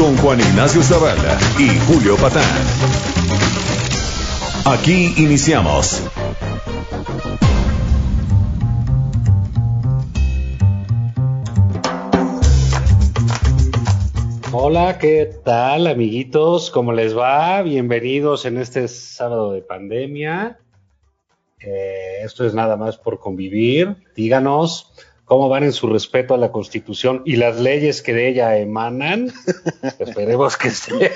Con 0.00 0.16
Juan 0.16 0.40
Ignacio 0.40 0.82
Zavala 0.82 1.38
y 1.58 1.68
Julio 1.80 2.16
Patán. 2.16 2.42
Aquí 4.64 5.12
iniciamos. 5.18 6.02
Hola, 14.52 14.96
¿qué 14.96 15.30
tal, 15.44 15.86
amiguitos? 15.86 16.70
¿Cómo 16.70 16.94
les 16.94 17.14
va? 17.14 17.60
Bienvenidos 17.60 18.46
en 18.46 18.56
este 18.56 18.88
sábado 18.88 19.52
de 19.52 19.60
pandemia. 19.60 20.60
Eh, 21.60 22.22
esto 22.24 22.46
es 22.46 22.54
nada 22.54 22.78
más 22.78 22.96
por 22.96 23.18
convivir. 23.20 23.96
Díganos 24.16 24.89
cómo 25.30 25.48
van 25.48 25.62
en 25.62 25.72
su 25.72 25.86
respeto 25.86 26.34
a 26.34 26.38
la 26.38 26.50
Constitución 26.50 27.22
y 27.24 27.36
las 27.36 27.60
leyes 27.60 28.02
que 28.02 28.12
de 28.12 28.26
ella 28.26 28.56
emanan. 28.56 29.32
Esperemos 30.00 30.56
que 30.56 30.66
esté 30.66 31.12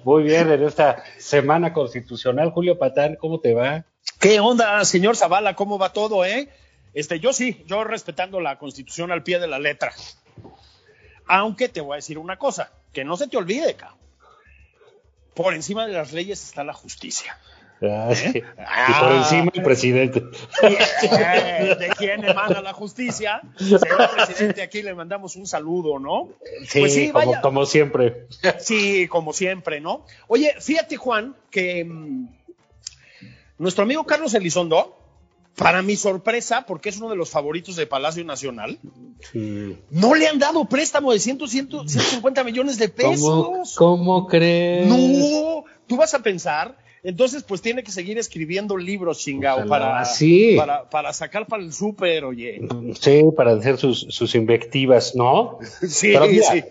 muy 0.04 0.24
bien 0.24 0.50
en 0.50 0.64
esta 0.64 1.04
semana 1.18 1.72
constitucional. 1.72 2.50
Julio 2.50 2.76
Patán, 2.76 3.14
¿cómo 3.14 3.38
te 3.38 3.54
va? 3.54 3.84
¿Qué 4.18 4.40
onda, 4.40 4.84
señor 4.84 5.14
Zavala? 5.14 5.54
¿Cómo 5.54 5.78
va 5.78 5.92
todo, 5.92 6.24
eh? 6.24 6.48
Este, 6.94 7.20
yo 7.20 7.32
sí, 7.32 7.62
yo 7.68 7.84
respetando 7.84 8.40
la 8.40 8.58
Constitución 8.58 9.12
al 9.12 9.22
pie 9.22 9.38
de 9.38 9.46
la 9.46 9.60
letra. 9.60 9.92
Aunque 11.28 11.68
te 11.68 11.80
voy 11.80 11.92
a 11.92 11.96
decir 12.02 12.18
una 12.18 12.38
cosa, 12.38 12.72
que 12.92 13.04
no 13.04 13.16
se 13.16 13.28
te 13.28 13.36
olvide, 13.36 13.76
cabrón. 13.76 14.00
Por 15.32 15.54
encima 15.54 15.86
de 15.86 15.92
las 15.92 16.12
leyes 16.12 16.42
está 16.42 16.64
la 16.64 16.74
justicia. 16.74 17.38
Ah, 17.80 18.12
sí. 18.14 18.38
Y 18.38 18.92
por 19.00 19.12
encima 19.12 19.50
el 19.54 19.62
presidente. 19.62 20.24
Eh, 20.62 21.76
¿De 21.78 21.88
quién 21.96 22.24
emana 22.24 22.60
la 22.60 22.72
justicia? 22.72 23.40
Señor 23.56 24.10
presidente, 24.14 24.62
aquí 24.62 24.82
le 24.82 24.94
mandamos 24.94 25.36
un 25.36 25.46
saludo, 25.46 25.98
¿no? 25.98 26.28
Sí, 26.66 26.80
Pues 26.80 26.94
sí, 26.94 27.12
como, 27.42 27.66
siempre. 27.66 28.26
Sí, 28.58 29.06
como 29.08 29.32
siempre, 29.32 29.80
¿no? 29.80 30.04
Oye, 30.26 30.54
fíjate, 30.60 30.96
Juan, 30.96 31.36
que 31.50 31.84
mm, 31.84 32.28
nuestro 33.58 33.84
amigo 33.84 34.04
Carlos 34.04 34.34
Elizondo, 34.34 34.96
para 35.56 35.82
mi 35.82 35.96
sorpresa, 35.96 36.64
porque 36.66 36.88
es 36.88 36.98
uno 36.98 37.10
de 37.10 37.16
los 37.16 37.30
favoritos 37.30 37.74
de 37.76 37.86
Palacio 37.86 38.24
Nacional, 38.24 38.78
Sí. 39.32 39.76
no 39.90 40.14
le 40.14 40.28
han 40.28 40.38
dado 40.38 40.64
préstamo 40.66 41.12
de 41.12 41.18
100, 41.18 41.48
100, 41.48 41.68
150 41.88 42.44
millones 42.44 42.78
de 42.78 42.88
¿Cómo, 42.92 43.10
pesos. 43.10 43.74
cómo 43.76 44.26
crees? 44.28 44.86
No, 44.86 45.64
tú 45.88 45.96
vas 45.96 46.14
a 46.14 46.20
pensar. 46.22 46.76
Entonces, 47.02 47.42
pues 47.44 47.62
tiene 47.62 47.82
que 47.82 47.90
seguir 47.90 48.18
escribiendo 48.18 48.76
libros, 48.76 49.18
chingado, 49.18 49.58
Ojalá, 49.58 49.68
para, 49.68 50.04
sí. 50.04 50.54
para, 50.56 50.88
para 50.90 51.12
sacar 51.12 51.46
para 51.46 51.62
el 51.62 51.72
súper, 51.72 52.24
oye. 52.24 52.60
Sí, 53.00 53.22
para 53.36 53.52
hacer 53.52 53.76
sus, 53.78 54.00
sus 54.10 54.34
invectivas, 54.34 55.14
¿no? 55.14 55.58
Sí, 55.88 56.10
Pero 56.12 56.26
mira, 56.26 56.52
sí. 56.52 56.64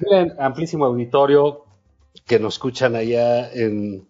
miren, 0.00 0.34
amplísimo 0.38 0.84
auditorio 0.84 1.64
que 2.26 2.38
nos 2.38 2.54
escuchan 2.54 2.94
allá 2.94 3.50
en 3.52 4.06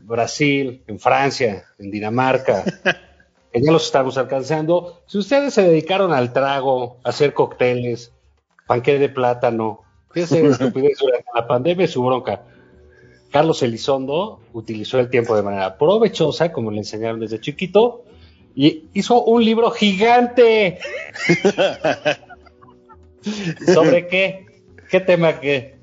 Brasil, 0.00 0.82
en 0.86 0.98
Francia, 1.00 1.64
en 1.78 1.90
Dinamarca, 1.90 2.64
que 3.52 3.60
ya 3.60 3.72
los 3.72 3.86
estamos 3.86 4.16
alcanzando. 4.18 5.02
Si 5.06 5.18
ustedes 5.18 5.54
se 5.54 5.62
dedicaron 5.62 6.12
al 6.12 6.32
trago, 6.32 6.98
a 7.02 7.08
hacer 7.08 7.34
cócteles, 7.34 8.12
panqué 8.66 8.98
de 8.98 9.08
plátano, 9.08 9.82
qué 10.12 10.20
estupidez 10.22 10.98
durante 10.98 11.26
la 11.34 11.46
pandemia 11.46 11.84
es 11.84 11.90
su 11.90 12.02
bronca. 12.04 12.42
Carlos 13.30 13.62
Elizondo 13.62 14.40
utilizó 14.52 14.98
el 14.98 15.10
tiempo 15.10 15.36
de 15.36 15.42
manera 15.42 15.76
provechosa, 15.76 16.52
como 16.52 16.70
le 16.70 16.78
enseñaron 16.78 17.20
desde 17.20 17.40
chiquito, 17.40 18.04
y 18.54 18.84
hizo 18.94 19.22
un 19.24 19.44
libro 19.44 19.70
gigante. 19.70 20.78
¿Sobre 23.74 24.06
qué? 24.08 24.46
¿Qué 24.90 25.00
tema 25.00 25.40
qué? 25.40 25.76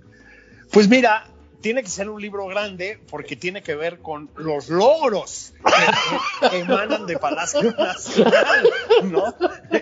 Pues 0.72 0.90
mira, 0.90 1.28
tiene 1.66 1.82
que 1.82 1.90
ser 1.90 2.12
un 2.12 2.22
libro 2.22 2.46
grande 2.46 3.00
porque 3.10 3.36
tiene 3.36 3.64
que 3.64 3.74
ver 3.74 3.98
con 3.98 4.30
los 4.36 4.70
logros 4.70 5.52
que, 5.66 6.48
que 6.48 6.60
emanan 6.60 7.08
de 7.08 7.18
Palacio 7.18 7.72
Nacional, 7.72 8.70
¿no? 9.06 9.34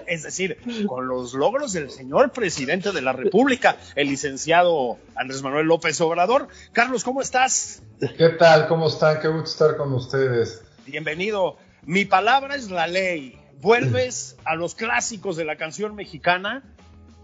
Es 0.07 0.23
decir, 0.23 0.59
con 0.87 1.09
los 1.09 1.33
logros 1.33 1.73
del 1.73 1.91
señor 1.91 2.31
presidente 2.31 2.93
de 2.93 3.01
la 3.01 3.11
República, 3.11 3.75
el 3.95 4.07
licenciado 4.07 4.97
Andrés 5.13 5.41
Manuel 5.41 5.65
López 5.65 5.99
Obrador. 5.99 6.47
Carlos, 6.71 7.03
¿cómo 7.03 7.21
estás? 7.21 7.83
¿Qué 7.99 8.29
tal? 8.29 8.69
¿Cómo 8.69 8.87
están? 8.87 9.19
Qué 9.19 9.27
gusto 9.27 9.49
estar 9.49 9.75
con 9.75 9.91
ustedes. 9.91 10.63
Bienvenido. 10.85 11.57
Mi 11.81 12.05
palabra 12.05 12.55
es 12.55 12.71
la 12.71 12.87
ley. 12.87 13.37
Vuelves 13.59 14.37
a 14.45 14.55
los 14.55 14.73
clásicos 14.73 15.35
de 15.35 15.43
la 15.43 15.57
canción 15.57 15.95
mexicana 15.95 16.63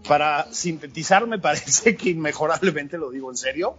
para 0.06 0.52
sintetizar, 0.52 1.26
me 1.26 1.38
parece 1.38 1.96
que 1.96 2.10
inmejorablemente, 2.10 2.98
lo 2.98 3.10
digo 3.10 3.30
en 3.30 3.38
serio, 3.38 3.78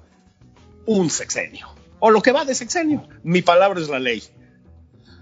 un 0.86 1.10
sexenio. 1.10 1.68
O 2.00 2.10
lo 2.10 2.22
que 2.22 2.32
va 2.32 2.46
de 2.46 2.56
sexenio. 2.56 3.08
Mi 3.24 3.42
palabra 3.42 3.80
es 3.80 3.90
la 3.90 4.00
ley. 4.00 4.24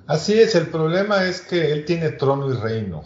Así 0.08 0.40
es, 0.40 0.56
el 0.56 0.68
problema 0.68 1.26
es 1.26 1.42
que 1.42 1.72
él 1.72 1.86
tiene 1.86 2.10
trono 2.10 2.52
y 2.52 2.56
reino 2.56 3.04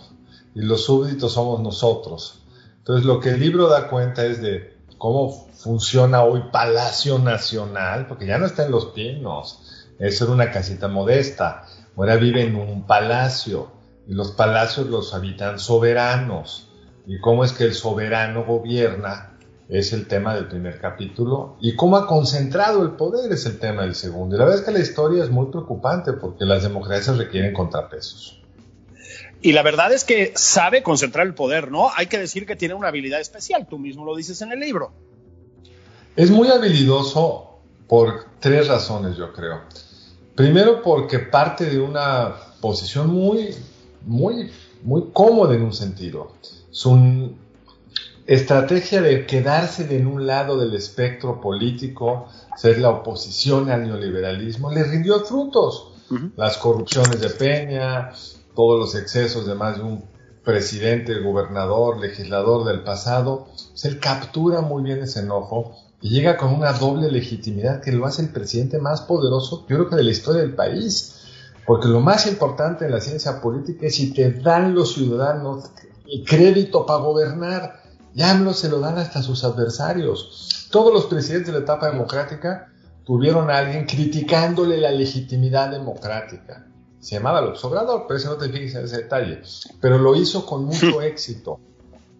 y 0.55 0.61
los 0.61 0.85
súbditos 0.85 1.33
somos 1.33 1.61
nosotros. 1.61 2.43
Entonces 2.77 3.05
lo 3.05 3.19
que 3.19 3.29
el 3.29 3.39
libro 3.39 3.67
da 3.67 3.89
cuenta 3.89 4.25
es 4.25 4.41
de 4.41 4.77
cómo 4.97 5.49
funciona 5.53 6.23
hoy 6.23 6.43
Palacio 6.51 7.19
Nacional, 7.19 8.07
porque 8.07 8.25
ya 8.25 8.37
no 8.37 8.45
está 8.45 8.65
en 8.65 8.71
los 8.71 8.87
pinos, 8.87 9.87
eso 9.99 10.25
era 10.25 10.33
una 10.33 10.51
casita 10.51 10.87
modesta, 10.87 11.65
ahora 11.95 12.15
vive 12.15 12.43
en 12.43 12.55
un 12.55 12.85
palacio 12.85 13.71
y 14.07 14.13
los 14.13 14.31
palacios 14.31 14.87
los 14.87 15.13
habitan 15.13 15.59
soberanos 15.59 16.69
y 17.05 17.19
cómo 17.19 17.43
es 17.43 17.51
que 17.51 17.65
el 17.65 17.73
soberano 17.73 18.45
gobierna 18.45 19.32
es 19.73 19.91
el 19.91 20.07
tema 20.07 20.35
del 20.35 20.47
primer 20.47 20.79
capítulo 20.79 21.57
y 21.59 21.75
cómo 21.75 21.97
ha 21.97 22.05
concentrado 22.05 22.83
el 22.83 22.91
poder 22.91 23.31
es 23.31 23.47
el 23.47 23.57
tema 23.57 23.81
del 23.81 23.95
segundo. 23.95 24.35
Y 24.35 24.39
la 24.39 24.45
verdad 24.45 24.59
es 24.59 24.65
que 24.65 24.71
la 24.71 24.79
historia 24.79 25.23
es 25.23 25.31
muy 25.31 25.47
preocupante 25.47 26.13
porque 26.13 26.45
las 26.45 26.61
democracias 26.61 27.17
requieren 27.17 27.53
contrapesos. 27.53 28.39
Y 29.41 29.51
la 29.51 29.63
verdad 29.63 29.91
es 29.91 30.03
que 30.03 30.31
sabe 30.35 30.83
concentrar 30.83 31.25
el 31.25 31.33
poder, 31.33 31.71
¿no? 31.71 31.89
Hay 31.95 32.05
que 32.05 32.19
decir 32.19 32.45
que 32.45 32.55
tiene 32.55 32.75
una 32.75 32.89
habilidad 32.89 33.19
especial, 33.19 33.67
tú 33.67 33.79
mismo 33.79 34.05
lo 34.05 34.15
dices 34.15 34.41
en 34.43 34.51
el 34.51 34.59
libro. 34.59 34.91
Es 36.15 36.29
muy 36.29 36.49
habilidoso 36.49 37.57
por 37.87 38.25
tres 38.39 38.67
razones, 38.67 39.17
yo 39.17 39.33
creo. 39.33 39.61
Primero 40.35 40.83
porque 40.83 41.17
parte 41.17 41.65
de 41.65 41.79
una 41.79 42.35
posición 42.61 43.07
muy, 43.07 43.55
muy, 44.05 44.51
muy 44.83 45.09
cómoda 45.11 45.55
en 45.55 45.63
un 45.63 45.73
sentido. 45.73 46.33
Su 46.69 47.35
estrategia 48.25 49.01
de 49.01 49.25
quedarse 49.25 49.95
en 49.95 50.07
un 50.07 50.25
lado 50.25 50.57
del 50.57 50.73
espectro 50.73 51.41
político, 51.41 52.27
ser 52.55 52.79
la 52.79 52.89
oposición 52.89 53.69
al 53.69 53.83
neoliberalismo, 53.83 54.71
le 54.71 54.83
rindió 54.83 55.19
frutos. 55.21 55.89
Las 56.35 56.57
corrupciones 56.57 57.19
de 57.19 57.29
Peña, 57.29 58.11
todos 58.55 58.79
los 58.79 58.95
excesos 58.95 59.47
de 59.47 59.55
más 59.55 59.77
de 59.77 59.83
un 59.83 60.05
presidente, 60.43 61.19
gobernador, 61.21 61.99
legislador 61.99 62.65
del 62.65 62.83
pasado, 62.83 63.47
pues 63.71 63.85
él 63.85 63.99
captura 63.99 64.61
muy 64.61 64.83
bien 64.83 64.99
ese 64.99 65.21
enojo 65.21 65.75
y 66.01 66.09
llega 66.09 66.37
con 66.37 66.53
una 66.53 66.73
doble 66.73 67.09
legitimidad 67.09 67.81
que 67.81 67.93
lo 67.93 68.05
hace 68.05 68.21
el 68.21 68.29
presidente 68.29 68.77
más 68.77 69.01
poderoso, 69.01 69.65
yo 69.69 69.77
creo 69.77 69.89
que 69.89 69.95
de 69.95 70.03
la 70.03 70.11
historia 70.11 70.41
del 70.41 70.53
país. 70.53 71.21
Porque 71.65 71.87
lo 71.87 72.01
más 72.01 72.27
importante 72.27 72.85
en 72.85 72.91
la 72.91 72.99
ciencia 72.99 73.41
política 73.41 73.87
es 73.87 73.95
si 73.95 74.13
te 74.13 74.31
dan 74.31 74.75
los 74.75 74.95
ciudadanos 74.95 75.69
el 76.05 76.25
crédito 76.25 76.85
para 76.85 76.99
gobernar. 76.99 77.82
Y 78.15 78.21
AMLO 78.21 78.53
se 78.53 78.69
lo 78.69 78.79
dan 78.79 78.97
hasta 78.97 79.19
a 79.19 79.23
sus 79.23 79.43
adversarios. 79.43 80.67
Todos 80.71 80.93
los 80.93 81.05
presidentes 81.05 81.47
de 81.47 81.59
la 81.59 81.63
etapa 81.63 81.89
democrática 81.89 82.71
tuvieron 83.05 83.49
a 83.49 83.57
alguien 83.57 83.85
criticándole 83.85 84.77
la 84.77 84.91
legitimidad 84.91 85.69
democrática. 85.71 86.65
Se 86.99 87.15
llamaba 87.15 87.41
López 87.41 87.63
Obrador, 87.65 88.05
pero 88.07 88.17
ese 88.17 88.27
no 88.27 88.35
te 88.37 88.49
fijes 88.49 88.75
en 88.75 88.85
ese 88.85 88.97
detalle. 88.97 89.41
Pero 89.81 89.97
lo 89.97 90.15
hizo 90.15 90.45
con 90.45 90.65
mucho 90.65 91.01
éxito. 91.01 91.59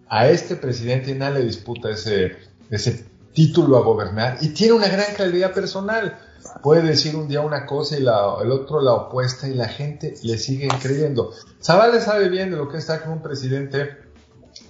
A 0.08 0.28
este 0.28 0.56
presidente 0.56 1.14
nadie 1.14 1.38
le 1.40 1.44
disputa 1.46 1.90
ese, 1.90 2.36
ese 2.70 3.06
título 3.32 3.78
a 3.78 3.82
gobernar 3.82 4.38
y 4.42 4.48
tiene 4.50 4.74
una 4.74 4.88
gran 4.88 5.14
calidad 5.16 5.52
personal. 5.52 6.18
Puede 6.62 6.82
decir 6.82 7.16
un 7.16 7.26
día 7.26 7.40
una 7.40 7.64
cosa 7.66 7.96
y 7.96 8.02
la- 8.02 8.36
el 8.42 8.52
otro 8.52 8.80
la 8.82 8.92
opuesta 8.92 9.48
y 9.48 9.54
la 9.54 9.68
gente 9.68 10.14
le 10.22 10.36
sigue 10.38 10.68
creyendo. 10.82 11.30
Zavala 11.62 12.00
sabe 12.00 12.28
bien 12.28 12.50
de 12.50 12.56
lo 12.58 12.68
que 12.68 12.76
está 12.78 13.02
con 13.02 13.12
un 13.12 13.22
presidente 13.22 13.96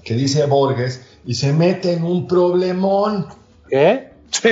que 0.05 0.15
dice 0.15 0.47
Borges 0.47 1.03
y 1.27 1.35
se 1.35 1.53
mete 1.53 1.93
en 1.93 2.05
un 2.05 2.27
problemón. 2.27 3.27
¿Qué? 3.69 4.11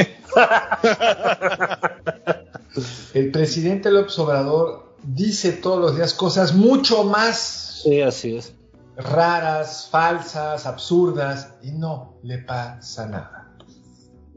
El 3.14 3.30
presidente 3.30 3.90
López 3.90 4.19
Obrador 4.19 4.94
dice 5.02 5.52
todos 5.52 5.80
los 5.80 5.96
días 5.96 6.14
cosas 6.14 6.54
mucho 6.54 7.04
más 7.04 7.80
Sí, 7.82 8.00
así 8.00 8.36
es. 8.36 8.54
raras, 8.96 9.88
falsas, 9.90 10.66
absurdas 10.66 11.54
y 11.62 11.72
no 11.72 12.14
le 12.22 12.38
pasa 12.38 13.06
nada. 13.06 13.50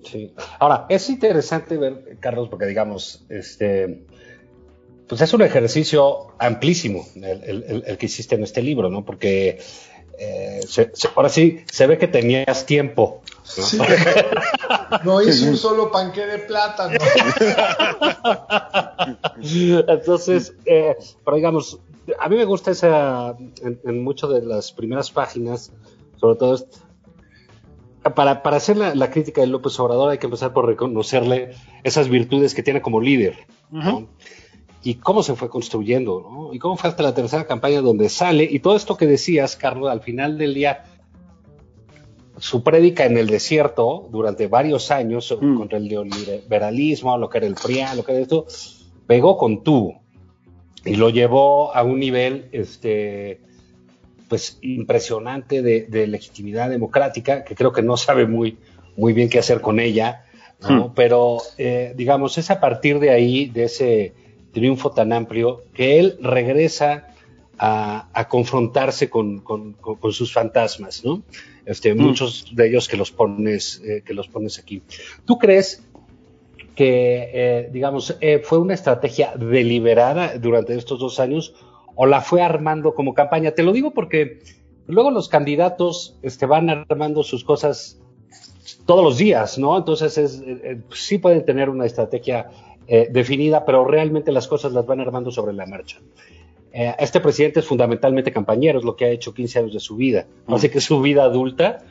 Sí. 0.04 0.34
Ahora, 0.60 0.86
es 0.90 1.10
interesante 1.10 1.78
ver, 1.78 2.18
Carlos, 2.20 2.50
porque 2.50 2.66
digamos, 2.66 3.24
este, 3.30 4.06
pues 5.08 5.22
es 5.22 5.34
un 5.34 5.42
ejercicio 5.44 6.28
amplísimo 6.40 7.06
el- 7.16 7.84
el 7.86 7.98
que 7.98 8.06
hiciste 8.08 8.36
en 8.36 8.44
este 8.44 8.62
libro, 8.62 8.90
¿no? 8.90 9.06
Porque 9.06 9.60
eh, 10.20 10.62
se- 10.68 10.92
se- 10.94 11.10
ahora 11.16 11.30
sí 11.30 11.64
se 11.72 11.88
ve 11.88 11.98
que 11.98 12.08
tenías 12.08 12.66
tiempo. 12.66 13.22
¿no? 13.58 13.64
Sí. 13.64 13.78
No 15.04 15.22
hice 15.22 15.50
un 15.50 15.58
solo 15.58 15.92
panqué 15.92 16.26
de 16.26 16.40
plátano. 16.40 16.98
Entonces, 19.88 20.54
eh, 20.66 20.96
pero 21.24 21.38
digamos, 21.38 21.80
a 22.20 22.30
mí 22.30 22.36
me 22.38 22.46
gusta 22.46 22.72
esa, 22.72 23.36
en, 23.62 23.80
en 23.84 24.04
muchas 24.04 24.30
de 24.30 24.42
las 24.42 24.72
primeras 24.72 25.12
páginas, 25.12 25.72
sobre 26.18 26.38
todo, 26.38 26.66
para, 28.16 28.44
para 28.44 28.58
hacer 28.58 28.78
la, 28.78 28.94
la 28.96 29.10
crítica 29.10 29.42
de 29.42 29.48
López 29.48 29.80
Obrador 29.80 30.12
hay 30.12 30.18
que 30.20 30.28
empezar 30.28 30.54
por 30.54 30.66
reconocerle 30.68 31.56
esas 31.84 32.08
virtudes 32.10 32.54
que 32.54 32.64
tiene 32.64 32.82
como 32.82 33.02
líder, 33.02 33.38
¿no? 33.72 34.08
Y 34.86 34.96
cómo 34.96 35.24
se 35.24 35.36
fue 35.36 35.50
construyendo, 35.50 36.22
¿no? 36.22 36.54
Y 36.54 36.60
cómo 36.60 36.78
fue 36.78 36.90
hasta 36.90 37.04
la 37.04 37.14
tercera 37.14 37.46
campaña 37.46 37.82
donde 37.82 38.08
sale, 38.08 38.48
y 38.50 38.60
todo 38.60 38.76
esto 38.76 38.96
que 38.96 39.08
decías, 39.08 39.56
Carlos, 39.56 39.90
al 39.90 40.02
final 40.02 40.38
del 40.38 40.54
día, 40.54 40.84
su 42.38 42.64
prédica 42.64 43.06
en 43.06 43.18
el 43.18 43.28
desierto 43.28 44.08
durante 44.12 44.48
varios 44.48 44.92
años 44.92 45.36
Mm. 45.42 45.58
contra 45.58 45.78
el 45.78 45.88
neoliberalismo, 45.88 47.18
lo 47.18 47.30
que 47.30 47.40
era 47.40 47.48
el 47.48 47.56
PRIA, 47.56 47.96
lo 47.96 48.04
que 48.04 48.12
era 48.12 48.22
esto, 48.22 48.46
pegó 49.08 49.38
con 49.38 49.64
tubo 49.64 50.02
y 50.84 50.96
lo 50.96 51.10
llevó 51.10 51.76
a 51.76 51.84
un 51.84 52.00
nivel 52.00 52.48
este 52.52 53.42
pues 54.28 54.58
impresionante 54.62 55.62
de, 55.62 55.86
de 55.88 56.08
legitimidad 56.08 56.70
democrática 56.70 57.44
que 57.44 57.56
creo 57.56 57.72
que 57.72 57.82
no 57.82 57.98
sabe 58.08 58.28
muy 58.28 58.58
muy 58.98 59.14
bien 59.14 59.30
qué 59.30 59.40
hacer 59.40 59.62
con 59.62 59.80
ella 59.80 60.26
¿no? 60.68 60.94
pero 60.94 61.38
eh, 61.58 61.94
digamos 61.96 62.38
es 62.38 62.50
a 62.52 62.60
partir 62.60 63.00
de 63.00 63.12
ahí 63.12 63.48
de 63.48 63.64
ese 63.66 64.14
triunfo 64.56 64.90
tan 64.92 65.12
amplio 65.14 65.62
que 65.76 66.00
él 66.00 66.18
regresa 66.22 67.10
a, 67.60 68.10
a 68.14 68.28
confrontarse 68.28 69.10
con, 69.10 69.40
con- 69.42 69.74
con- 69.74 69.98
con 69.98 70.12
sus 70.12 70.34
fantasmas 70.34 71.04
no 71.06 71.22
este 71.66 71.94
muchos 71.94 72.30
de 72.58 72.68
ellos 72.70 72.88
que 72.90 72.98
los 72.98 73.12
pones 73.12 73.82
eh, 73.86 74.02
que 74.06 74.14
los 74.16 74.28
pones 74.28 74.58
aquí 74.58 74.82
tú 75.26 75.38
crees 75.38 75.84
que, 76.76 77.30
eh, 77.34 77.70
digamos, 77.72 78.18
eh, 78.20 78.42
fue 78.44 78.58
una 78.58 78.74
estrategia 78.74 79.34
deliberada 79.38 80.38
durante 80.38 80.76
estos 80.76 81.00
dos 81.00 81.22
años 81.22 81.54
o 81.96 82.06
la 82.06 82.20
fue 82.20 82.42
armando 82.42 82.94
como 82.94 83.14
campaña? 83.14 83.52
Te 83.52 83.64
lo 83.64 83.72
digo 83.72 83.92
porque 83.94 84.40
luego 84.88 85.10
los 85.10 85.30
candidatos 85.30 86.18
este, 86.22 86.46
van 86.46 86.70
armando 86.70 87.24
sus 87.24 87.46
cosas 87.46 88.02
todos 88.86 89.06
los 89.06 89.18
días, 89.18 89.58
¿no? 89.58 89.78
Entonces 89.78 90.18
es, 90.18 90.42
eh, 90.46 90.82
sí 90.94 91.18
pueden 91.18 91.46
tener 91.46 91.70
una 91.70 91.86
estrategia 91.86 92.50
eh, 92.88 93.08
definida, 93.12 93.66
pero 93.66 93.86
realmente 93.86 94.32
las 94.32 94.48
cosas 94.48 94.72
las 94.74 94.86
van 94.86 95.00
armando 95.02 95.32
sobre 95.32 95.54
la 95.54 95.66
marcha. 95.66 95.98
Eh, 96.72 96.94
este 97.00 97.20
presidente 97.22 97.62
es 97.62 97.66
fundamentalmente 97.66 98.32
campañero, 98.32 98.80
es 98.80 98.86
lo 98.86 98.96
que 98.96 99.06
ha 99.06 99.10
hecho 99.10 99.34
15 99.34 99.60
años 99.60 99.74
de 99.74 99.80
su 99.80 99.96
vida. 99.96 100.26
Así 100.48 100.70
que 100.70 100.82
su 100.82 101.00
vida 101.02 101.24
adulta, 101.24 101.84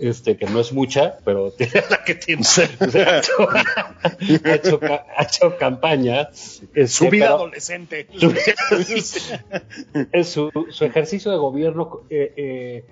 este, 0.00 0.36
que 0.38 0.46
no 0.46 0.58
es 0.58 0.72
mucha, 0.72 1.18
pero 1.24 1.50
tiene 1.56 1.82
la 1.90 2.02
que 2.02 2.14
tiene. 2.14 2.42
ha, 3.06 3.18
hecho, 3.18 3.32
ha 3.50 4.54
hecho 4.54 4.80
ca- 4.80 5.06
ha 5.16 5.22
hecho 5.24 5.56
campaña. 5.58 6.28
este, 6.32 6.88
Su 6.88 7.08
vida 7.10 7.26
pero- 7.26 7.34
adolescente. 7.36 8.06
su, 8.18 8.32
es 10.12 10.28
su, 10.28 10.50
su 10.70 10.84
ejercicio 10.84 11.30
de 11.30 11.36
gobierno, 11.36 12.00
eh, 12.10 12.32
eh, 12.36 12.84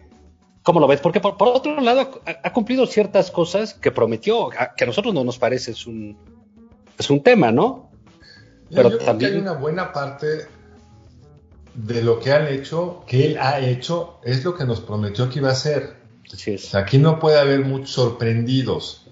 ¿cómo 0.62 0.78
lo 0.80 0.86
ves? 0.86 1.00
Porque 1.00 1.20
por, 1.20 1.36
por 1.36 1.48
otro 1.48 1.80
lado 1.80 2.20
ha, 2.26 2.38
ha 2.48 2.52
cumplido 2.52 2.86
ciertas 2.86 3.30
cosas 3.30 3.74
que 3.74 3.90
prometió, 3.90 4.50
a- 4.52 4.74
que 4.74 4.84
a 4.84 4.86
nosotros 4.86 5.14
no 5.14 5.24
nos 5.24 5.38
parece 5.38 5.70
es 5.72 5.86
un, 5.86 6.16
es 7.00 7.10
un 7.10 7.22
tema, 7.22 7.50
¿no? 7.50 7.90
Yo- 8.70 8.76
Pero 8.76 8.90
yo 8.90 8.96
creo 8.98 9.06
también- 9.06 9.30
que 9.32 9.36
hay 9.36 9.42
una 9.42 9.52
buena 9.52 9.92
parte 9.92 10.46
de 11.74 12.02
lo 12.02 12.20
que 12.20 12.32
han 12.32 12.46
hecho, 12.48 13.04
que 13.06 13.26
él 13.26 13.38
ha 13.38 13.58
hecho, 13.60 14.18
es 14.24 14.44
lo 14.44 14.54
que 14.54 14.64
nos 14.64 14.80
prometió 14.80 15.28
que 15.28 15.38
iba 15.38 15.48
a 15.48 15.52
hacer. 15.52 15.98
Así 16.32 16.52
es. 16.52 16.74
aquí 16.76 16.98
no 16.98 17.18
puede 17.18 17.40
haber 17.40 17.64
muchos 17.64 17.90
sorprendidos, 17.90 19.04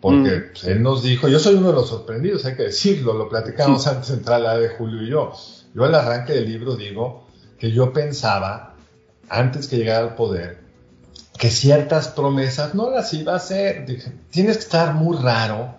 porque 0.00 0.30
pues, 0.52 0.62
él 0.64 0.80
nos 0.80 1.02
dijo, 1.02 1.26
yo 1.26 1.40
soy 1.40 1.56
uno 1.56 1.68
de 1.68 1.72
los 1.74 1.88
sorprendidos, 1.88 2.44
hay 2.44 2.54
que 2.54 2.62
decirlo, 2.64 3.14
lo 3.14 3.28
platicamos 3.28 3.84
antes 3.88 4.08
de 4.10 4.14
entrar 4.14 4.36
a 4.40 4.44
la 4.44 4.58
de 4.58 4.68
Julio 4.68 5.02
y 5.02 5.08
yo. 5.10 5.32
Yo 5.74 5.84
al 5.84 5.94
arranque 5.94 6.34
del 6.34 6.46
libro 6.48 6.76
digo 6.76 7.26
que 7.58 7.72
yo 7.72 7.92
pensaba, 7.92 8.76
antes 9.28 9.66
que 9.66 9.76
llegara 9.76 10.06
al 10.06 10.14
poder, 10.14 10.60
que 11.36 11.50
ciertas 11.50 12.06
promesas 12.08 12.74
no 12.76 12.90
las 12.90 13.12
iba 13.14 13.32
a 13.32 13.36
hacer. 13.36 13.84
Dije, 13.86 14.12
tienes 14.30 14.58
que 14.58 14.62
estar 14.64 14.94
muy 14.94 15.16
raro, 15.16 15.74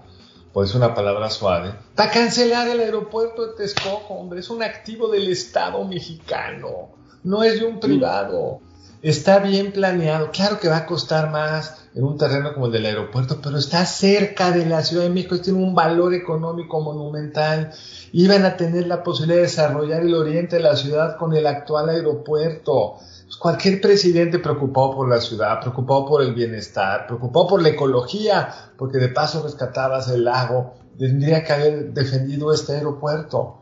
pues 0.53 0.75
una 0.75 0.93
palabra 0.93 1.29
suave, 1.29 1.73
para 1.95 2.11
cancelar 2.11 2.67
el 2.67 2.79
aeropuerto 2.79 3.47
de 3.47 3.53
Texcoco, 3.55 4.13
hombre, 4.13 4.39
es 4.39 4.49
un 4.49 4.61
activo 4.61 5.07
del 5.09 5.27
Estado 5.29 5.83
mexicano, 5.83 6.89
no 7.23 7.43
es 7.43 7.59
de 7.59 7.65
un 7.65 7.79
privado. 7.79 8.59
Está 9.01 9.39
bien 9.39 9.73
planeado, 9.73 10.31
claro 10.31 10.59
que 10.59 10.69
va 10.69 10.77
a 10.77 10.85
costar 10.85 11.29
más 11.29 11.82
en 11.95 12.03
un 12.03 12.17
terreno 12.17 12.53
como 12.53 12.65
el 12.67 12.71
del 12.71 12.87
aeropuerto, 12.87 13.39
pero 13.41 13.57
está 13.57 13.85
cerca 13.85 14.51
de 14.51 14.65
la 14.65 14.81
Ciudad 14.81 15.03
de 15.03 15.09
México, 15.09 15.39
tiene 15.39 15.59
un 15.59 15.75
valor 15.75 16.13
económico 16.13 16.81
monumental. 16.81 17.71
Iban 18.11 18.45
a 18.45 18.57
tener 18.57 18.87
la 18.87 19.03
posibilidad 19.03 19.37
de 19.37 19.43
desarrollar 19.43 20.01
el 20.01 20.15
oriente 20.15 20.55
de 20.55 20.63
la 20.63 20.75
ciudad 20.75 21.17
con 21.17 21.35
el 21.35 21.45
actual 21.45 21.89
aeropuerto. 21.89 22.95
Pues 23.25 23.37
cualquier 23.37 23.79
presidente 23.79 24.39
preocupado 24.39 24.95
por 24.95 25.07
la 25.07 25.21
ciudad, 25.21 25.59
preocupado 25.59 26.07
por 26.07 26.23
el 26.23 26.33
bienestar, 26.33 27.05
preocupado 27.05 27.47
por 27.47 27.61
la 27.61 27.69
ecología, 27.69 28.49
porque 28.75 28.97
de 28.97 29.09
paso 29.09 29.43
rescatabas 29.43 30.09
el 30.09 30.23
lago, 30.23 30.73
tendría 30.97 31.43
que 31.43 31.53
haber 31.53 31.93
defendido 31.93 32.51
este 32.53 32.73
aeropuerto. 32.73 33.57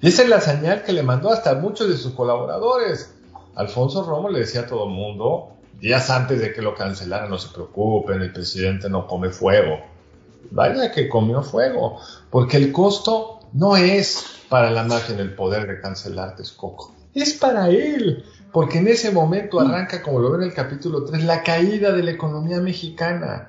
Y 0.00 0.08
esa 0.08 0.22
es 0.22 0.28
la 0.28 0.40
señal 0.40 0.82
que 0.82 0.92
le 0.92 1.02
mandó 1.02 1.30
hasta 1.30 1.54
muchos 1.54 1.88
de 1.88 1.96
sus 1.96 2.12
colaboradores. 2.12 3.14
Alfonso 3.54 4.02
Romo 4.02 4.28
le 4.28 4.40
decía 4.40 4.62
a 4.62 4.66
todo 4.66 4.84
el 4.84 4.90
mundo, 4.90 5.55
días 5.80 6.10
antes 6.10 6.40
de 6.40 6.52
que 6.52 6.62
lo 6.62 6.74
cancelaran, 6.74 7.30
no 7.30 7.38
se 7.38 7.52
preocupen, 7.52 8.22
el 8.22 8.32
presidente 8.32 8.88
no 8.88 9.06
come 9.06 9.30
fuego. 9.30 9.80
Vaya 10.50 10.90
que 10.92 11.08
comió 11.08 11.42
fuego, 11.42 12.00
porque 12.30 12.56
el 12.56 12.72
costo 12.72 13.40
no 13.52 13.76
es 13.76 14.24
para 14.48 14.70
la 14.70 14.82
en 15.08 15.18
el 15.18 15.34
poder 15.34 15.66
de 15.66 15.80
cancelar 15.80 16.36
Texcoco, 16.36 16.94
es 17.14 17.34
para 17.34 17.68
él, 17.68 18.24
porque 18.52 18.78
en 18.78 18.88
ese 18.88 19.10
momento 19.10 19.60
arranca, 19.60 20.02
como 20.02 20.20
lo 20.20 20.30
ve 20.30 20.38
en 20.38 20.50
el 20.50 20.54
capítulo 20.54 21.04
3, 21.04 21.24
la 21.24 21.42
caída 21.42 21.92
de 21.92 22.02
la 22.02 22.12
economía 22.12 22.60
mexicana. 22.60 23.48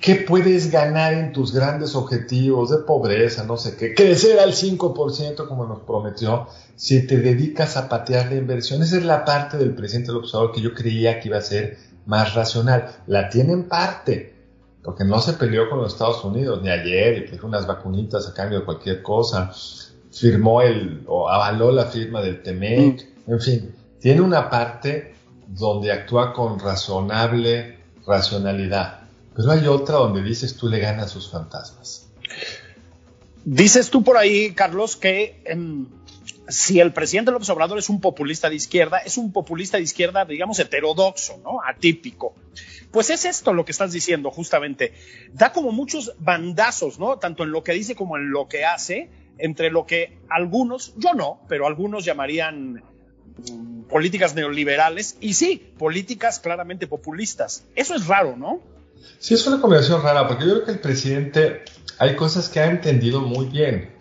¿Qué 0.00 0.16
puedes 0.16 0.70
ganar 0.70 1.14
en 1.14 1.32
tus 1.32 1.52
grandes 1.52 1.94
objetivos 1.94 2.70
de 2.70 2.78
pobreza, 2.78 3.44
no 3.44 3.56
sé 3.56 3.76
qué? 3.76 3.94
Crecer 3.94 4.38
al 4.38 4.52
5% 4.52 5.48
como 5.48 5.66
nos 5.66 5.80
prometió, 5.80 6.48
si 6.76 7.06
te 7.06 7.18
dedicas 7.18 7.76
a 7.76 7.88
patear 7.88 8.30
la 8.30 8.36
inversión. 8.36 8.82
Esa 8.82 8.98
es 8.98 9.04
la 9.04 9.24
parte 9.24 9.56
del 9.56 9.74
presidente 9.74 10.12
López 10.12 10.34
Obrador 10.34 10.54
que 10.54 10.60
yo 10.60 10.74
creía 10.74 11.20
que 11.20 11.28
iba 11.28 11.38
a 11.38 11.42
ser 11.42 11.78
más 12.06 12.34
racional. 12.34 12.90
La 13.06 13.28
tiene 13.28 13.52
en 13.52 13.68
parte, 13.68 14.34
porque 14.82 15.04
no 15.04 15.20
se 15.20 15.34
peleó 15.34 15.70
con 15.70 15.78
los 15.78 15.92
Estados 15.92 16.24
Unidos 16.24 16.60
ni 16.62 16.70
ayer 16.70 17.18
y 17.18 17.30
puso 17.30 17.46
unas 17.46 17.66
vacunitas 17.66 18.28
a 18.28 18.34
cambio 18.34 18.60
de 18.60 18.64
cualquier 18.64 19.02
cosa. 19.02 19.52
Firmó 20.12 20.62
el, 20.62 21.02
o 21.06 21.28
avaló 21.28 21.72
la 21.72 21.86
firma 21.86 22.20
del 22.20 22.42
TEMEC. 22.42 23.08
En 23.26 23.40
fin, 23.40 23.74
tiene 24.00 24.20
una 24.20 24.50
parte 24.50 25.14
donde 25.48 25.92
actúa 25.92 26.32
con 26.32 26.58
razonable 26.58 27.78
racionalidad. 28.06 29.03
Pero 29.34 29.50
hay 29.50 29.66
otra 29.66 29.96
donde 29.96 30.22
dices 30.22 30.56
tú 30.56 30.68
le 30.68 30.78
ganas 30.78 31.10
sus 31.10 31.30
fantasmas. 31.30 32.08
Dices 33.44 33.90
tú 33.90 34.02
por 34.02 34.16
ahí, 34.16 34.52
Carlos, 34.52 34.96
que 34.96 35.42
em, 35.44 35.86
si 36.48 36.80
el 36.80 36.92
presidente 36.92 37.30
López 37.30 37.48
Obrador 37.50 37.78
es 37.78 37.88
un 37.88 38.00
populista 38.00 38.48
de 38.48 38.56
izquierda, 38.56 38.98
es 38.98 39.18
un 39.18 39.32
populista 39.32 39.76
de 39.76 39.82
izquierda, 39.82 40.24
digamos, 40.24 40.58
heterodoxo, 40.58 41.38
¿no? 41.42 41.58
Atípico. 41.66 42.34
Pues 42.90 43.10
es 43.10 43.24
esto 43.24 43.52
lo 43.52 43.64
que 43.64 43.72
estás 43.72 43.92
diciendo, 43.92 44.30
justamente. 44.30 44.92
Da 45.32 45.52
como 45.52 45.72
muchos 45.72 46.14
bandazos, 46.18 46.98
¿no? 46.98 47.18
Tanto 47.18 47.42
en 47.42 47.50
lo 47.50 47.64
que 47.64 47.72
dice 47.72 47.94
como 47.94 48.16
en 48.16 48.30
lo 48.30 48.46
que 48.46 48.64
hace, 48.64 49.10
entre 49.38 49.70
lo 49.70 49.84
que 49.84 50.18
algunos, 50.28 50.94
yo 50.96 51.12
no, 51.12 51.40
pero 51.48 51.66
algunos 51.66 52.04
llamarían 52.04 52.84
mm, 53.50 53.82
políticas 53.88 54.34
neoliberales 54.34 55.16
y 55.20 55.34
sí, 55.34 55.72
políticas 55.76 56.38
claramente 56.38 56.86
populistas. 56.86 57.66
Eso 57.74 57.94
es 57.94 58.06
raro, 58.06 58.36
¿no? 58.36 58.73
Sí, 59.18 59.34
es 59.34 59.46
una 59.46 59.60
combinación 59.60 60.02
rara, 60.02 60.26
porque 60.28 60.44
yo 60.44 60.54
creo 60.54 60.64
que 60.64 60.72
el 60.72 60.80
presidente 60.80 61.64
hay 61.98 62.16
cosas 62.16 62.48
que 62.48 62.60
ha 62.60 62.70
entendido 62.70 63.20
muy 63.20 63.46
bien. 63.46 63.94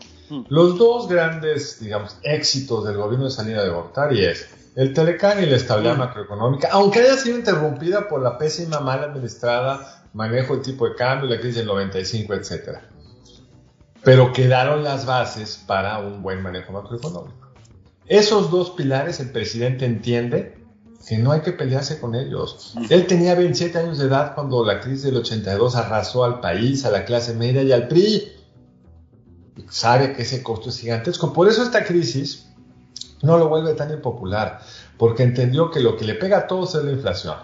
Los 0.49 0.77
dos 0.79 1.07
grandes, 1.07 1.79
digamos, 1.79 2.17
éxitos 2.23 2.85
del 2.85 2.97
gobierno 2.97 3.25
de 3.25 3.31
Salida 3.31 3.63
de 3.63 3.69
Gortari 3.69 4.25
es 4.25 4.47
el 4.75 4.93
Telecán 4.93 5.43
y 5.43 5.45
la 5.45 5.57
estabilidad 5.57 5.97
macroeconómica, 5.97 6.69
aunque 6.71 7.01
haya 7.01 7.17
sido 7.17 7.37
interrumpida 7.37 8.07
por 8.07 8.21
la 8.21 8.37
pésima, 8.39 8.79
mal 8.79 9.03
administrada 9.03 10.03
manejo 10.13 10.55
del 10.55 10.63
tipo 10.63 10.87
de 10.87 10.95
cambio, 10.95 11.29
la 11.29 11.39
crisis 11.39 11.57
del 11.57 11.67
95, 11.67 12.33
etcétera. 12.33 12.81
Pero 14.03 14.33
quedaron 14.33 14.83
las 14.83 15.05
bases 15.05 15.63
para 15.67 15.99
un 15.99 16.21
buen 16.21 16.41
manejo 16.41 16.73
macroeconómico. 16.73 17.51
Esos 18.05 18.51
dos 18.51 18.71
pilares 18.71 19.19
el 19.19 19.31
presidente 19.31 19.85
entiende 19.85 20.62
que 21.07 21.17
no 21.17 21.31
hay 21.31 21.41
que 21.41 21.51
pelearse 21.51 21.99
con 21.99 22.15
ellos. 22.15 22.75
Él 22.89 23.07
tenía 23.07 23.35
27 23.35 23.77
años 23.77 23.97
de 23.97 24.05
edad 24.05 24.33
cuando 24.35 24.65
la 24.65 24.79
crisis 24.79 25.03
del 25.03 25.17
82 25.17 25.75
arrasó 25.75 26.23
al 26.23 26.39
país, 26.39 26.85
a 26.85 26.91
la 26.91 27.05
clase 27.05 27.33
media 27.33 27.61
y 27.63 27.71
al 27.71 27.87
PRI. 27.87 28.31
Sabe 29.69 30.13
que 30.13 30.21
ese 30.21 30.41
costo 30.41 30.69
es 30.69 30.79
gigantesco. 30.79 31.33
Por 31.33 31.47
eso 31.47 31.63
esta 31.63 31.83
crisis 31.83 32.47
no 33.21 33.37
lo 33.37 33.49
vuelve 33.49 33.73
tan 33.73 33.91
impopular, 33.91 34.61
porque 34.97 35.23
entendió 35.23 35.71
que 35.71 35.79
lo 35.79 35.97
que 35.97 36.05
le 36.05 36.15
pega 36.15 36.39
a 36.39 36.47
todos 36.47 36.75
es 36.75 36.83
la 36.83 36.91
inflación. 36.91 37.35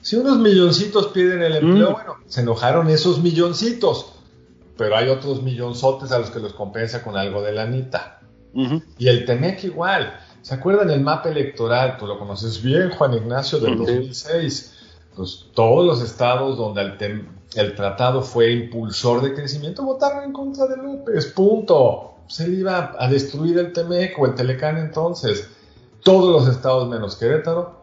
Si 0.00 0.16
unos 0.16 0.38
milloncitos 0.38 1.08
piden 1.08 1.42
el 1.42 1.56
empleo, 1.56 1.92
bueno, 1.92 2.16
se 2.26 2.42
enojaron 2.42 2.90
esos 2.90 3.20
milloncitos, 3.22 4.12
pero 4.76 4.96
hay 4.96 5.08
otros 5.08 5.42
millonzotes 5.42 6.12
a 6.12 6.18
los 6.18 6.30
que 6.30 6.40
los 6.40 6.52
compensa 6.52 7.02
con 7.02 7.16
algo 7.16 7.42
de 7.42 7.52
lanita. 7.52 8.20
Y 8.98 9.08
el 9.08 9.24
Temec 9.24 9.64
igual. 9.64 10.20
¿Se 10.44 10.54
acuerdan 10.54 10.90
el 10.90 11.00
mapa 11.00 11.30
electoral? 11.30 11.96
Tú 11.96 12.06
lo 12.06 12.18
conoces 12.18 12.62
bien, 12.62 12.90
Juan 12.90 13.14
Ignacio, 13.14 13.58
del 13.60 13.78
2006. 13.78 14.74
Pues 15.16 15.46
todos 15.54 15.86
los 15.86 16.02
estados 16.02 16.58
donde 16.58 16.82
el, 16.82 17.28
el, 17.54 17.74
tratado 17.74 18.20
fue 18.20 18.52
impulsor 18.52 19.22
de 19.22 19.32
crecimiento 19.32 19.82
votaron 19.82 20.22
en 20.22 20.34
contra 20.34 20.66
de 20.66 20.76
López, 20.76 21.32
punto. 21.32 22.16
Se 22.26 22.46
iba 22.50 22.94
a 22.98 23.08
destruir 23.08 23.56
el 23.56 23.72
Temec 23.72 24.18
o 24.18 24.26
el 24.26 24.34
Telecán 24.34 24.76
entonces. 24.76 25.48
Todos 26.02 26.30
los 26.30 26.54
estados 26.54 26.90
menos 26.90 27.16
Querétaro, 27.16 27.82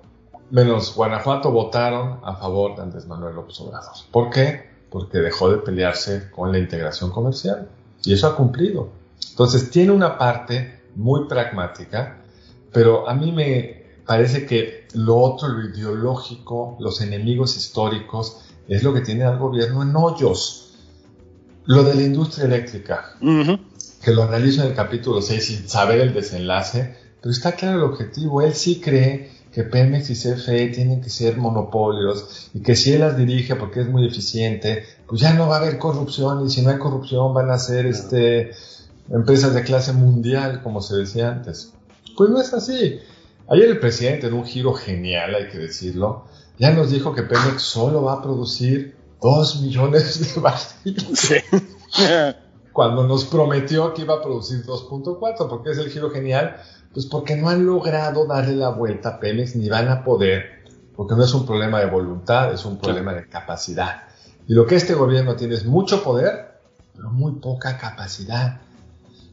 menos 0.52 0.94
Guanajuato, 0.94 1.50
votaron 1.50 2.20
a 2.24 2.36
favor 2.36 2.76
de 2.76 2.84
Andrés 2.84 3.08
Manuel 3.08 3.38
López 3.38 3.60
Obrador. 3.62 3.94
¿Por 4.12 4.30
qué? 4.30 4.70
Porque 4.92 5.18
dejó 5.18 5.50
de 5.50 5.58
pelearse 5.58 6.30
con 6.30 6.52
la 6.52 6.60
integración 6.60 7.10
comercial. 7.10 7.68
Y 8.04 8.14
eso 8.14 8.28
ha 8.28 8.36
cumplido. 8.36 8.90
Entonces 9.32 9.72
tiene 9.72 9.94
una 9.94 10.20
parte 10.20 10.80
muy 10.96 11.28
pragmática, 11.28 12.21
pero 12.72 13.08
a 13.08 13.14
mí 13.14 13.32
me 13.32 13.82
parece 14.06 14.46
que 14.46 14.88
lo 14.94 15.18
otro, 15.18 15.48
lo 15.50 15.70
ideológico, 15.70 16.78
los 16.80 17.02
enemigos 17.02 17.58
históricos, 17.58 18.42
es 18.68 18.84
lo 18.84 18.94
que 18.94 19.02
tiene 19.02 19.24
al 19.24 19.38
gobierno 19.38 19.84
en 19.84 19.96
hoyos. 19.96 20.76
Lo 21.66 21.84
de 21.84 21.94
la 21.94 22.02
industria 22.02 22.46
eléctrica, 22.46 23.16
que 23.20 24.12
lo 24.12 24.24
analizo 24.24 24.64
en 24.64 24.70
el 24.70 24.74
capítulo 24.74 25.22
6 25.22 25.46
sin 25.46 25.70
saber 25.70 26.00
el 26.00 26.14
desenlace, 26.14 26.96
pero 27.22 27.32
está 27.32 27.52
claro 27.54 27.78
el 27.78 27.84
objetivo. 27.84 28.42
Él 28.42 28.54
sí 28.54 28.82
cree 28.82 29.30
que 29.52 29.64
Pemex 29.64 30.10
y 30.10 30.16
CFE 30.16 30.70
tienen 30.70 31.02
que 31.02 31.10
ser 31.10 31.38
monopolios 31.38 32.50
y 32.54 32.62
que 32.62 32.76
si 32.76 32.94
él 32.94 33.02
las 33.02 33.18
dirige 33.18 33.56
porque 33.56 33.82
es 33.82 33.88
muy 33.88 34.08
eficiente, 34.08 34.86
pues 35.08 35.22
ya 35.22 35.34
no 35.34 35.48
va 35.48 35.58
a 35.58 35.60
haber 35.60 35.78
corrupción 35.78 36.46
y 36.46 36.50
si 36.50 36.62
no 36.62 36.72
hay 36.72 36.80
corrupción 36.80 37.34
van 37.34 37.52
a 37.52 37.60
ser 37.60 37.86
este 37.86 38.52
empresas 39.10 39.54
de 39.54 39.64
clase 39.64 39.94
mundial, 39.94 40.62
como 40.64 40.82
se 40.82 40.96
decía 40.96 41.30
antes. 41.30 41.74
Pues 42.18 42.30
no 42.30 42.40
es 42.40 42.54
así. 42.54 43.00
Ayer 43.50 43.70
el 43.70 43.80
presidente, 43.80 44.28
en 44.28 44.34
un 44.34 44.46
giro 44.46 44.74
genial, 44.74 45.36
hay 45.36 45.50
que 45.50 45.58
decirlo, 45.58 46.26
ya 46.58 46.72
nos 46.72 46.92
dijo 46.92 47.14
que 47.14 47.24
Pemex 47.24 47.62
solo 47.62 48.04
va 48.04 48.14
a 48.14 48.22
producir 48.22 48.96
2 49.22 49.62
millones 49.62 50.36
de 50.36 50.42
barriles. 50.42 51.34
Cuando 52.74 53.06
nos 53.06 53.26
prometió 53.26 53.94
que 53.94 54.04
iba 54.04 54.16
a 54.16 54.22
producir 54.22 54.64
2.4, 54.64 55.50
¿por 55.50 55.64
qué 55.64 55.72
es 55.72 55.78
el 55.78 55.90
giro 55.90 56.10
genial? 56.12 56.62
Pues 56.94 57.06
porque 57.06 57.36
no 57.36 57.50
han 57.50 57.66
logrado 57.66 58.26
darle 58.26 58.56
la 58.56 58.70
vuelta 58.70 59.10
a 59.10 59.20
Pemex 59.20 59.56
ni 59.56 59.68
van 59.68 59.90
a 59.90 60.04
poder, 60.04 60.64
porque 60.96 61.16
no 61.16 61.24
es 61.24 61.34
un 61.34 61.46
problema 61.46 61.80
de 61.80 61.88
voluntad, 61.88 62.54
es 62.54 62.64
un 62.64 62.78
problema 62.78 63.14
de 63.14 63.28
capacidad. 63.28 64.04
Y 64.48 64.54
lo 64.54 64.66
que 64.66 64.76
este 64.76 64.94
gobierno 64.94 65.36
tiene 65.36 65.56
es 65.56 65.66
mucho 65.66 66.04
poder, 66.04 66.60
pero 66.96 67.10
muy 67.10 67.34
poca 67.34 67.78
capacidad. 67.78 68.62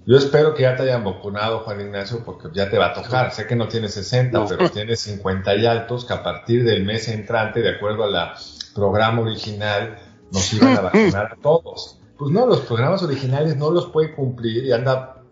Yo 0.09 0.17
espero 0.17 0.55
que 0.55 0.63
ya 0.63 0.75
te 0.75 0.85
hayan 0.85 1.05
vacunado, 1.05 1.59
Juan 1.59 1.83
Ignacio, 1.83 2.25
porque 2.25 2.49
ya 2.55 2.71
te 2.71 2.79
va 2.79 2.87
a 2.87 2.93
tocar. 2.95 3.31
Sé 3.31 3.47
que 3.47 3.55
no 3.55 3.69
tienes 3.69 3.93
60, 3.93 4.47
pero 4.47 4.71
tienes 4.71 5.01
50 5.01 5.55
y 5.57 5.67
altos, 5.67 6.07
que 6.07 6.15
a 6.15 6.23
partir 6.23 6.65
del 6.65 6.83
mes 6.83 7.09
entrante, 7.09 7.61
de 7.61 7.77
acuerdo 7.77 8.05
al 8.05 8.33
programa 8.75 9.21
original, 9.21 9.99
nos 10.33 10.51
iban 10.55 10.79
a 10.79 10.81
vacunar 10.81 11.33
a 11.35 11.37
todos. 11.43 12.01
Pues 12.17 12.33
no, 12.33 12.47
los 12.47 12.61
programas 12.61 13.03
originales 13.03 13.59
no 13.59 13.71
los 13.71 13.91
puede 13.91 14.15
cumplir 14.15 14.65
y 14.65 14.73
anda 14.73 15.25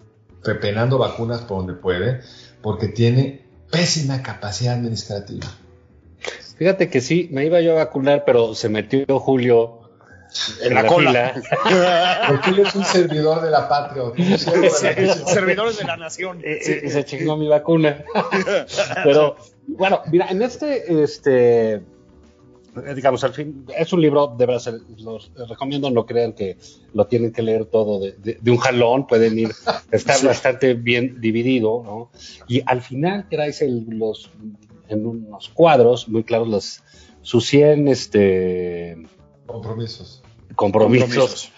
pepenando 0.45 0.99
vacunas 0.99 1.40
por 1.40 1.56
donde 1.56 1.73
puede, 1.73 2.21
porque 2.61 2.88
tiene 2.88 3.47
pésima 3.71 4.23
capacidad 4.23 4.75
administrativa. 4.75 5.47
Fíjate 6.59 6.90
que 6.90 7.00
sí, 7.00 7.30
me 7.33 7.47
iba 7.47 7.62
yo 7.62 7.73
a 7.73 7.85
vacunar, 7.85 8.25
pero 8.26 8.54
se 8.54 8.68
metió 8.68 9.06
Julio 9.21 9.75
en, 10.62 10.75
la, 10.75 10.87
cola. 10.87 11.35
Porque 12.28 12.50
él 12.50 12.59
es 12.61 12.75
un 12.75 12.85
servidor 12.85 13.43
de 13.43 13.50
la 13.50 13.69
patria. 13.69 14.05
Servidores 15.26 15.78
de 15.78 15.85
la 15.85 15.97
nación. 15.97 16.43
Y, 16.45 16.90
se 16.90 17.05
chingó 17.05 17.37
mi 17.37 17.49
vacuna. 17.49 18.05
Pero, 19.05 19.37
bueno, 19.66 20.02
mira, 20.11 20.28
en 20.28 20.43
este, 20.43 21.02
este, 21.02 21.83
digamos, 22.95 23.25
al 23.25 23.33
fin, 23.33 23.66
es 23.76 23.93
un 23.93 24.00
libro, 24.00 24.35
de 24.37 24.47
verdad, 24.47 24.75
los 24.99 25.31
recomiendo, 25.49 25.90
no 25.90 26.07
crean 26.07 26.33
que 26.33 26.59
lo 26.93 27.07
tienen 27.07 27.33
que 27.33 27.43
leer 27.43 27.66
todo 27.66 28.00
de, 28.00 28.38
un 28.50 28.57
jalón, 28.59 29.07
pueden 29.07 29.38
ir, 29.38 29.50
estar 29.90 30.23
bastante 30.25 30.75
bien 30.75 31.21
dividido, 31.21 31.83
¿no? 31.85 32.11
Y 32.49 32.62
al 32.66 32.83
final 32.83 33.28
traes 33.28 33.62
los, 33.62 34.31
en 34.88 35.07
unos 35.07 35.49
cuadros 35.50 36.09
muy 36.09 36.25
claros 36.25 36.49
los, 36.49 36.83
sus 37.23 37.47
100, 37.47 37.88
este... 37.88 38.97
Compromisos. 39.47 40.23
Compromisos. 40.57 41.53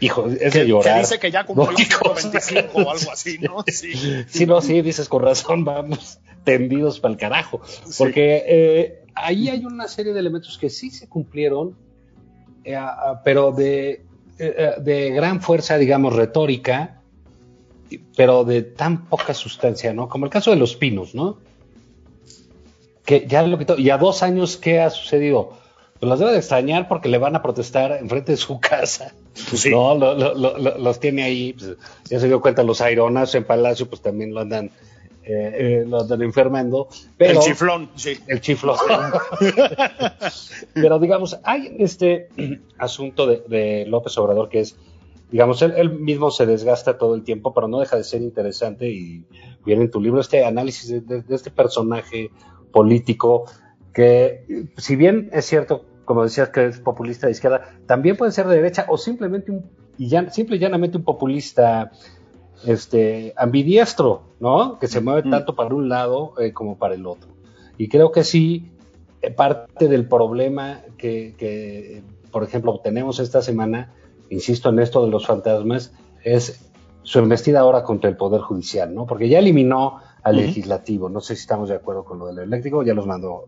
Hijo, 0.00 0.28
es 0.28 0.52
de 0.52 0.66
llorar. 0.66 0.94
Que 0.94 1.00
dice 1.00 1.18
que 1.18 1.30
ya 1.30 1.44
cumplió 1.44 2.14
25 2.14 2.70
o 2.74 2.90
algo 2.90 3.10
así, 3.10 3.38
¿no? 3.38 3.64
Sí. 3.66 3.92
sí, 4.28 4.46
no, 4.46 4.60
sí, 4.60 4.80
dices 4.82 5.08
con 5.08 5.22
razón, 5.22 5.64
vamos 5.64 6.20
tendidos 6.44 7.00
para 7.00 7.12
el 7.12 7.18
carajo. 7.18 7.60
Porque 7.98 8.44
eh, 8.46 9.04
ahí 9.14 9.48
hay 9.48 9.64
una 9.64 9.88
serie 9.88 10.12
de 10.12 10.20
elementos 10.20 10.56
que 10.56 10.70
sí 10.70 10.90
se 10.90 11.08
cumplieron, 11.08 11.76
eh, 12.64 12.78
pero 13.24 13.52
de, 13.52 14.04
eh, 14.38 14.74
de 14.80 15.10
gran 15.10 15.42
fuerza, 15.42 15.76
digamos, 15.76 16.14
retórica, 16.14 17.02
pero 18.16 18.44
de 18.44 18.62
tan 18.62 19.06
poca 19.08 19.34
sustancia, 19.34 19.92
¿no? 19.92 20.08
Como 20.08 20.24
el 20.24 20.30
caso 20.30 20.50
de 20.50 20.56
los 20.56 20.76
pinos, 20.76 21.14
¿no? 21.14 21.38
Que 23.04 23.26
ya 23.26 23.42
lo 23.42 23.58
quitó. 23.58 23.78
Y 23.78 23.90
a 23.90 23.98
dos 23.98 24.22
años, 24.22 24.56
¿qué 24.56 24.80
ha 24.80 24.90
sucedido? 24.90 25.58
Pues 25.98 26.08
los 26.08 26.18
debe 26.20 26.32
de 26.32 26.38
extrañar 26.38 26.86
porque 26.86 27.08
le 27.08 27.18
van 27.18 27.34
a 27.34 27.42
protestar 27.42 27.92
enfrente 27.92 28.32
de 28.32 28.38
su 28.38 28.60
casa. 28.60 29.14
Pues 29.50 29.66
no, 29.66 29.94
los 29.94 31.00
tiene 31.00 31.24
ahí. 31.24 31.52
Pues, 31.52 31.76
ya 32.08 32.20
se 32.20 32.26
dio 32.26 32.40
cuenta, 32.40 32.62
los 32.62 32.80
aironas 32.80 33.34
en 33.34 33.44
Palacio, 33.44 33.88
pues 33.88 34.00
también 34.00 34.32
lo 34.32 34.40
andan, 34.40 34.66
eh, 35.24 35.80
eh, 35.82 35.84
lo 35.86 36.00
andan 36.00 36.22
enfermando. 36.22 36.88
Pero, 37.16 37.32
el 37.32 37.38
chiflón, 37.40 37.90
sí. 37.96 38.18
El 38.26 38.40
chiflón. 38.40 38.76
pero 40.74 40.98
digamos, 40.98 41.38
hay 41.42 41.76
este 41.78 42.28
asunto 42.78 43.26
de, 43.26 43.84
López 43.86 44.16
Obrador 44.18 44.48
que 44.48 44.60
es, 44.60 44.76
digamos, 45.32 45.62
él, 45.62 45.90
mismo 45.98 46.30
se 46.30 46.46
desgasta 46.46 46.96
todo 46.96 47.16
el 47.16 47.24
tiempo, 47.24 47.52
pero 47.52 47.66
no 47.66 47.80
deja 47.80 47.96
de 47.96 48.04
ser 48.04 48.22
interesante 48.22 48.88
y 48.88 49.24
viene 49.64 49.84
en 49.84 49.90
tu 49.90 50.00
libro 50.00 50.20
este 50.20 50.44
análisis 50.44 51.06
de 51.06 51.24
este 51.28 51.50
personaje 51.50 52.30
político 52.72 53.46
que 53.92 54.68
si 54.76 54.96
bien 54.96 55.30
es 55.32 55.46
cierto, 55.46 55.84
como 56.04 56.22
decías 56.22 56.48
que 56.48 56.66
es 56.66 56.80
populista 56.80 57.26
de 57.26 57.32
izquierda, 57.32 57.76
también 57.86 58.16
puede 58.16 58.32
ser 58.32 58.46
de 58.46 58.56
derecha 58.56 58.86
o 58.88 58.96
simplemente 58.96 59.50
un, 59.50 59.70
y 59.98 60.08
ya, 60.08 60.30
simple 60.30 60.56
y 60.56 60.58
llanamente 60.58 60.96
un 60.96 61.04
populista 61.04 61.90
este, 62.64 63.34
ambidiestro, 63.36 64.22
¿no? 64.40 64.78
Que 64.78 64.86
se 64.86 65.00
mueve 65.00 65.28
tanto 65.28 65.54
para 65.54 65.74
un 65.74 65.88
lado 65.88 66.34
eh, 66.40 66.52
como 66.52 66.78
para 66.78 66.94
el 66.94 67.06
otro. 67.06 67.30
Y 67.76 67.88
creo 67.88 68.12
que 68.12 68.24
sí, 68.24 68.70
eh, 69.22 69.30
parte 69.30 69.88
del 69.88 70.06
problema 70.06 70.80
que, 70.96 71.34
que, 71.36 72.02
por 72.30 72.44
ejemplo, 72.44 72.80
tenemos 72.82 73.18
esta 73.18 73.42
semana, 73.42 73.92
insisto 74.30 74.68
en 74.70 74.78
esto 74.78 75.04
de 75.04 75.10
los 75.10 75.26
fantasmas, 75.26 75.92
es 76.24 76.70
su 77.02 77.18
embestida 77.18 77.60
ahora 77.60 77.82
contra 77.82 78.08
el 78.10 78.16
Poder 78.16 78.40
Judicial, 78.40 78.94
¿no? 78.94 79.06
Porque 79.06 79.28
ya 79.28 79.38
eliminó 79.38 80.00
al 80.22 80.36
legislativo, 80.36 81.08
no 81.08 81.20
sé 81.20 81.36
si 81.36 81.42
estamos 81.42 81.68
de 81.68 81.76
acuerdo 81.76 82.04
con 82.04 82.18
lo 82.18 82.26
del 82.26 82.38
eléctrico, 82.38 82.82
ya 82.82 82.94
los 82.94 83.06
mandó 83.06 83.46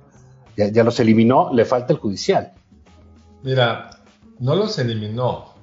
ya, 0.69 0.85
los 0.85 1.01
eliminó, 1.01 1.51
le 1.53 1.65
falta 1.65 1.93
el 1.93 1.99
judicial. 1.99 2.53
Mira, 3.43 3.91
no 4.39 4.55
los 4.55 4.79
eliminó, 4.79 5.55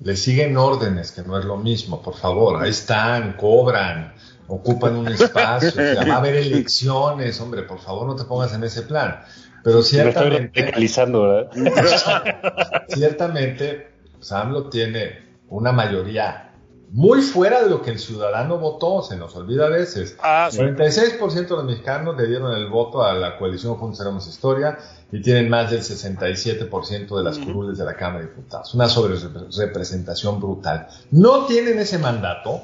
le 0.00 0.16
siguen 0.16 0.56
órdenes, 0.56 1.12
que 1.12 1.22
no 1.22 1.38
es 1.38 1.44
lo 1.44 1.56
mismo, 1.56 2.02
por 2.02 2.14
favor, 2.14 2.62
ahí 2.62 2.70
están, 2.70 3.34
cobran, 3.34 4.14
ocupan 4.46 4.96
un 4.96 5.08
espacio, 5.08 5.70
ya 5.94 6.04
va 6.06 6.14
a 6.14 6.18
haber 6.18 6.36
elecciones, 6.46 7.40
hombre, 7.40 7.62
por 7.62 7.80
favor 7.80 8.06
no 8.06 8.16
te 8.16 8.24
pongas 8.24 8.54
en 8.54 8.64
ese 8.64 8.82
plan. 8.82 9.20
Pero 9.62 9.76
Me 9.76 9.82
estoy 9.82 10.00
ciertamente, 10.00 10.72
¿verdad? 11.10 11.50
ciertamente, 12.88 13.88
pues, 14.16 14.32
AMLO 14.32 14.70
tiene 14.70 15.28
una 15.48 15.72
mayoría 15.72 16.47
muy 16.90 17.20
fuera 17.20 17.62
de 17.62 17.70
lo 17.70 17.82
que 17.82 17.90
el 17.90 17.98
ciudadano 17.98 18.58
votó, 18.58 19.02
se 19.02 19.16
nos 19.16 19.36
olvida 19.36 19.66
a 19.66 19.68
veces. 19.68 20.16
Ah, 20.22 20.48
sí. 20.50 20.58
46% 20.58 21.32
de 21.32 21.48
los 21.48 21.64
mexicanos 21.64 22.16
le 22.16 22.26
dieron 22.26 22.54
el 22.54 22.68
voto 22.68 23.02
a 23.02 23.12
la 23.14 23.36
coalición 23.36 23.74
Juntos 23.74 24.00
Haremos 24.00 24.26
Historia 24.26 24.78
y 25.12 25.20
tienen 25.20 25.48
más 25.48 25.70
del 25.70 25.80
67% 25.80 27.16
de 27.16 27.24
las 27.24 27.38
curules 27.38 27.78
de 27.78 27.84
la 27.84 27.94
Cámara 27.94 28.20
de 28.20 28.30
Diputados. 28.30 28.74
Una 28.74 28.88
sobrerepresentación 28.88 30.40
brutal. 30.40 30.88
No 31.10 31.46
tienen 31.46 31.78
ese 31.78 31.98
mandato, 31.98 32.62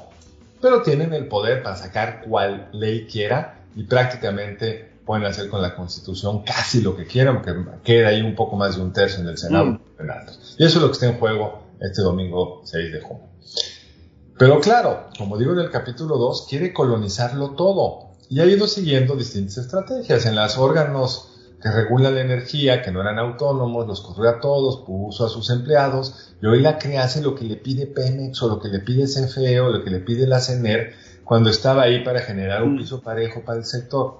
pero 0.61 0.81
tienen 0.81 1.13
el 1.13 1.27
poder 1.27 1.61
para 1.61 1.75
sacar 1.75 2.21
cual 2.21 2.69
ley 2.73 3.07
quiera 3.07 3.61
y 3.75 3.83
prácticamente 3.83 4.93
pueden 5.05 5.25
hacer 5.25 5.49
con 5.49 5.61
la 5.61 5.75
Constitución 5.75 6.43
casi 6.43 6.81
lo 6.81 6.95
que 6.95 7.05
quieran, 7.05 7.41
porque 7.41 7.53
queda 7.83 8.09
ahí 8.09 8.21
un 8.21 8.35
poco 8.35 8.55
más 8.55 8.75
de 8.75 8.81
un 8.81 8.91
tercio 8.91 9.21
en 9.21 9.27
el 9.27 9.37
Senado. 9.37 9.79
Y 10.57 10.65
eso 10.65 10.79
es 10.79 10.81
lo 10.81 10.87
que 10.87 10.93
está 10.93 11.05
en 11.05 11.19
juego 11.19 11.63
este 11.79 12.01
domingo 12.01 12.61
6 12.65 12.91
de 12.91 13.01
junio. 13.01 13.27
Pero 14.37 14.59
claro, 14.59 15.07
como 15.17 15.37
digo 15.37 15.53
en 15.53 15.59
el 15.59 15.71
capítulo 15.71 16.17
2, 16.17 16.47
quiere 16.49 16.73
colonizarlo 16.73 17.51
todo 17.51 18.09
y 18.29 18.41
ha 18.41 18.45
ido 18.45 18.67
siguiendo 18.67 19.15
distintas 19.15 19.57
estrategias. 19.57 20.25
En 20.25 20.35
los 20.35 20.57
órganos 20.57 21.29
que 21.61 21.71
regulan 21.71 22.15
la 22.15 22.21
energía, 22.21 22.81
que 22.81 22.91
no 22.91 22.99
eran 22.99 23.17
autónomos, 23.17 23.87
los 23.87 24.01
corrió 24.01 24.29
a 24.29 24.39
todos, 24.41 24.85
puso 24.85 25.25
a 25.25 25.29
sus 25.29 25.49
empleados 25.49 26.33
y 26.41 26.47
hoy 26.47 26.59
la 26.59 26.77
CRE 26.77 26.97
hace 26.97 27.21
lo 27.21 27.33
que 27.33 27.45
le 27.45 27.55
pide 27.55 27.87
Pemex 27.87 28.43
o 28.43 28.49
lo 28.49 28.59
que 28.59 28.67
le 28.67 28.79
pide 28.79 29.05
CFE 29.05 29.61
o 29.61 29.69
lo 29.69 29.83
que 29.83 29.89
le 29.89 29.99
pide 29.99 30.27
la 30.27 30.41
CENER 30.41 30.93
cuando 31.23 31.49
estaba 31.49 31.83
ahí 31.83 32.03
para 32.03 32.19
generar 32.19 32.61
un 32.63 32.77
piso 32.77 33.01
parejo 33.01 33.41
para 33.45 33.59
el 33.59 33.65
sector. 33.65 34.19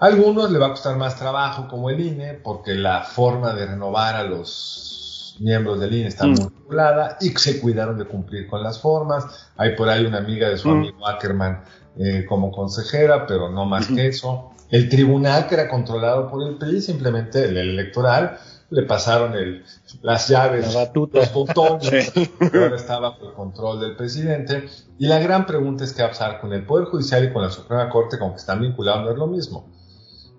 A 0.00 0.06
algunos 0.06 0.50
le 0.50 0.58
va 0.58 0.68
a 0.68 0.70
costar 0.70 0.96
más 0.96 1.16
trabajo 1.16 1.68
como 1.68 1.90
el 1.90 2.00
INE 2.00 2.34
porque 2.42 2.74
la 2.74 3.02
forma 3.02 3.54
de 3.54 3.66
renovar 3.66 4.16
a 4.16 4.24
los 4.24 4.93
miembros 5.40 5.80
del 5.80 5.94
INE 5.94 6.08
está 6.08 6.26
muy 6.26 6.36
regulada 6.36 7.18
y 7.20 7.30
se 7.30 7.60
cuidaron 7.60 7.98
de 7.98 8.04
cumplir 8.04 8.46
con 8.46 8.62
las 8.62 8.80
formas. 8.80 9.50
Hay 9.56 9.74
por 9.76 9.88
ahí 9.88 10.04
una 10.06 10.18
amiga 10.18 10.48
de 10.48 10.56
su 10.56 10.70
amigo 10.70 11.06
Ackerman 11.06 11.62
eh, 11.98 12.24
como 12.28 12.50
consejera, 12.50 13.26
pero 13.26 13.50
no 13.50 13.64
más 13.64 13.86
que 13.88 14.08
eso. 14.08 14.50
El 14.70 14.88
tribunal 14.88 15.46
que 15.46 15.54
era 15.54 15.68
controlado 15.68 16.28
por 16.28 16.42
el 16.46 16.56
PRI, 16.56 16.80
simplemente 16.80 17.44
el 17.44 17.56
electoral, 17.56 18.38
le 18.70 18.82
pasaron 18.82 19.34
el, 19.34 19.64
las 20.02 20.28
llaves, 20.28 20.74
La 20.74 20.90
los 20.92 21.32
botones, 21.32 22.12
ahora 22.40 22.76
estaba 22.76 23.10
bajo 23.10 23.28
el 23.28 23.34
control 23.34 23.80
del 23.80 23.96
presidente. 23.96 24.68
Y 24.98 25.06
la 25.06 25.20
gran 25.20 25.46
pregunta 25.46 25.84
es 25.84 25.92
qué 25.92 26.02
va 26.02 26.08
a 26.08 26.10
pasar 26.10 26.40
con 26.40 26.52
el 26.52 26.64
Poder 26.64 26.86
Judicial 26.86 27.24
y 27.24 27.32
con 27.32 27.42
la 27.42 27.50
Suprema 27.50 27.88
Corte, 27.88 28.18
como 28.18 28.32
que 28.32 28.38
están 28.38 28.60
vinculados, 28.60 29.04
no 29.04 29.10
es 29.12 29.16
lo 29.16 29.26
mismo. 29.26 29.68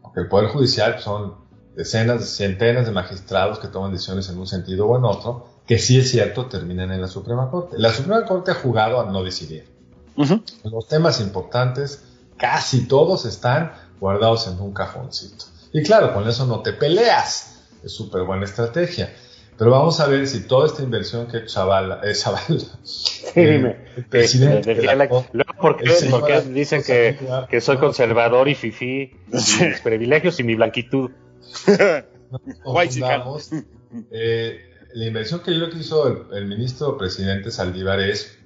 Porque 0.02 0.22
el 0.22 0.28
Poder 0.28 0.50
Judicial 0.50 1.00
son 1.00 1.45
decenas, 1.76 2.28
centenas 2.30 2.86
de 2.86 2.92
magistrados 2.92 3.60
que 3.60 3.68
toman 3.68 3.92
decisiones 3.92 4.30
en 4.30 4.38
un 4.38 4.48
sentido 4.48 4.88
o 4.88 4.98
en 4.98 5.06
otro, 5.06 5.48
que 5.68 5.78
sí 5.80 6.00
es 6.00 6.10
cierto 6.12 6.46
terminan 6.48 6.92
en 6.92 7.02
la 7.02 7.08
Suprema 7.08 7.50
Corte. 7.50 7.76
La 7.80 7.92
Suprema 7.92 8.26
Corte 8.26 8.52
ha 8.52 8.56
jugado 8.56 9.02
a 9.02 9.12
no 9.12 9.24
decidir. 9.24 9.66
Los 10.64 10.88
temas 10.88 11.20
importantes, 11.20 12.04
casi 12.38 12.88
todos 12.88 13.26
están 13.26 13.74
guardados 14.00 14.48
en 14.48 14.60
un 14.62 14.74
cajoncito. 14.74 15.46
Y 15.74 15.84
claro, 15.84 16.14
con 16.14 16.28
eso 16.28 16.46
no 16.46 16.62
te 16.62 16.72
peleas. 16.74 17.64
Es 17.84 17.92
súper 17.92 18.24
buena 18.24 18.46
estrategia. 18.46 19.14
Pero 19.58 19.72
vamos 19.72 20.00
a 20.02 20.08
ver 20.08 20.28
si 20.28 20.48
toda 20.48 20.68
esta 20.68 20.84
inversión 20.84 21.28
que 21.28 21.48
Zavala, 21.48 22.02
eh, 22.04 22.14
Zavala, 22.14 22.46
dime. 23.36 23.78
el 23.96 24.06
presidente 24.06 24.74
Decía 24.76 24.92
de 24.92 24.96
la 24.98 25.06
la- 25.06 25.26
luego, 25.32 25.54
¿por 25.62 25.78
qué? 25.78 25.92
Porque 26.10 26.42
dicen 26.42 26.84
que, 26.84 27.62
soy 27.62 27.78
conservador 27.78 28.48
y 28.50 28.56
fifí, 28.56 29.12
mis 29.32 29.80
privilegios 29.82 30.40
y 30.40 30.44
mi 30.44 30.56
blanquitud. 30.56 31.10
Eh, 34.12 34.60
la 34.94 35.06
inversión 35.06 35.42
que 35.42 35.52
yo 35.54 35.60
creo 35.60 35.70
que 35.72 35.80
hizo 35.80 36.08
el, 36.08 36.38
el 36.38 36.48
ministro 36.48 36.98
presidente 36.98 37.52
Saldívar 37.52 38.00
es, 38.00 38.38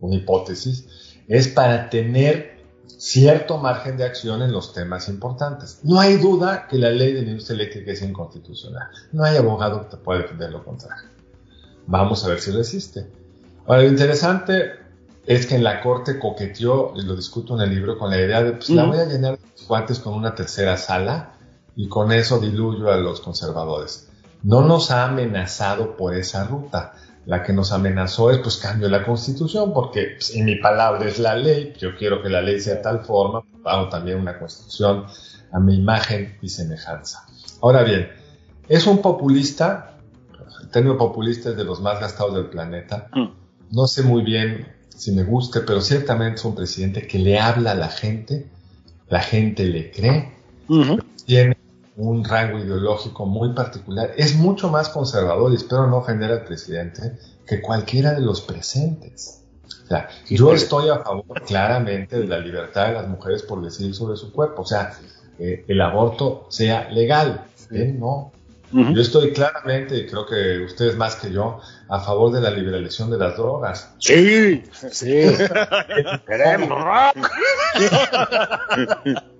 una 0.00 0.16
hipótesis, 0.16 0.86
es 1.28 1.48
para 1.48 1.90
tener 1.90 2.54
cierto 2.86 3.58
margen 3.58 3.96
de 3.96 4.04
acción 4.04 4.42
en 4.42 4.52
los 4.52 4.72
temas 4.72 5.08
importantes. 5.08 5.80
No 5.82 6.00
hay 6.00 6.16
duda 6.16 6.66
que 6.68 6.78
la 6.78 6.90
ley 6.90 7.12
de 7.12 7.22
la 7.22 7.30
industria 7.30 7.56
eléctrica 7.56 7.92
es 7.92 8.02
inconstitucional. 8.02 8.88
No 9.12 9.24
hay 9.24 9.36
abogado 9.36 9.82
que 9.82 9.96
te 9.96 9.96
pueda 9.96 10.22
defender 10.22 10.50
lo 10.50 10.64
contrario. 10.64 11.10
Vamos 11.86 12.24
a 12.24 12.28
ver 12.28 12.40
si 12.40 12.50
resiste. 12.50 13.06
Ahora, 13.66 13.82
lo 13.82 13.88
interesante 13.88 14.72
es 15.26 15.46
que 15.46 15.56
en 15.56 15.64
la 15.64 15.82
corte 15.82 16.18
coqueteó, 16.18 16.92
y 16.96 17.02
lo 17.02 17.16
discuto 17.16 17.54
en 17.56 17.62
el 17.62 17.74
libro, 17.74 17.98
con 17.98 18.10
la 18.10 18.18
idea 18.18 18.42
de, 18.42 18.52
pues 18.52 18.70
la 18.70 18.84
voy 18.84 18.98
a 18.98 19.06
llenar 19.06 19.38
de 19.38 19.66
guantes 19.66 19.98
con 19.98 20.14
una 20.14 20.34
tercera 20.34 20.76
sala 20.76 21.33
y 21.76 21.88
con 21.88 22.12
eso 22.12 22.38
diluyo 22.38 22.90
a 22.90 22.96
los 22.96 23.20
conservadores. 23.20 24.08
No 24.42 24.62
nos 24.62 24.90
ha 24.90 25.04
amenazado 25.04 25.96
por 25.96 26.14
esa 26.14 26.44
ruta. 26.44 26.94
La 27.26 27.42
que 27.42 27.54
nos 27.54 27.72
amenazó 27.72 28.30
es, 28.30 28.38
pues, 28.38 28.58
cambio 28.58 28.88
la 28.90 29.02
constitución, 29.02 29.72
porque 29.72 30.16
pues, 30.18 30.34
en 30.34 30.44
mi 30.44 30.56
palabra 30.56 31.08
es 31.08 31.18
la 31.18 31.34
ley, 31.34 31.72
yo 31.78 31.96
quiero 31.96 32.22
que 32.22 32.28
la 32.28 32.42
ley 32.42 32.60
sea 32.60 32.74
de 32.74 32.82
tal 32.82 33.00
forma, 33.00 33.42
hago 33.64 33.88
también 33.88 34.18
una 34.18 34.38
constitución 34.38 35.06
a 35.50 35.58
mi 35.58 35.76
imagen 35.76 36.36
y 36.42 36.50
semejanza. 36.50 37.26
Ahora 37.62 37.82
bien, 37.82 38.10
es 38.68 38.86
un 38.86 39.00
populista, 39.00 39.96
el 40.60 40.68
término 40.68 40.98
populista 40.98 41.48
es 41.50 41.56
de 41.56 41.64
los 41.64 41.80
más 41.80 41.98
gastados 41.98 42.34
del 42.34 42.46
planeta, 42.46 43.08
no 43.70 43.86
sé 43.86 44.02
muy 44.02 44.22
bien 44.22 44.66
si 44.90 45.12
me 45.12 45.22
guste, 45.22 45.60
pero 45.60 45.80
ciertamente 45.80 46.36
es 46.40 46.44
un 46.44 46.54
presidente 46.54 47.06
que 47.06 47.18
le 47.18 47.40
habla 47.40 47.70
a 47.70 47.74
la 47.74 47.88
gente, 47.88 48.50
la 49.08 49.20
gente 49.20 49.64
le 49.64 49.90
cree, 49.90 50.34
tiene 51.24 51.53
un 51.96 52.24
rango 52.24 52.58
ideológico 52.58 53.26
muy 53.26 53.52
particular, 53.52 54.12
es 54.16 54.34
mucho 54.34 54.68
más 54.68 54.88
conservador, 54.88 55.52
y 55.52 55.56
espero 55.56 55.86
no 55.86 55.98
ofender 55.98 56.30
al 56.32 56.44
presidente, 56.44 57.16
que 57.46 57.60
cualquiera 57.60 58.12
de 58.12 58.20
los 58.20 58.40
presentes. 58.40 59.42
O 59.84 59.86
sea, 59.86 60.08
yo 60.28 60.52
estoy 60.52 60.88
a 60.88 60.98
favor 61.00 61.42
claramente 61.46 62.18
de 62.18 62.26
la 62.26 62.38
libertad 62.38 62.88
de 62.88 62.94
las 62.94 63.08
mujeres 63.08 63.42
por 63.42 63.62
decidir 63.62 63.94
sobre 63.94 64.16
su 64.16 64.32
cuerpo, 64.32 64.62
o 64.62 64.66
sea, 64.66 64.92
eh, 65.38 65.64
el 65.68 65.80
aborto 65.80 66.46
sea 66.48 66.90
legal, 66.90 67.44
él 67.70 67.98
no. 67.98 68.32
Yo 68.72 69.00
estoy 69.00 69.32
claramente, 69.32 69.96
y 69.96 70.06
creo 70.06 70.26
que 70.26 70.64
ustedes 70.64 70.96
más 70.96 71.14
que 71.14 71.30
yo, 71.30 71.60
a 71.88 72.00
favor 72.00 72.32
de 72.32 72.40
la 72.40 72.50
liberalización 72.50 73.08
de 73.08 73.18
las 73.18 73.36
drogas. 73.36 73.94
Sí, 74.00 74.64
sí. 74.90 75.12
¡Queremos 76.26 76.70
rock! 76.70 77.30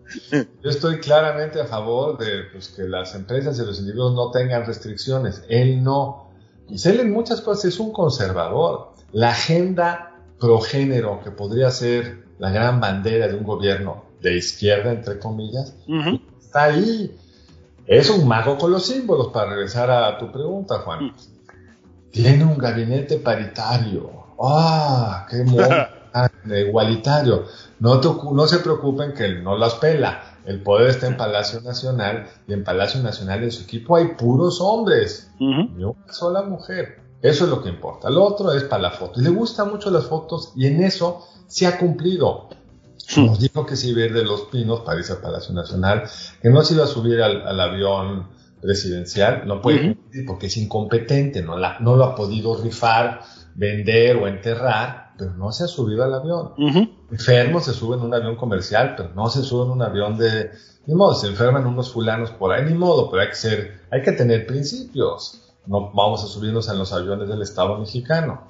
Yo 0.62 0.70
estoy 0.70 0.98
claramente 0.98 1.60
a 1.60 1.66
favor 1.66 2.18
de 2.18 2.44
pues, 2.52 2.68
que 2.68 2.84
las 2.84 3.14
empresas 3.14 3.58
y 3.58 3.64
los 3.64 3.78
individuos 3.78 4.14
no 4.14 4.30
tengan 4.30 4.66
restricciones. 4.66 5.42
Él 5.48 5.82
no. 5.82 6.30
Y 6.68 6.88
él 6.88 7.00
en 7.00 7.12
muchas 7.12 7.40
cosas 7.40 7.66
es 7.66 7.80
un 7.80 7.92
conservador. 7.92 8.92
La 9.12 9.30
agenda 9.30 10.16
progénero, 10.38 11.20
que 11.22 11.30
podría 11.30 11.70
ser 11.70 12.24
la 12.38 12.50
gran 12.50 12.80
bandera 12.80 13.28
de 13.28 13.34
un 13.34 13.44
gobierno 13.44 14.04
de 14.20 14.36
izquierda, 14.36 14.92
entre 14.92 15.18
comillas, 15.18 15.74
está 16.40 16.64
ahí. 16.64 17.16
Es 17.86 18.08
un 18.08 18.26
mago 18.26 18.56
con 18.56 18.70
los 18.70 18.86
símbolos, 18.86 19.28
para 19.28 19.50
regresar 19.50 19.90
a 19.90 20.18
tu 20.18 20.32
pregunta, 20.32 20.78
Juan. 20.80 21.14
Tiene 22.10 22.44
un 22.44 22.56
gabinete 22.56 23.18
paritario. 23.18 24.10
¡Ah! 24.40 25.26
¡Qué 25.30 25.44
mono! 25.44 25.66
Igualitario. 26.46 27.44
No, 27.80 28.00
no 28.00 28.46
se 28.46 28.58
preocupen 28.58 29.12
que 29.14 29.24
él 29.24 29.44
no 29.44 29.56
las 29.58 29.74
pela. 29.74 30.38
El 30.46 30.62
poder 30.62 30.90
está 30.90 31.06
en 31.06 31.16
Palacio 31.16 31.60
Nacional 31.62 32.26
y 32.46 32.52
en 32.52 32.64
Palacio 32.64 33.00
Nacional 33.02 33.42
en 33.42 33.50
su 33.50 33.62
equipo 33.62 33.96
hay 33.96 34.08
puros 34.14 34.60
hombres, 34.60 35.30
ni 35.76 35.84
una 35.84 36.12
sola 36.12 36.42
mujer. 36.42 37.00
Eso 37.22 37.44
es 37.44 37.50
lo 37.50 37.62
que 37.62 37.70
importa. 37.70 38.10
Lo 38.10 38.22
otro 38.24 38.52
es 38.52 38.64
para 38.64 38.82
la 38.82 38.90
foto. 38.90 39.20
Y 39.20 39.24
le 39.24 39.30
gustan 39.30 39.70
mucho 39.70 39.90
las 39.90 40.04
fotos 40.04 40.52
y 40.54 40.66
en 40.66 40.82
eso 40.82 41.26
se 41.46 41.66
ha 41.66 41.78
cumplido. 41.78 42.48
Nos 43.26 43.38
dijo 43.40 43.64
que 43.66 43.76
se 43.76 43.88
iba 43.88 44.02
a 44.02 44.06
ir 44.06 44.12
de 44.14 44.24
Los 44.24 44.42
Pinos 44.42 44.80
para 44.80 44.98
irse 44.98 45.14
a 45.14 45.20
Palacio 45.22 45.54
Nacional, 45.54 46.04
que 46.42 46.50
no 46.50 46.62
se 46.62 46.74
iba 46.74 46.84
a 46.84 46.86
subir 46.86 47.22
al, 47.22 47.46
al 47.46 47.60
avión 47.60 48.28
presidencial, 48.60 49.46
no 49.46 49.60
puede 49.60 49.78
cumplir 49.94 50.26
porque 50.26 50.46
es 50.46 50.56
incompetente, 50.56 51.42
no, 51.42 51.56
la- 51.58 51.78
no 51.80 51.96
lo 51.96 52.04
ha 52.04 52.14
podido 52.14 52.56
rifar, 52.62 53.20
vender 53.54 54.16
o 54.16 54.26
enterrar, 54.26 55.12
pero 55.18 55.32
no 55.34 55.52
se 55.52 55.64
ha 55.64 55.66
subido 55.68 56.02
al 56.02 56.14
avión. 56.14 56.52
Enfermo 57.14 57.60
se 57.60 57.72
sube 57.72 57.96
en 57.96 58.02
un 58.02 58.14
avión 58.14 58.36
comercial, 58.36 58.94
pero 58.96 59.10
no 59.14 59.28
se 59.28 59.42
sube 59.42 59.64
en 59.64 59.70
un 59.70 59.82
avión 59.82 60.16
de... 60.18 60.50
Ni 60.86 60.94
modo, 60.94 61.14
se 61.14 61.28
enferman 61.28 61.66
unos 61.66 61.92
fulanos 61.92 62.30
por 62.30 62.52
ahí, 62.52 62.64
ni 62.64 62.74
modo, 62.74 63.10
pero 63.10 63.22
hay 63.22 63.28
que 63.28 63.36
ser, 63.36 63.80
hay 63.90 64.02
que 64.02 64.12
tener 64.12 64.46
principios. 64.46 65.40
No 65.66 65.92
vamos 65.94 66.22
a 66.22 66.26
subirnos 66.26 66.68
en 66.68 66.78
los 66.78 66.92
aviones 66.92 67.28
del 67.28 67.40
Estado 67.40 67.78
mexicano 67.78 68.46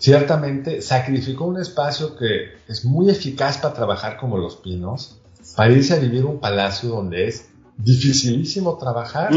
ciertamente 0.00 0.80
sacrificó 0.80 1.44
un 1.44 1.60
espacio 1.60 2.16
que 2.16 2.54
es 2.66 2.84
muy 2.84 3.10
eficaz 3.10 3.58
para 3.58 3.74
trabajar 3.74 4.16
como 4.16 4.38
los 4.38 4.56
pinos, 4.56 5.18
para 5.54 5.72
irse 5.72 5.94
a 5.94 5.98
vivir 5.98 6.24
un 6.24 6.40
palacio 6.40 6.88
donde 6.88 7.28
es 7.28 7.50
dificilísimo 7.76 8.78
trabajar, 8.78 9.30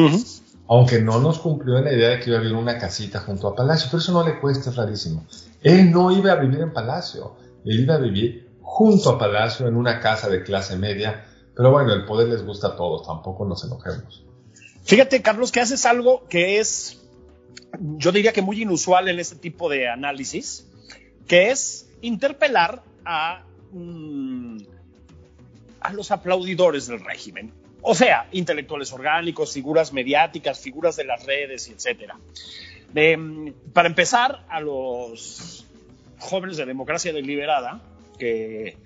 aunque 0.68 1.02
no 1.02 1.20
nos 1.20 1.40
cumplió 1.40 1.78
en 1.78 1.86
la 1.86 1.94
idea 1.94 2.10
de 2.10 2.20
que 2.20 2.30
iba 2.30 2.40
a 2.40 2.42
vivir 2.42 2.56
una 2.56 2.78
casita 2.78 3.20
junto 3.20 3.50
a 3.50 3.56
palacio, 3.56 3.90
pero 3.92 4.02
eso 4.02 4.14
no 4.14 4.26
le 4.26 4.40
cuesta, 4.40 4.70
es 4.70 4.76
rarísimo. 4.78 5.26
Él 5.62 5.92
no 5.92 6.12
iba 6.12 6.32
a 6.32 6.36
vivir 6.36 6.62
en 6.62 6.72
palacio, 6.72 7.36
él 7.66 7.80
iba 7.80 7.96
a 7.96 8.00
vivir 8.00 8.50
junto 8.62 9.12
a 9.12 9.18
palacio 9.20 9.68
en 9.68 9.76
una 9.76 10.00
casa 10.00 10.30
de 10.30 10.44
clase 10.44 10.78
media 10.78 11.26
Pero 11.56 11.72
bueno, 11.72 11.94
el 11.94 12.06
poder 12.06 12.30
les 12.30 12.44
gusta 12.44 12.70
a 12.70 12.76
todos, 12.76 13.06
tampoco 13.06 13.46
nos 13.46 13.64
enojemos. 13.64 14.26
Fíjate, 14.84 15.22
Carlos, 15.22 15.52
que 15.52 15.60
haces 15.62 15.86
algo 15.86 16.28
que 16.28 16.60
es, 16.60 17.06
yo 17.80 18.12
diría 18.12 18.34
que 18.34 18.42
muy 18.42 18.62
inusual 18.62 19.08
en 19.08 19.20
este 19.20 19.36
tipo 19.36 19.70
de 19.70 19.88
análisis, 19.88 20.68
que 21.28 21.52
es 21.52 21.90
interpelar 22.02 22.84
a, 23.06 23.44
mm, 23.72 24.58
a 25.80 25.94
los 25.94 26.12
aplaudidores 26.12 26.88
del 26.88 27.04
régimen. 27.06 27.54
O 27.82 27.94
sea, 27.94 28.28
intelectuales 28.32 28.92
orgánicos, 28.92 29.54
figuras 29.54 29.94
mediáticas, 29.94 30.60
figuras 30.60 30.96
de 30.96 31.04
las 31.04 31.26
redes, 31.26 31.70
etcétera. 31.70 32.18
Eh, 32.96 33.54
para 33.74 33.88
empezar, 33.88 34.46
a 34.50 34.60
los 34.60 35.63
jóvenes 36.24 36.58
de 36.58 36.66
democracia 36.66 37.14
deliberada, 37.14 37.82
que 38.18 38.78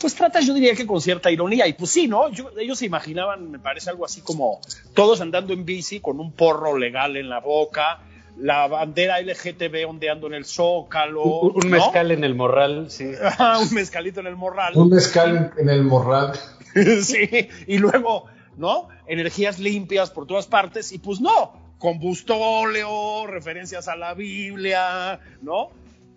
pues 0.00 0.14
trata, 0.14 0.40
yo 0.40 0.54
diría 0.54 0.74
que 0.74 0.86
con 0.86 1.00
cierta 1.00 1.30
ironía, 1.30 1.66
y 1.66 1.74
pues 1.74 1.90
sí, 1.90 2.08
¿no? 2.08 2.30
Yo- 2.30 2.50
ellos 2.58 2.78
se 2.78 2.86
imaginaban, 2.86 3.50
me 3.50 3.58
parece 3.58 3.90
algo 3.90 4.04
así 4.04 4.20
como 4.22 4.60
todos 4.94 5.20
andando 5.20 5.52
en 5.52 5.64
bici 5.64 6.00
con 6.00 6.20
un 6.20 6.32
porro 6.32 6.78
legal 6.78 7.16
en 7.16 7.28
la 7.28 7.40
boca, 7.40 8.00
la 8.38 8.66
bandera 8.68 9.20
LGTB 9.20 9.86
ondeando 9.88 10.26
en 10.28 10.34
el 10.34 10.44
zócalo. 10.46 11.22
Un, 11.24 11.64
un 11.64 11.70
¿no? 11.70 11.76
mezcal 11.76 12.10
en 12.12 12.24
el 12.24 12.34
morral, 12.34 12.90
sí. 12.90 13.10
Ajá, 13.22 13.58
un 13.62 13.74
mezcalito 13.74 14.20
en 14.20 14.28
el 14.28 14.36
morral. 14.36 14.72
Un 14.76 14.88
mezcal 14.88 15.36
en, 15.36 15.50
en 15.58 15.68
el 15.68 15.82
morral. 15.82 16.32
sí, 17.02 17.48
y 17.66 17.76
luego, 17.78 18.26
¿no? 18.56 18.88
Energías 19.06 19.58
limpias 19.58 20.10
por 20.10 20.26
todas 20.26 20.46
partes, 20.46 20.92
y 20.92 20.98
pues 20.98 21.20
no, 21.20 21.52
combustóleo, 21.78 23.26
referencias 23.26 23.88
a 23.88 23.96
la 23.96 24.14
Biblia, 24.14 25.18
¿no? 25.42 25.70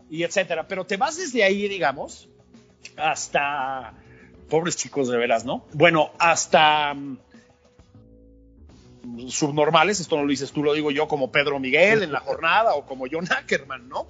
Y 0.10 0.24
etcétera. 0.24 0.68
Pero 0.68 0.86
te 0.86 0.98
vas 0.98 1.18
desde 1.18 1.44
ahí, 1.44 1.68
digamos, 1.68 2.30
hasta. 2.98 3.94
Pobres 4.50 4.76
chicos, 4.76 5.08
de 5.08 5.18
veras, 5.18 5.46
¿no? 5.46 5.66
Bueno, 5.74 6.12
hasta. 6.20 6.94
mm, 6.94 7.18
subnormales, 9.28 10.00
esto 10.00 10.16
no 10.16 10.24
lo 10.24 10.30
dices 10.30 10.52
tú, 10.52 10.64
lo 10.64 10.74
digo 10.74 10.92
yo 10.92 11.08
como 11.08 11.32
Pedro 11.32 11.60
Miguel 11.60 12.04
en 12.04 12.12
la 12.12 12.20
jornada 12.20 12.76
o 12.76 12.86
como 12.86 13.06
John 13.12 13.28
Ackerman, 13.32 13.90
¿no? 13.90 14.08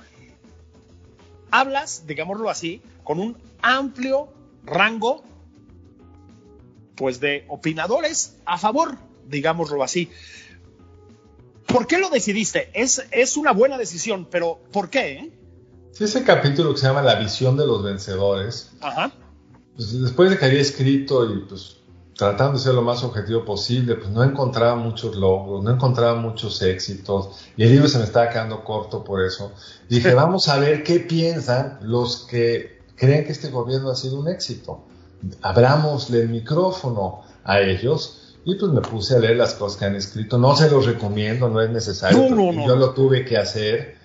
Hablas, 1.52 2.06
digámoslo 2.08 2.50
así, 2.50 2.82
con 3.04 3.20
un 3.20 3.38
amplio 3.62 4.34
rango 4.66 5.24
pues 6.96 7.20
de 7.20 7.46
opinadores 7.48 8.38
a 8.46 8.58
favor, 8.58 8.98
digámoslo 9.28 9.84
así. 9.84 10.10
¿Por 11.68 11.88
qué 11.88 11.98
lo 11.98 12.10
decidiste? 12.10 12.70
Es, 12.74 13.06
es 13.12 13.36
una 13.38 13.52
buena 13.52 13.78
decisión, 13.78 14.28
pero 14.30 14.60
¿por 14.72 14.90
qué? 14.90 15.12
eh? 15.14 15.32
Sí, 15.94 16.04
ese 16.06 16.24
capítulo 16.24 16.74
que 16.74 16.80
se 16.80 16.88
llama 16.88 17.02
La 17.02 17.16
visión 17.16 17.56
de 17.56 17.66
los 17.68 17.84
vencedores, 17.84 18.72
Ajá. 18.82 19.12
pues, 19.76 20.02
después 20.02 20.30
de 20.30 20.38
que 20.38 20.46
había 20.46 20.60
escrito 20.62 21.26
y 21.32 21.40
pues 21.48 21.78
tratando 22.16 22.58
de 22.58 22.64
ser 22.64 22.74
lo 22.74 22.82
más 22.82 23.04
objetivo 23.04 23.46
posible, 23.46 23.96
pues 23.96 24.10
no 24.10 24.24
encontraba 24.24 24.76
muchos 24.76 25.16
logros, 25.16 25.64
no 25.64 25.72
encontraba 25.72 26.16
muchos 26.16 26.62
éxitos 26.62 27.30
y 27.58 27.64
el 27.64 27.72
libro 27.72 27.88
se 27.88 27.98
me 28.00 28.04
estaba 28.06 28.30
quedando 28.30 28.64
corto 28.64 29.04
por 29.04 29.24
eso. 29.24 29.52
Dije, 29.90 30.14
vamos 30.14 30.48
a 30.50 30.58
ver 30.58 30.84
qué 30.84 31.00
piensan 31.00 31.80
los 31.82 32.26
que 32.26 32.82
creen 32.96 33.26
que 33.26 33.32
este 33.32 33.50
gobierno 33.50 33.90
ha 33.92 33.96
sido 33.96 34.20
un 34.20 34.28
éxito. 34.28 34.84
Abrámosle 35.42 36.22
el 36.22 36.30
micrófono 36.30 37.22
a 37.44 37.60
ellos 37.62 38.36
y 38.46 38.56
pues 38.56 38.72
me 38.72 38.82
puse 38.82 39.16
a 39.16 39.20
leer 39.20 39.38
las 39.38 39.54
cosas 39.56 39.78
que 39.80 39.86
han 39.86 39.96
escrito. 39.96 40.38
No 40.38 40.56
se 40.56 40.70
los 40.70 40.86
recomiendo, 40.86 41.50
no 41.50 41.62
es 41.62 41.70
necesario, 41.70 42.30
No, 42.30 42.36
no, 42.36 42.52
no. 42.52 42.68
yo 42.68 42.76
lo 42.76 42.94
tuve 42.94 43.26
que 43.26 43.38
hacer. 43.38 43.98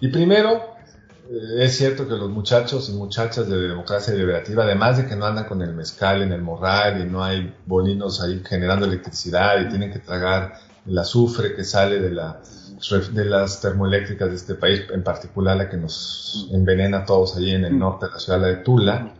Y 0.00 0.08
primero, 0.08 0.71
es 1.30 1.76
cierto 1.76 2.08
que 2.08 2.14
los 2.14 2.30
muchachos 2.30 2.88
y 2.88 2.92
muchachas 2.92 3.48
de 3.48 3.56
democracia 3.56 4.14
liberativa, 4.14 4.64
además 4.64 4.98
de 4.98 5.06
que 5.06 5.16
no 5.16 5.24
andan 5.24 5.46
con 5.46 5.62
el 5.62 5.72
mezcal 5.72 6.22
en 6.22 6.32
el 6.32 6.42
morral 6.42 7.00
y 7.00 7.10
no 7.10 7.22
hay 7.22 7.54
bolinos 7.66 8.20
ahí 8.20 8.42
generando 8.46 8.86
electricidad 8.86 9.60
y 9.60 9.68
tienen 9.68 9.92
que 9.92 10.00
tragar 10.00 10.54
el 10.86 10.98
azufre 10.98 11.54
que 11.54 11.64
sale 11.64 12.00
de, 12.00 12.10
la, 12.10 12.40
de 13.12 13.24
las 13.24 13.60
termoeléctricas 13.60 14.30
de 14.30 14.36
este 14.36 14.54
país, 14.54 14.82
en 14.92 15.02
particular 15.02 15.56
la 15.56 15.68
que 15.68 15.76
nos 15.76 16.48
envenena 16.52 16.98
a 16.98 17.04
todos 17.06 17.36
allí 17.36 17.52
en 17.52 17.64
el 17.64 17.78
norte 17.78 18.06
de 18.06 18.12
la 18.12 18.18
ciudad 18.18 18.40
de 18.40 18.56
Tula, 18.56 19.14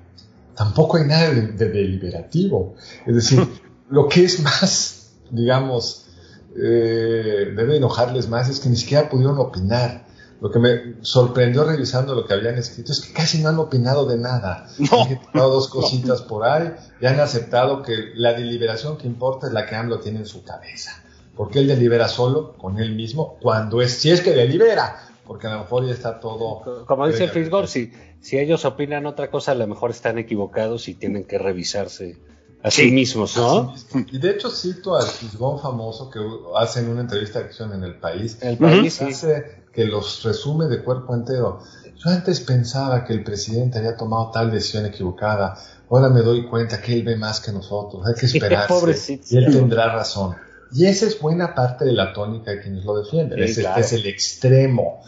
tampoco 0.57 0.97
hay 0.97 1.07
nada 1.07 1.31
de, 1.31 1.53
de 1.53 1.69
deliberativo. 1.69 2.75
Es 3.07 3.15
decir, 3.15 3.47
lo 3.91 4.09
que 4.09 4.25
es 4.25 4.41
más, 4.41 5.13
digamos, 5.31 6.07
eh, 6.55 7.53
debe 7.57 7.77
enojarles 7.77 8.29
más 8.29 8.49
es 8.49 8.61
que 8.61 8.69
ni 8.69 8.77
siquiera 8.77 9.09
pudieron 9.09 9.39
opinar. 9.39 10.02
Lo 10.43 10.51
que 10.51 10.59
me 10.59 10.95
sorprendió 11.03 11.63
revisando 11.63 12.17
lo 12.17 12.27
que 12.27 12.35
habían 12.35 12.57
escrito 12.59 12.91
es 12.91 13.01
que 13.01 13.13
casi 13.13 13.41
no 13.41 13.49
han 13.51 13.61
opinado 13.61 14.07
de 14.07 14.19
nada. 14.19 14.67
No. 14.77 15.03
Han 15.05 15.09
quitado 15.09 15.51
dos 15.51 15.69
cositas 15.71 16.21
por 16.23 16.43
ahí 16.45 16.73
y 17.01 17.07
han 17.07 17.21
aceptado 17.21 17.81
que 17.83 18.11
la 18.17 18.33
deliberación 18.33 18.97
que 18.97 19.07
importa 19.07 19.47
es 19.47 19.53
la 19.53 19.67
que 19.67 19.77
AMLO 19.77 20.01
tiene 20.01 20.19
en 20.19 20.27
su 20.27 20.43
cabeza. 20.43 21.01
Porque 21.37 21.61
él 21.61 21.69
delibera 21.69 22.09
solo 22.09 22.55
con 22.55 22.81
él 22.81 22.97
mismo 22.97 23.39
cuando 23.41 23.81
es, 23.81 23.93
si 23.93 24.11
es 24.11 24.21
que 24.21 24.33
delibera, 24.33 24.97
porque 25.25 25.47
a 25.47 25.53
lo 25.53 25.61
mejor 25.61 25.87
ya 25.87 25.93
está 25.93 26.19
todo. 26.19 26.85
Como 26.87 27.07
dice 27.07 27.29
Fisgor, 27.29 27.69
si, 27.69 27.93
si 28.21 28.37
ellos 28.37 28.65
opinan 28.65 29.07
otra 29.07 29.31
cosa, 29.31 29.53
a 29.53 29.55
lo 29.55 29.69
mejor 29.69 29.93
están 29.93 30.19
equivocados 30.19 30.89
y 30.89 30.95
tienen 30.95 31.23
que 31.23 31.39
revisarse 31.39 32.19
a 32.65 32.71
sí, 32.73 32.83
Sí. 32.83 32.91
mismos, 32.91 33.37
¿no? 33.37 33.75
Y 34.11 34.19
de 34.19 34.31
hecho 34.31 34.51
cito 34.51 34.97
al 34.97 35.07
Fisgón 35.07 35.61
famoso 35.61 36.11
que 36.11 36.19
hace 36.57 36.81
en 36.81 36.89
una 36.89 37.03
entrevista 37.03 37.39
de 37.39 37.45
acción 37.45 37.73
en 37.73 37.85
el 37.85 37.95
país. 37.95 38.39
El 38.43 38.59
país, 38.59 38.95
sí. 38.95 39.05
Hace 39.05 39.62
que 39.73 39.85
los 39.85 40.23
resume 40.23 40.67
de 40.67 40.83
cuerpo 40.83 41.15
entero. 41.15 41.61
Yo 41.97 42.11
antes 42.11 42.41
pensaba 42.41 43.05
que 43.05 43.13
el 43.13 43.25
presidente 43.25 43.79
había 43.79 43.97
tomado 43.97 44.31
tal 44.31 44.51
decisión 44.51 44.87
equivocada. 44.87 45.57
Ahora 45.91 46.09
me 46.09 46.21
doy 46.21 46.47
cuenta 46.47 46.81
que 46.81 46.93
él 46.93 47.03
ve 47.03 47.17
más 47.17 47.41
que 47.41 47.53
nosotros. 47.53 48.07
Hay 48.07 48.15
que 48.15 48.27
esperarse. 48.27 49.21
Y 49.31 49.37
él 49.37 49.53
tendrá 49.53 49.93
razón. 49.93 50.35
Y 50.75 50.87
esa 50.87 51.07
es 51.07 51.21
buena 51.21 51.55
parte 51.55 51.85
de 51.85 51.93
la 51.93 52.13
tónica 52.13 52.51
de 52.51 52.61
quienes 52.61 52.85
lo 52.85 52.97
defienden. 53.03 53.47
Sí, 53.49 53.61
claro. 53.61 53.81
es 53.81 53.93
el 53.93 54.07
extremo. 54.07 55.03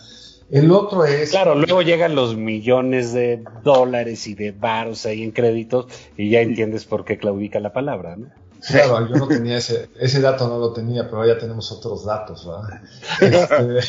El 0.50 0.70
otro 0.70 1.04
es. 1.04 1.30
Claro, 1.30 1.54
luego 1.54 1.80
llegan 1.80 2.14
los 2.14 2.36
millones 2.36 3.14
de 3.14 3.42
dólares 3.62 4.26
y 4.26 4.34
de 4.34 4.52
varos 4.52 5.06
ahí 5.06 5.22
en 5.22 5.30
créditos 5.30 5.86
y 6.18 6.30
ya 6.30 6.40
entiendes 6.40 6.84
por 6.84 7.04
qué 7.04 7.16
claudica 7.16 7.60
la 7.60 7.72
palabra, 7.72 8.16
¿no? 8.16 8.28
Claro, 8.66 9.08
yo 9.08 9.16
no 9.16 9.28
tenía 9.28 9.58
ese, 9.58 9.90
ese 9.98 10.20
dato 10.20 10.48
no 10.48 10.58
lo 10.58 10.72
tenía, 10.72 11.08
pero 11.08 11.26
ya 11.26 11.38
tenemos 11.38 11.70
otros 11.72 12.04
datos, 12.04 12.46
¿verdad? 12.46 12.80
Este, 13.20 13.80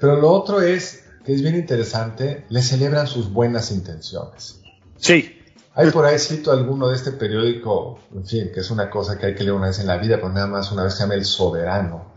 pero 0.00 0.16
lo 0.20 0.30
otro 0.30 0.60
es, 0.60 1.04
que 1.24 1.34
es 1.34 1.42
bien 1.42 1.56
interesante, 1.56 2.46
le 2.48 2.62
celebran 2.62 3.06
sus 3.06 3.32
buenas 3.32 3.70
intenciones. 3.70 4.60
Sí. 4.96 5.34
Hay 5.74 5.90
por 5.90 6.04
ahí 6.06 6.18
cito 6.18 6.50
alguno 6.50 6.88
de 6.88 6.96
este 6.96 7.12
periódico, 7.12 8.00
en 8.12 8.26
fin, 8.26 8.50
que 8.52 8.60
es 8.60 8.70
una 8.70 8.90
cosa 8.90 9.16
que 9.16 9.26
hay 9.26 9.34
que 9.34 9.44
leer 9.44 9.54
una 9.54 9.68
vez 9.68 9.78
en 9.78 9.86
la 9.86 9.96
vida, 9.98 10.16
pero 10.16 10.30
nada 10.30 10.48
más 10.48 10.72
una 10.72 10.82
vez 10.82 10.94
se 10.94 11.00
llama 11.00 11.14
El 11.14 11.24
Soberano, 11.24 12.14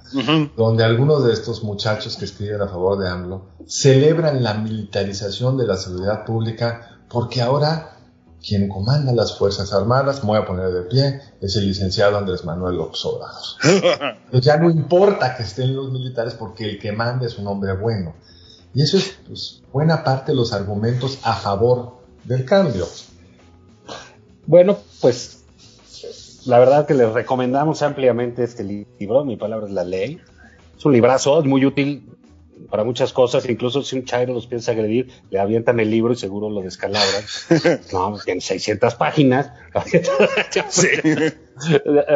donde 0.57 0.83
algunos 0.83 1.23
de 1.23 1.33
estos 1.33 1.63
muchachos 1.63 2.17
que 2.17 2.25
escriben 2.25 2.61
a 2.61 2.67
favor 2.67 2.97
de 2.97 3.07
AMLO 3.07 3.45
celebran 3.67 4.41
la 4.41 4.55
militarización 4.55 5.57
de 5.57 5.67
la 5.67 5.77
seguridad 5.77 6.25
pública 6.25 7.01
porque 7.07 7.41
ahora 7.41 7.90
quien 8.45 8.67
comanda 8.67 9.13
las 9.13 9.37
Fuerzas 9.37 9.71
Armadas, 9.71 10.23
me 10.23 10.29
voy 10.29 10.39
a 10.39 10.45
poner 10.45 10.71
de 10.71 10.81
pie, 10.83 11.21
es 11.39 11.55
el 11.55 11.67
licenciado 11.67 12.17
Andrés 12.17 12.43
Manuel 12.43 12.75
López 12.75 13.05
Obrador. 13.05 14.17
Pues 14.31 14.43
ya 14.43 14.57
no 14.57 14.69
importa 14.69 15.35
que 15.35 15.43
estén 15.43 15.75
los 15.75 15.91
militares 15.91 16.35
porque 16.35 16.63
el 16.69 16.79
que 16.79 16.91
manda 16.91 17.27
es 17.27 17.37
un 17.37 17.47
hombre 17.47 17.73
bueno. 17.73 18.13
Y 18.73 18.81
eso 18.81 18.97
es 18.97 19.17
pues, 19.27 19.61
buena 19.73 20.03
parte 20.03 20.31
de 20.31 20.37
los 20.37 20.53
argumentos 20.53 21.19
a 21.23 21.33
favor 21.33 21.97
del 22.23 22.45
cambio. 22.45 22.87
Bueno, 24.47 24.77
pues 25.01 25.43
la 26.45 26.59
verdad 26.59 26.87
que 26.87 26.93
les 26.93 27.11
recomendamos 27.11 27.81
ampliamente 27.81 28.43
este 28.43 28.63
libro, 28.63 29.25
Mi 29.25 29.35
palabra 29.35 29.67
es 29.67 29.73
la 29.73 29.83
ley. 29.83 30.19
Es 30.77 30.85
un 30.85 30.93
librazo, 30.93 31.39
es 31.39 31.45
muy 31.45 31.65
útil 31.65 32.09
para 32.69 32.83
muchas 32.83 33.13
cosas, 33.13 33.47
incluso 33.49 33.81
si 33.83 33.97
un 33.97 34.05
chairo 34.05 34.33
los 34.33 34.47
piensa 34.47 34.71
agredir, 34.71 35.09
le 35.29 35.39
avientan 35.39 35.79
el 35.79 35.89
libro 35.89 36.13
y 36.13 36.15
seguro 36.15 36.49
lo 36.49 36.61
descalabran. 36.61 37.23
no, 37.93 38.17
tiene 38.23 38.41
600 38.41 38.95
páginas. 38.95 39.51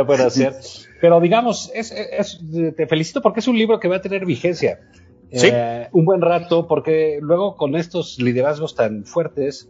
Puede 0.08 0.24
hacer. 0.24 0.54
Pero 1.02 1.20
digamos, 1.20 1.72
es, 1.74 1.92
es- 1.92 2.40
te 2.76 2.88
felicito 2.88 3.22
porque 3.22 3.40
es 3.40 3.48
un 3.48 3.58
libro 3.58 3.80
que 3.80 3.88
va 3.88 3.98
a 3.98 4.02
tener 4.02 4.26
vigencia. 4.26 4.80
Sí. 5.32 5.48
Eh, 5.52 5.88
un 5.92 6.06
buen 6.06 6.22
rato, 6.22 6.68
porque 6.68 7.20
luego 7.22 7.56
con 7.58 7.76
estos 7.76 8.20
liderazgos 8.20 8.76
tan 8.76 9.04
fuertes, 9.06 9.70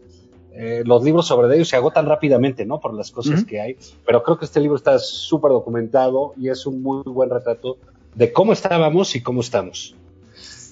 eh, 0.54 0.84
los 0.86 1.04
libros 1.04 1.28
sobre 1.28 1.54
ellos 1.56 1.68
se 1.70 1.76
agotan 1.76 2.06
rápidamente, 2.06 2.66
¿no? 2.66 2.80
Por 2.80 2.94
las 2.94 3.12
cosas 3.12 3.44
que 3.46 3.60
hay. 3.60 3.78
Pero 4.06 4.22
creo 4.24 4.38
que 4.38 4.46
este 4.46 4.60
libro 4.60 4.76
está 4.78 5.00
súper 5.00 5.52
documentado 5.52 6.34
y 6.38 6.50
es 6.50 6.66
un 6.66 6.82
muy 6.82 7.02
buen 7.06 7.30
retrato 7.30 7.78
de 8.14 8.32
cómo 8.32 8.54
estábamos 8.54 9.16
y 9.16 9.24
cómo 9.24 9.42
estamos. 9.42 9.96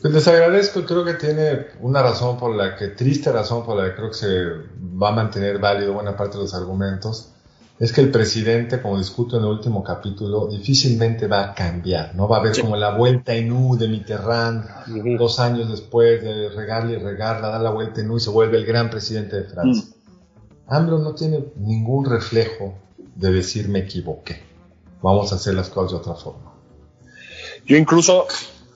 Pues 0.03 0.13
les 0.13 0.27
agradezco, 0.27 0.83
creo 0.83 1.05
que 1.05 1.13
tiene 1.13 1.67
una 1.79 2.03
razón 2.03 2.37
por 2.37 2.53
la 2.53 2.75
que, 2.75 2.89
triste 2.89 3.31
razón 3.31 3.63
por 3.63 3.77
la 3.77 3.85
que 3.85 3.95
creo 3.95 4.09
que 4.09 4.15
se 4.15 4.45
va 5.01 5.07
a 5.07 5.11
mantener 5.13 5.59
válido 5.59 5.93
buena 5.93 6.17
parte 6.17 6.35
de 6.35 6.43
los 6.43 6.53
argumentos, 6.53 7.29
es 7.79 7.93
que 7.93 8.01
el 8.01 8.11
presidente, 8.11 8.81
como 8.81 8.97
discuto 8.97 9.37
en 9.37 9.43
el 9.43 9.51
último 9.51 9.81
capítulo, 9.81 10.47
difícilmente 10.47 11.27
va 11.27 11.45
a 11.45 11.53
cambiar, 11.53 12.13
no 12.15 12.27
va 12.27 12.35
a 12.35 12.39
haber 12.41 12.59
como 12.59 12.75
la 12.75 12.97
vuelta 12.97 13.33
en 13.33 13.53
U 13.53 13.77
de 13.77 13.87
Mitterrand, 13.87 14.65
dos 15.17 15.39
años 15.39 15.69
después 15.69 16.21
de 16.21 16.49
regarle 16.49 16.95
y 16.95 17.01
regarla, 17.01 17.47
da 17.47 17.59
la 17.59 17.69
vuelta 17.69 18.01
en 18.01 18.11
U 18.11 18.17
y 18.17 18.19
se 18.19 18.29
vuelve 18.29 18.57
el 18.57 18.65
gran 18.65 18.89
presidente 18.89 19.37
de 19.37 19.43
Francia. 19.45 19.85
AMLO 20.67 20.99
no 20.99 21.15
tiene 21.15 21.45
ningún 21.55 22.03
reflejo 22.03 22.73
de 23.15 23.31
decir 23.31 23.69
me 23.69 23.79
equivoqué. 23.79 24.43
Vamos 25.01 25.31
a 25.31 25.35
hacer 25.35 25.53
las 25.53 25.69
cosas 25.69 25.91
de 25.91 25.97
otra 25.99 26.15
forma. 26.15 26.51
Yo 27.65 27.77
incluso 27.77 28.27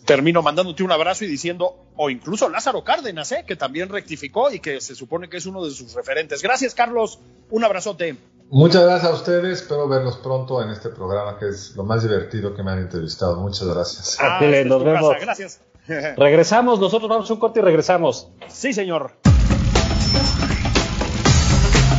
termino 0.07 0.41
mandándote 0.41 0.83
un 0.83 0.91
abrazo 0.91 1.25
y 1.25 1.27
diciendo, 1.27 1.75
o 1.97 2.09
incluso 2.09 2.49
Lázaro 2.49 2.83
Cárdenas, 2.83 3.31
¿eh? 3.33 3.43
que 3.45 3.55
también 3.55 3.89
rectificó 3.89 4.49
y 4.49 4.59
que 4.59 4.81
se 4.81 4.95
supone 4.95 5.29
que 5.29 5.37
es 5.37 5.45
uno 5.45 5.63
de 5.63 5.71
sus 5.71 5.93
referentes. 5.93 6.41
Gracias, 6.41 6.73
Carlos. 6.73 7.19
Un 7.51 7.63
abrazote. 7.63 8.15
Muchas 8.49 8.83
gracias 8.83 9.11
a 9.11 9.13
ustedes. 9.13 9.61
Espero 9.61 9.87
verlos 9.89 10.17
pronto 10.17 10.63
en 10.63 10.69
este 10.69 10.89
programa 10.89 11.37
que 11.37 11.49
es 11.49 11.75
lo 11.75 11.83
más 11.83 12.01
divertido 12.01 12.55
que 12.55 12.63
me 12.63 12.71
han 12.71 12.79
entrevistado. 12.79 13.35
Muchas 13.35 13.67
gracias. 13.67 14.17
Ah, 14.21 14.39
nos 14.65 14.83
vemos. 14.83 15.13
casa. 15.13 15.25
Gracias. 15.25 15.61
Regresamos, 16.17 16.79
nosotros 16.79 17.09
vamos 17.09 17.29
a 17.29 17.33
un 17.33 17.39
corte 17.39 17.59
y 17.59 17.63
regresamos. 17.63 18.29
Sí, 18.47 18.73
señor. 18.73 19.11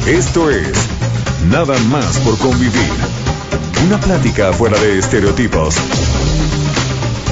Esto 0.06 0.48
es 0.48 0.88
Nada 1.50 1.78
más 1.90 2.18
por 2.18 2.36
convivir. 2.38 2.90
Una 3.86 3.98
plática 3.98 4.52
fuera 4.52 4.78
de 4.80 4.98
estereotipos. 4.98 5.76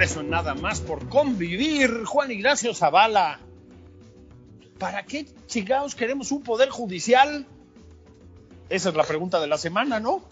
Regreso 0.00 0.22
nada 0.22 0.54
más 0.54 0.80
por 0.80 1.10
convivir. 1.10 2.04
Juan 2.06 2.30
Ignacio 2.30 2.72
Zavala. 2.72 3.38
¿Para 4.78 5.04
qué 5.04 5.26
chingados 5.46 5.94
queremos 5.94 6.32
un 6.32 6.42
poder 6.42 6.70
judicial? 6.70 7.44
Esa 8.70 8.88
es 8.88 8.94
la 8.94 9.04
pregunta 9.04 9.42
de 9.42 9.46
la 9.46 9.58
semana, 9.58 10.00
¿no? 10.00 10.22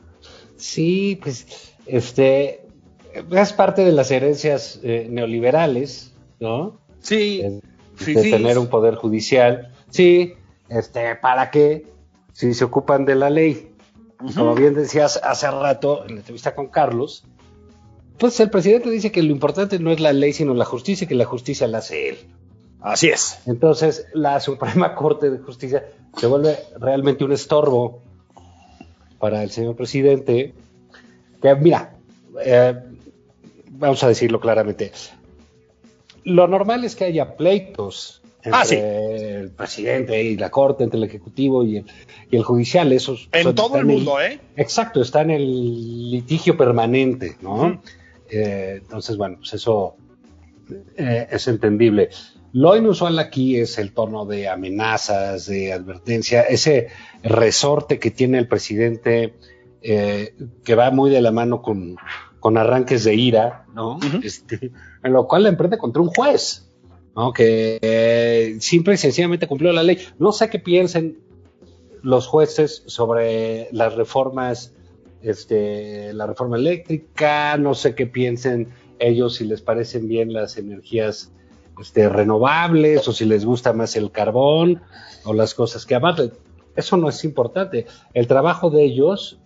Sí, 0.56 1.20
pues, 1.22 1.74
este, 1.84 2.62
es 3.30 3.52
parte 3.52 3.84
de 3.84 3.92
las 3.92 4.10
herencias 4.10 4.80
eh, 4.82 5.06
neoliberales, 5.10 6.14
¿no? 6.40 6.80
Sí. 7.00 7.42
de 7.42 7.60
fifís. 7.94 8.22
tener 8.22 8.56
un 8.56 8.68
poder 8.68 8.94
judicial. 8.94 9.74
Sí, 9.90 10.32
este, 10.70 11.14
¿para 11.16 11.50
qué? 11.50 11.84
Si 12.32 12.54
se 12.54 12.64
ocupan 12.64 13.04
de 13.04 13.16
la 13.16 13.28
ley. 13.28 13.74
Como 14.34 14.54
bien 14.54 14.72
decías 14.72 15.20
hace 15.22 15.50
rato 15.50 16.06
en 16.06 16.14
la 16.14 16.20
entrevista 16.20 16.54
con 16.54 16.68
Carlos, 16.68 17.24
pues 18.18 18.38
el 18.40 18.50
presidente 18.50 18.90
dice 18.90 19.12
que 19.12 19.22
lo 19.22 19.32
importante 19.32 19.78
no 19.78 19.90
es 19.90 20.00
la 20.00 20.12
ley, 20.12 20.32
sino 20.32 20.54
la 20.54 20.64
justicia, 20.64 21.04
y 21.04 21.08
que 21.08 21.14
la 21.14 21.24
justicia 21.24 21.66
la 21.66 21.78
hace 21.78 22.10
él. 22.10 22.18
Así 22.80 23.08
es. 23.08 23.40
Entonces, 23.46 24.06
la 24.14 24.40
Suprema 24.40 24.94
Corte 24.94 25.30
de 25.30 25.38
Justicia 25.38 25.86
se 26.16 26.26
vuelve 26.26 26.56
realmente 26.78 27.24
un 27.24 27.32
estorbo 27.32 28.02
para 29.18 29.42
el 29.42 29.50
señor 29.50 29.76
presidente. 29.76 30.54
Que, 31.42 31.54
mira, 31.54 31.96
eh, 32.44 32.74
vamos 33.70 34.02
a 34.04 34.08
decirlo 34.08 34.40
claramente. 34.40 34.92
Lo 36.24 36.46
normal 36.46 36.84
es 36.84 36.94
que 36.94 37.04
haya 37.04 37.36
pleitos 37.36 38.22
entre 38.42 38.60
Ah, 38.60 38.64
sí. 38.64 38.76
el 38.76 39.50
presidente 39.50 40.22
y 40.22 40.36
la 40.36 40.50
Corte, 40.50 40.84
entre 40.84 40.98
el 40.98 41.04
Ejecutivo 41.04 41.64
y 41.64 41.78
el, 41.78 41.86
y 42.30 42.36
el 42.36 42.42
Judicial. 42.44 42.92
Eso 42.92 43.16
En 43.32 43.54
todo 43.54 43.78
el 43.78 43.86
mundo, 43.86 44.20
¿eh? 44.20 44.40
Exacto, 44.56 45.00
está 45.00 45.22
en 45.22 45.30
el 45.30 46.10
litigio 46.10 46.56
permanente, 46.56 47.36
¿no? 47.40 47.80
Eh, 48.30 48.78
entonces, 48.82 49.16
bueno, 49.16 49.36
pues 49.38 49.54
eso 49.54 49.96
eh, 50.96 51.26
es 51.30 51.48
entendible. 51.48 52.10
Lo 52.52 52.76
inusual 52.76 53.18
aquí 53.18 53.56
es 53.56 53.78
el 53.78 53.92
tono 53.92 54.24
de 54.24 54.48
amenazas, 54.48 55.46
de 55.46 55.72
advertencia, 55.72 56.42
ese 56.42 56.88
resorte 57.22 57.98
que 57.98 58.10
tiene 58.10 58.38
el 58.38 58.48
presidente 58.48 59.34
eh, 59.82 60.34
que 60.64 60.74
va 60.74 60.90
muy 60.90 61.10
de 61.10 61.20
la 61.20 61.30
mano 61.30 61.62
con, 61.62 61.96
con 62.40 62.56
arranques 62.56 63.04
de 63.04 63.14
ira, 63.14 63.66
¿no? 63.74 63.98
Este, 64.22 64.72
en 65.02 65.12
lo 65.12 65.26
cual 65.26 65.42
la 65.44 65.50
emprende 65.50 65.78
contra 65.78 66.02
un 66.02 66.08
juez, 66.08 66.70
¿no? 67.14 67.32
Que 67.32 67.78
eh, 67.82 68.56
simple 68.60 68.94
y 68.94 68.96
sencillamente 68.96 69.46
cumplió 69.46 69.72
la 69.72 69.82
ley. 69.82 69.98
No 70.18 70.32
sé 70.32 70.48
qué 70.48 70.58
piensen 70.58 71.18
los 72.02 72.26
jueces 72.26 72.82
sobre 72.86 73.68
las 73.72 73.94
reformas, 73.94 74.74
este, 75.22 76.12
la 76.12 76.26
reforma 76.26 76.56
eléctrica, 76.56 77.56
no 77.56 77.74
sé 77.74 77.94
qué 77.94 78.06
piensen 78.06 78.68
ellos 78.98 79.36
si 79.36 79.44
les 79.44 79.62
parecen 79.62 80.08
bien 80.08 80.32
las 80.32 80.56
energías 80.58 81.32
este, 81.80 82.08
renovables 82.08 83.06
o 83.08 83.12
si 83.12 83.24
les 83.24 83.44
gusta 83.44 83.72
más 83.72 83.96
el 83.96 84.10
carbón 84.10 84.82
o 85.24 85.32
las 85.32 85.54
cosas 85.54 85.86
que 85.86 85.94
abarcan. 85.94 86.32
Eso 86.76 86.96
no 86.96 87.08
es 87.08 87.24
importante. 87.24 87.86
El 88.14 88.26
trabajo 88.26 88.70
de 88.70 88.84
ellos 88.84 89.38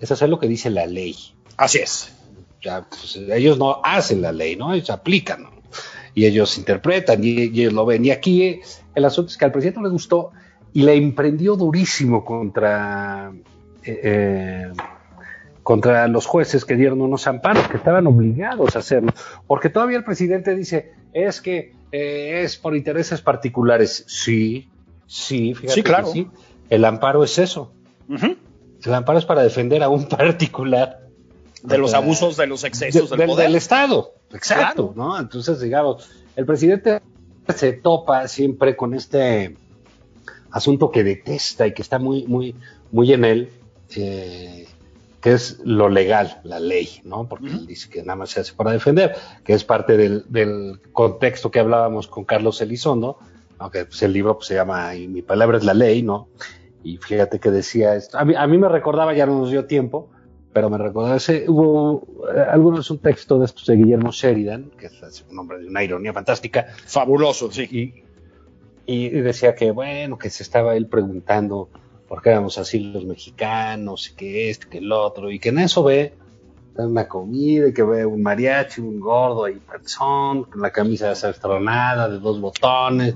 es 0.00 0.10
hacer 0.10 0.28
lo 0.28 0.38
que 0.38 0.48
dice 0.48 0.70
la 0.70 0.86
ley. 0.86 1.16
Así 1.56 1.78
es. 1.78 2.12
Ya, 2.62 2.88
pues, 2.88 3.16
ellos 3.16 3.58
no 3.58 3.80
hacen 3.84 4.22
la 4.22 4.32
ley, 4.32 4.56
¿no? 4.56 4.72
Ellos 4.72 4.90
aplican, 4.90 5.44
¿no? 5.44 5.50
Y 6.14 6.26
ellos 6.26 6.58
interpretan 6.58 7.22
y, 7.22 7.28
y 7.28 7.60
ellos 7.60 7.72
lo 7.72 7.86
ven. 7.86 8.04
Y 8.04 8.10
aquí 8.10 8.60
el 8.94 9.04
asunto 9.04 9.30
es 9.30 9.36
que 9.36 9.44
al 9.44 9.52
presidente 9.52 9.80
no 9.80 9.86
le 9.86 9.92
gustó 9.92 10.32
y 10.72 10.82
le 10.82 10.94
emprendió 10.94 11.56
durísimo 11.56 12.24
contra, 12.24 13.32
eh, 14.02 14.72
contra 15.62 16.08
los 16.08 16.26
jueces 16.26 16.64
que 16.64 16.76
dieron 16.76 17.00
unos 17.02 17.26
amparos, 17.26 17.66
que 17.68 17.76
estaban 17.76 18.06
obligados 18.06 18.74
a 18.76 18.78
hacerlo. 18.80 19.12
Porque 19.46 19.68
todavía 19.68 19.98
el 19.98 20.04
presidente 20.04 20.54
dice, 20.54 20.92
es 21.12 21.40
que 21.40 21.72
eh, 21.92 22.40
es 22.44 22.56
por 22.56 22.74
intereses 22.76 23.20
particulares. 23.20 24.04
Sí, 24.08 24.68
sí, 25.06 25.54
fíjate 25.54 25.72
Sí, 25.74 25.82
claro. 25.82 26.06
que 26.06 26.12
sí. 26.12 26.28
El 26.70 26.84
amparo 26.84 27.22
es 27.24 27.38
eso. 27.38 27.72
El 28.08 28.94
amparo 28.94 29.18
es 29.18 29.24
para 29.26 29.42
defender 29.42 29.82
a 29.82 29.88
un 29.88 30.06
particular 30.08 31.00
De 31.62 31.76
los 31.78 31.92
abusos, 31.94 32.36
de 32.36 32.46
los 32.46 32.64
excesos 32.64 33.10
de- 33.10 33.16
del 33.16 33.18
del, 33.18 33.28
poder. 33.28 33.46
del 33.48 33.56
Estado. 33.56 34.12
Exacto, 34.32 34.92
Claro. 34.92 35.10
¿no? 35.10 35.18
Entonces, 35.20 35.60
digamos, 35.60 36.08
el 36.36 36.46
presidente 36.46 37.00
se 37.54 37.72
topa 37.72 38.28
siempre 38.28 38.76
con 38.76 38.94
este 38.94 39.56
asunto 40.50 40.90
que 40.90 41.04
detesta 41.04 41.66
y 41.66 41.72
que 41.74 41.82
está 41.82 41.98
muy, 41.98 42.26
muy, 42.26 42.54
muy 42.92 43.12
en 43.12 43.24
él, 43.24 43.50
eh, 43.96 44.66
que 45.20 45.32
es 45.32 45.60
lo 45.64 45.88
legal, 45.88 46.40
la 46.44 46.60
ley, 46.60 47.00
¿no? 47.04 47.28
Porque 47.28 47.48
él 47.48 47.66
dice 47.66 47.90
que 47.90 48.02
nada 48.02 48.16
más 48.16 48.30
se 48.30 48.40
hace 48.40 48.52
para 48.52 48.70
defender, 48.70 49.16
que 49.44 49.52
es 49.52 49.64
parte 49.64 49.96
del, 49.96 50.24
del 50.28 50.80
contexto 50.92 51.50
que 51.50 51.58
hablábamos 51.58 52.06
con 52.06 52.24
Carlos 52.24 52.60
Elizondo, 52.60 53.18
aunque 53.58 53.84
pues, 53.84 54.02
el 54.02 54.12
libro 54.12 54.36
pues, 54.36 54.46
se 54.46 54.54
llama 54.54 54.94
Y 54.94 55.08
mi 55.08 55.22
palabra 55.22 55.58
es 55.58 55.64
la 55.64 55.74
ley, 55.74 56.02
¿no? 56.02 56.28
Y 56.84 56.98
fíjate 56.98 57.40
que 57.40 57.50
decía 57.50 57.96
esto. 57.96 58.18
A 58.18 58.24
mí, 58.24 58.34
a 58.36 58.46
mí 58.46 58.58
me 58.58 58.68
recordaba, 58.68 59.12
ya 59.12 59.26
no 59.26 59.38
nos 59.40 59.50
dio 59.50 59.66
tiempo, 59.66 60.08
pero 60.52 60.70
me 60.70 60.78
recordaba 60.78 61.16
ese. 61.16 61.44
Hubo 61.48 62.06
eh, 62.32 62.40
algunos 62.48 62.88
un 62.90 62.98
texto 62.98 63.38
de 63.40 63.46
estos 63.46 63.66
de 63.66 63.74
Guillermo 63.74 64.12
Sheridan, 64.12 64.70
que 64.78 64.86
es 64.86 65.24
un 65.28 65.38
hombre 65.38 65.58
de 65.58 65.66
una 65.66 65.82
ironía 65.82 66.12
fantástica, 66.12 66.66
Fabuloso, 66.86 67.50
sí. 67.50 67.68
y, 67.70 68.04
y 68.86 69.08
decía 69.08 69.56
que, 69.56 69.72
bueno, 69.72 70.16
que 70.16 70.30
se 70.30 70.44
estaba 70.44 70.76
él 70.76 70.86
preguntando 70.86 71.68
por 72.08 72.22
qué 72.22 72.30
éramos 72.30 72.58
así 72.58 72.78
los 72.80 73.04
mexicanos, 73.04 74.10
y 74.10 74.14
que 74.16 74.50
esto, 74.50 74.68
que 74.70 74.78
el 74.78 74.90
otro, 74.92 75.30
y 75.30 75.38
que 75.38 75.50
en 75.50 75.58
eso 75.58 75.82
ve 75.84 76.14
una 76.76 77.08
comida, 77.08 77.68
y 77.68 77.72
que 77.74 77.82
ve 77.82 78.06
un 78.06 78.22
mariachi, 78.22 78.80
un 78.80 79.00
gordo 79.00 79.44
ahí 79.44 79.54
panzón, 79.66 80.44
con 80.44 80.62
la 80.62 80.70
camisa 80.70 81.08
desastronada 81.08 82.08
de 82.08 82.18
dos 82.18 82.40
botones, 82.40 83.14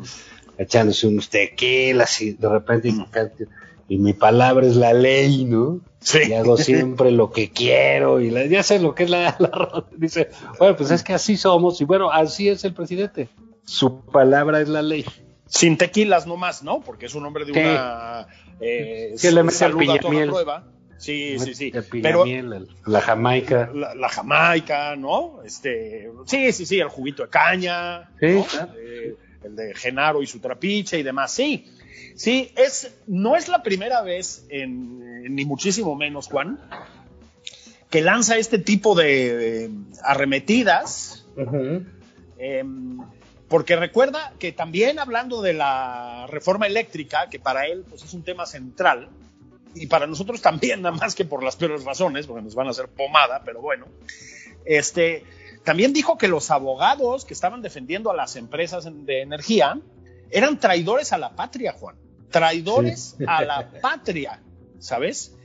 echándose 0.59 1.07
unos 1.07 1.29
tequilas, 1.31 2.21
y 2.23 2.33
de 2.33 2.49
repente, 2.49 2.89
y, 2.89 3.95
y 3.95 3.99
mi 3.99 4.13
palabra 4.15 4.67
es 4.67 4.77
la 4.77 4.93
ley, 4.93 5.45
¿no? 5.45 5.81
Sí. 6.01 6.19
Y 6.29 6.33
hago 6.33 6.57
siempre 6.57 7.13
lo 7.13 7.31
que 7.31 7.51
quiero, 7.51 8.21
y 8.21 8.31
la- 8.31 8.47
ya 8.47 8.65
sé 8.65 8.81
lo 8.81 8.95
que 8.97 9.05
es 9.05 9.11
la, 9.11 9.37
la- 9.39 9.85
Dice, 9.97 10.31
bueno, 10.59 10.77
pues 10.77 10.91
es 10.91 11.05
que 11.05 11.13
así 11.15 11.37
somos, 11.37 11.81
y 11.81 11.85
bueno, 11.85 12.11
así 12.11 12.49
es 12.49 12.65
el 12.65 12.75
presidente. 12.75 13.29
Su 13.65 14.01
palabra 14.01 14.61
es 14.61 14.69
la 14.69 14.83
ley. 14.83 15.05
Sin 15.55 15.77
tequilas 15.77 16.27
nomás, 16.27 16.63
¿no? 16.63 16.81
Porque 16.81 17.07
es 17.07 17.15
un 17.15 17.27
hombre 17.27 17.45
de 17.45 17.53
Sí. 17.53 17.61
una 17.61 18.27
eh, 18.59 19.13
Sí, 19.17 19.31
le 19.31 19.43
mete 19.43 19.55
salud 19.57 19.83
el 19.83 19.91
a 19.91 19.93
toda 19.99 19.99
piñamiel. 20.11 20.31
prueba. 20.31 20.65
Sí, 20.97 21.37
sí, 21.41 21.55
sí. 21.55 21.71
El 21.75 21.85
Pero 21.85 22.23
piñamiel, 22.25 22.53
el- 22.55 22.69
la 22.87 23.01
jamaica. 23.03 23.71
la, 23.75 23.95
la 23.95 24.09
Jamaica, 24.09 24.97
¿no? 24.97 25.43
Este, 25.45 26.09
sí, 26.27 26.53
sí, 26.53 26.65
sí, 26.65 26.81
el 26.81 26.89
juguito 26.89 27.25
de 27.25 27.29
caña, 27.29 28.09
Sí, 28.19 28.27
¿no? 28.35 28.45
claro. 28.45 28.73
Eh, 28.79 29.15
el 29.45 29.57
de 29.57 29.75
Genaro 29.75 30.23
y 30.23 30.27
su 30.27 30.39
trapiche 30.39 30.99
y 30.99 31.03
demás. 31.03 31.33
Sí, 31.33 31.67
sí, 32.15 32.51
es, 32.57 32.95
no 33.07 33.37
es 33.37 33.49
la 33.49 33.63
primera 33.63 34.01
vez, 34.03 34.47
en, 34.49 35.35
ni 35.35 35.45
muchísimo 35.45 35.97
menos, 35.97 36.29
Juan, 36.29 36.61
que 37.91 38.01
lanza 38.01 38.39
este 38.39 38.59
tipo 38.59 38.95
de 38.95 39.65
eh, 39.67 39.71
arremetidas. 40.03 41.27
eh, 42.39 42.65
Porque 43.53 43.77
recuerda 43.77 44.33
que 44.39 44.53
también 44.53 44.99
hablando 44.99 45.43
de 45.43 45.53
la 45.53 46.27
reforma 46.27 46.67
eléctrica, 46.67 47.29
que 47.29 47.39
para 47.39 47.67
él 47.67 47.85
pues, 47.87 48.03
es 48.03 48.15
un 48.15 48.23
tema 48.23 48.47
central, 48.47 49.11
y 49.75 49.89
para 49.89 50.07
nosotros 50.07 50.41
también, 50.41 50.81
nada 50.83 50.97
más 50.97 51.15
que 51.15 51.27
por 51.27 51.43
las 51.43 51.57
peores 51.57 51.85
razones, 51.85 52.27
porque 52.27 52.41
nos 52.41 52.55
van 52.55 52.69
a 52.69 52.71
hacer 52.71 52.89
pomada, 52.89 53.43
pero 53.45 53.61
bueno, 53.61 53.89
este, 54.65 55.25
también 55.65 55.93
dijo 55.93 56.17
que 56.17 56.29
los 56.29 56.51
abogados 56.51 57.27
que 57.27 57.35
estaban 57.35 57.61
defendiendo 57.61 58.11
a 58.11 58.17
las 58.17 58.37
empresas 58.37 58.89
de 58.91 59.21
energía 59.21 59.79
eran 60.31 60.59
traidores 60.59 61.13
a 61.13 61.19
la 61.19 61.37
patria, 61.37 61.75
Juan. 61.75 61.97
Traidores 62.31 63.17
sí. 63.19 63.25
a 63.29 63.45
la 63.45 63.71
patria, 63.83 64.41
¿sabes? 64.79 65.37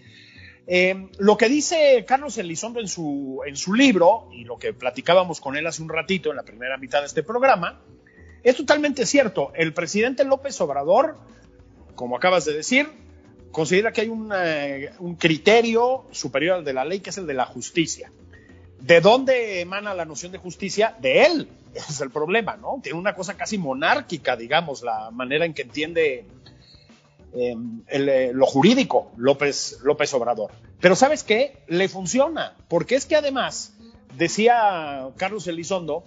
Eh, 0.66 1.10
lo 1.18 1.36
que 1.36 1.50
dice 1.50 2.06
Carlos 2.08 2.38
Elizondo 2.38 2.80
en 2.80 2.88
su, 2.88 3.42
en 3.46 3.58
su 3.58 3.74
libro, 3.74 4.30
y 4.32 4.46
lo 4.46 4.58
que 4.58 4.72
platicábamos 4.72 5.42
con 5.42 5.58
él 5.58 5.68
hace 5.68 5.82
un 5.82 5.90
ratito 5.90 6.30
en 6.30 6.38
la 6.38 6.44
primera 6.44 6.78
mitad 6.78 7.02
de 7.02 7.08
este 7.08 7.22
programa, 7.22 7.82
es 8.44 8.56
totalmente 8.56 9.06
cierto. 9.06 9.52
El 9.56 9.74
presidente 9.74 10.24
López 10.24 10.60
Obrador, 10.62 11.18
como 11.96 12.16
acabas 12.16 12.46
de 12.46 12.54
decir, 12.54 12.90
considera 13.52 13.92
que 13.92 14.02
hay 14.02 14.10
una, 14.10 14.44
un 15.00 15.16
criterio 15.16 16.06
superior 16.12 16.58
al 16.58 16.66
de 16.66 16.74
la 16.74 16.86
ley, 16.86 17.00
que 17.00 17.10
es 17.10 17.18
el 17.18 17.28
de 17.28 17.34
la 17.34 17.46
justicia. 17.46 18.12
¿De 18.80 19.02
dónde 19.02 19.62
emana 19.62 19.94
la 19.94 20.06
noción 20.06 20.32
de 20.32 20.38
justicia? 20.38 20.96
De 21.00 21.26
él. 21.26 21.50
Ese 21.74 21.92
es 21.92 22.02
el 22.02 22.10
problema, 22.10 22.58
¿no? 22.58 22.80
Tiene 22.82 22.98
una 22.98 23.16
cosa 23.16 23.36
casi 23.36 23.58
monárquica, 23.58 24.36
digamos, 24.36 24.84
la 24.84 25.12
manera 25.12 25.46
en 25.46 25.54
que 25.54 25.64
entiende 25.64 26.26
eh, 27.34 27.56
el, 27.88 28.10
eh, 28.10 28.32
lo 28.34 28.46
jurídico 28.46 29.12
López 29.18 29.78
Obrador. 30.14 30.52
Pero 30.80 30.96
¿sabes 30.96 31.24
qué? 31.24 31.64
Le 31.68 31.90
funciona, 31.90 32.56
porque 32.68 32.96
es 32.96 33.06
que 33.06 33.16
además, 33.16 33.74
decía 34.16 35.10
Carlos 35.18 35.48
Elizondo, 35.48 36.04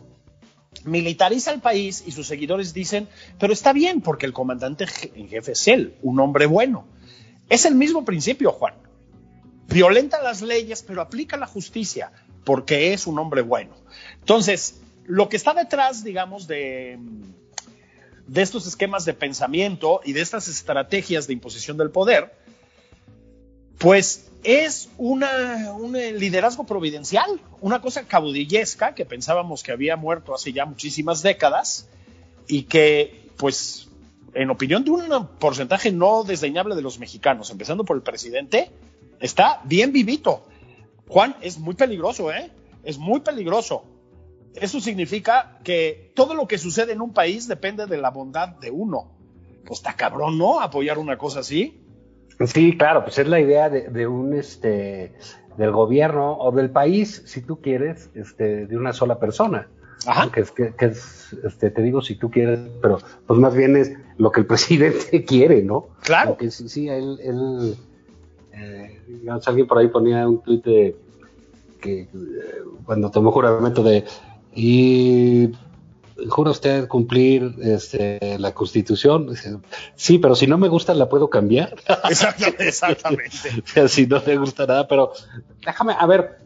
militariza 0.85 1.53
el 1.53 1.61
país 1.61 2.03
y 2.07 2.13
sus 2.13 2.27
seguidores 2.27 2.73
dicen, 2.73 3.09
pero 3.39 3.53
está 3.53 3.73
bien, 3.73 4.01
porque 4.01 4.27
el 4.27 4.33
comandante 4.33 4.87
en 5.15 5.29
jefe 5.29 5.53
es 5.53 5.69
él, 5.69 5.95
un 6.03 6.21
hombre 6.21 6.47
bueno. 6.47 6.87
Es 7.49 7.65
el 7.65 7.75
mismo 7.75 8.05
principio, 8.05 8.53
Juan. 8.53 8.75
Violenta 9.69 10.23
las 10.23 10.43
leyes, 10.43 10.83
pero 10.83 11.01
aplica 11.01 11.37
la 11.37 11.47
justicia, 11.47 12.13
porque 12.45 12.93
es 12.93 13.07
un 13.07 13.19
hombre 13.19 13.43
bueno. 13.43 13.77
Entonces, 14.19 14.81
lo 15.05 15.29
que 15.29 15.37
está 15.37 15.55
detrás, 15.55 16.03
digamos, 16.05 16.47
de, 16.47 16.99
de 18.27 18.43
estos 18.43 18.67
esquemas 18.67 19.05
de 19.05 19.15
pensamiento 19.15 20.01
y 20.05 20.13
de 20.13 20.21
estas 20.21 20.49
estrategias 20.49 21.27
de 21.27 21.33
imposición 21.33 21.77
del 21.77 21.91
poder, 21.91 22.33
pues 23.81 24.31
es 24.45 24.91
una, 24.99 25.73
un 25.73 25.93
liderazgo 25.93 26.65
providencial, 26.65 27.41
una 27.63 27.81
cosa 27.81 28.05
caudillesca 28.07 28.95
que 28.95 29.07
pensábamos 29.07 29.63
que 29.63 29.73
había 29.73 29.97
muerto 29.97 30.35
hace 30.35 30.53
ya 30.53 30.67
muchísimas 30.67 31.23
décadas 31.23 31.89
y 32.47 32.65
que, 32.65 33.31
pues, 33.39 33.89
en 34.35 34.51
opinión 34.51 34.85
de 34.85 34.91
un 34.91 35.27
porcentaje 35.39 35.93
no 35.93 36.25
desdeñable 36.25 36.77
de 36.77 36.83
los 36.83 36.99
mexicanos, 36.99 37.51
empezando 37.51 37.85
por 37.85 37.97
el 37.97 38.03
presidente, 38.03 38.71
está 39.19 39.63
bien 39.65 39.93
vivito. 39.93 40.45
Juan, 41.09 41.37
es 41.41 41.59
muy 41.59 41.75
peligroso, 41.75 42.31
¿eh? 42.31 42.51
Es 42.85 42.99
muy 42.99 43.21
peligroso. 43.21 43.85
Eso 44.55 44.79
significa 44.81 45.59
que 45.65 46.13
todo 46.15 46.35
lo 46.35 46.47
que 46.47 46.59
sucede 46.59 46.93
en 46.93 47.01
un 47.01 47.15
país 47.15 47.49
depende 47.49 47.87
de 47.87 47.97
la 47.97 48.11
bondad 48.11 48.49
de 48.49 48.71
uno. 48.71 49.11
Pues 49.65 49.79
está 49.79 49.95
cabrón, 49.95 50.37
¿no? 50.37 50.61
Apoyar 50.61 50.99
una 50.99 51.17
cosa 51.17 51.41
así. 51.41 51.81
Sí, 52.47 52.77
claro, 52.77 53.03
pues 53.05 53.19
es 53.19 53.29
la 53.29 53.41
idea 53.41 53.69
de, 53.69 53.89
de, 53.89 54.07
un 54.07 54.35
este 54.35 55.13
del 55.57 55.73
gobierno 55.73 56.39
o 56.39 56.53
del 56.53 56.71
país, 56.71 57.23
si 57.27 57.43
tú 57.43 57.61
quieres, 57.61 58.09
este, 58.15 58.67
de 58.67 58.77
una 58.77 58.93
sola 58.93 59.19
persona. 59.19 59.69
Ajá. 60.07 60.31
Que 60.33 60.41
es, 60.41 60.51
que, 60.51 60.73
que 60.75 60.87
es 60.87 61.37
este, 61.45 61.71
te 61.71 61.83
digo 61.83 62.01
si 62.01 62.15
tú 62.15 62.31
quieres, 62.31 62.61
pero 62.81 62.99
pues 63.27 63.39
más 63.39 63.55
bien 63.55 63.77
es 63.77 63.93
lo 64.17 64.33
que 64.33 64.41
el 64.41 64.47
presidente 64.55 65.25
quiere, 65.25 65.63
¿no? 65.63 65.89
Claro. 66.03 66.31
Porque 66.31 66.51
sí, 66.51 66.69
sí 66.69 66.89
él, 66.89 67.19
él 67.23 67.77
eh, 68.53 69.01
alguien 69.47 69.67
por 69.67 69.79
ahí 69.79 69.89
ponía 69.89 70.27
un 70.29 70.43
tuit 70.43 70.65
de 70.65 70.97
que 71.81 72.03
eh, 72.03 72.09
cuando 72.85 73.11
tomó 73.11 73.33
juramento 73.33 73.83
de 73.83 74.05
y 74.55 75.53
jura 76.29 76.51
usted 76.51 76.89
cumplir 76.89 77.55
este, 77.63 78.39
la 78.39 78.53
constitución. 78.53 79.35
Sí, 79.95 80.19
pero 80.19 80.35
si 80.35 80.47
no 80.47 80.59
me 80.59 80.69
gusta 80.69 80.95
la 80.95 81.09
puedo 81.09 81.31
cambiar. 81.31 81.75
Exactamente. 82.11 82.69
exactamente. 82.69 83.49
o 83.65 83.67
sea, 83.67 83.89
si 83.89 84.07
no 84.07 84.21
te 84.21 84.37
gusta 84.37 84.67
nada, 84.67 84.87
pero 84.87 85.13
déjame, 85.65 85.95
a 85.99 86.07
ver, 86.07 86.39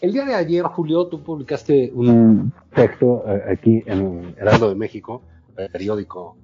el 0.00 0.12
día 0.12 0.24
de 0.24 0.34
ayer, 0.34 0.62
Julio, 0.64 1.06
tú 1.06 1.22
publicaste 1.22 1.90
un 1.94 2.52
texto 2.74 3.24
eh, 3.26 3.52
aquí 3.52 3.82
en 3.86 4.34
Heraldo 4.38 4.68
de 4.68 4.74
México, 4.74 5.22
periódico 5.72 6.36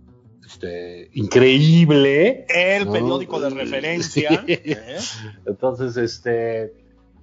este, 0.45 1.11
increíble. 1.15 2.47
El 2.49 2.87
¿no? 2.87 2.93
periódico 2.93 3.41
de 3.41 3.51
referencia. 3.51 4.45
Sí. 4.47 4.53
¿eh? 4.65 4.99
Entonces, 5.47 5.97
este, 5.97 6.73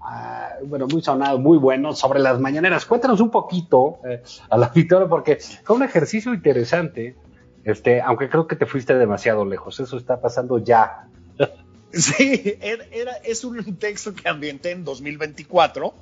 uh, 0.02 0.66
bueno, 0.66 0.88
muy 0.88 1.02
sonado, 1.02 1.40
muy 1.40 1.58
bueno, 1.58 1.94
sobre 1.94 2.20
las 2.20 2.40
mañaneras. 2.40 2.86
Cuéntanos 2.86 3.22
un 3.22 3.32
poquito 3.32 4.00
eh, 4.06 4.22
a 4.50 4.58
la 4.58 4.70
victoria, 4.70 5.08
porque 5.08 5.38
fue 5.64 5.76
un 5.76 5.84
ejercicio 5.84 6.34
interesante, 6.34 7.16
este, 7.64 8.02
aunque 8.02 8.30
creo 8.30 8.48
que 8.48 8.56
te 8.56 8.66
fuiste 8.66 8.96
demasiado 8.96 9.46
lejos. 9.46 9.80
Eso 9.80 9.98
está 9.98 10.20
pasando 10.20 10.58
ya. 10.58 11.08
Sí, 11.94 12.58
era, 12.62 12.86
era, 12.90 13.12
es 13.18 13.44
un 13.44 13.76
texto 13.76 14.16
que 14.16 14.30
ambienté 14.30 14.72
en 14.72 14.86
2024, 14.86 15.94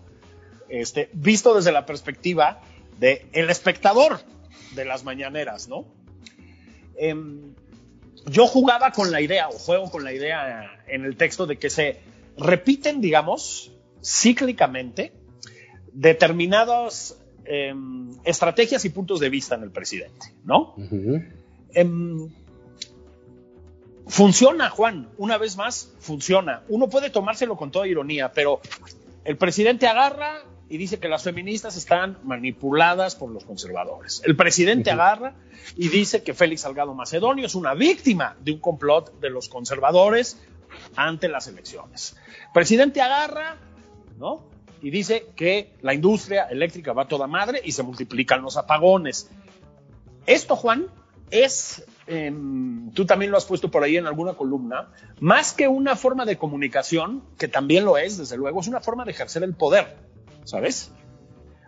este, 0.70 1.10
visto 1.14 1.56
desde 1.56 1.72
la 1.72 1.88
perspectiva 1.88 2.62
de 3.00 3.26
el 3.32 3.50
espectador 3.50 4.20
de 4.76 4.86
las 4.86 5.04
mañaneras, 5.04 5.68
¿no? 5.68 5.86
Eh, 6.96 7.16
yo 8.26 8.48
jugaba 8.48 8.92
con 8.92 9.12
la 9.12 9.22
idea, 9.22 9.50
o 9.50 9.54
juego 9.54 9.90
con 9.90 10.04
la 10.04 10.14
idea 10.14 10.84
en 10.88 11.06
el 11.06 11.16
texto 11.18 11.46
de 11.46 11.58
que 11.58 11.70
se 11.70 12.00
repiten, 12.38 13.02
digamos, 13.02 13.72
cíclicamente 14.04 15.14
determinadas 15.94 17.18
eh, 17.46 17.74
estrategias 18.24 18.86
y 18.86 18.90
puntos 18.90 19.20
de 19.20 19.30
vista 19.30 19.56
en 19.56 19.64
el 19.64 19.72
presidente, 19.72 20.34
¿no? 20.44 20.74
Uh 20.78 20.82
-huh. 20.84 21.34
eh, 21.74 22.30
funciona, 24.08 24.70
Juan, 24.70 25.10
una 25.18 25.38
vez 25.38 25.58
más, 25.58 25.94
funciona. 26.00 26.64
Uno 26.70 26.90
puede 26.90 27.10
tomárselo 27.10 27.56
con 27.58 27.72
toda 27.72 27.88
ironía, 27.88 28.32
pero 28.32 28.62
el 29.24 29.38
presidente 29.38 29.88
agarra 29.88 30.44
y 30.70 30.78
dice 30.78 31.00
que 31.00 31.08
las 31.08 31.24
feministas 31.24 31.76
están 31.78 32.18
manipuladas 32.24 33.16
por 33.16 33.32
los 33.32 33.44
conservadores. 33.44 34.22
El 34.26 34.36
presidente 34.36 34.90
uh 34.90 34.94
-huh. 34.94 35.02
agarra 35.02 35.36
y 35.76 35.90
dice 35.90 36.24
que 36.24 36.34
Félix 36.34 36.62
Salgado 36.62 36.94
Macedonio 36.94 37.46
es 37.46 37.56
una 37.56 37.74
víctima 37.74 38.36
de 38.42 38.54
un 38.54 38.60
complot 38.60 39.20
de 39.20 39.30
los 39.30 39.50
conservadores 39.50 40.38
ante 40.96 41.28
las 41.28 41.48
elecciones. 41.48 42.16
El 42.48 42.54
presidente 42.54 43.02
agarra, 43.02 43.58
Y 44.82 44.92
dice 44.92 45.28
que 45.36 45.74
la 45.82 45.94
industria 45.94 46.44
eléctrica 46.46 46.94
va 46.94 47.08
toda 47.08 47.28
madre 47.28 47.62
y 47.64 47.72
se 47.72 47.84
multiplican 47.84 48.42
los 48.42 48.58
apagones. 48.58 49.30
Esto, 50.26 50.56
Juan, 50.56 50.88
es, 51.32 51.84
eh, 52.08 52.34
tú 52.94 53.06
también 53.06 53.32
lo 53.32 53.38
has 53.38 53.46
puesto 53.46 53.70
por 53.70 53.84
ahí 53.84 53.98
en 53.98 54.08
alguna 54.08 54.34
columna, 54.34 54.90
más 55.20 55.54
que 55.54 55.68
una 55.68 55.96
forma 55.96 56.26
de 56.26 56.38
comunicación, 56.38 57.24
que 57.38 57.48
también 57.48 57.86
lo 57.86 57.98
es, 57.98 58.18
desde 58.18 58.38
luego, 58.38 58.62
es 58.62 58.68
una 58.68 58.82
forma 58.82 59.06
de 59.06 59.12
ejercer 59.12 59.44
el 59.44 59.54
poder, 59.54 59.98
¿sabes? 60.44 60.92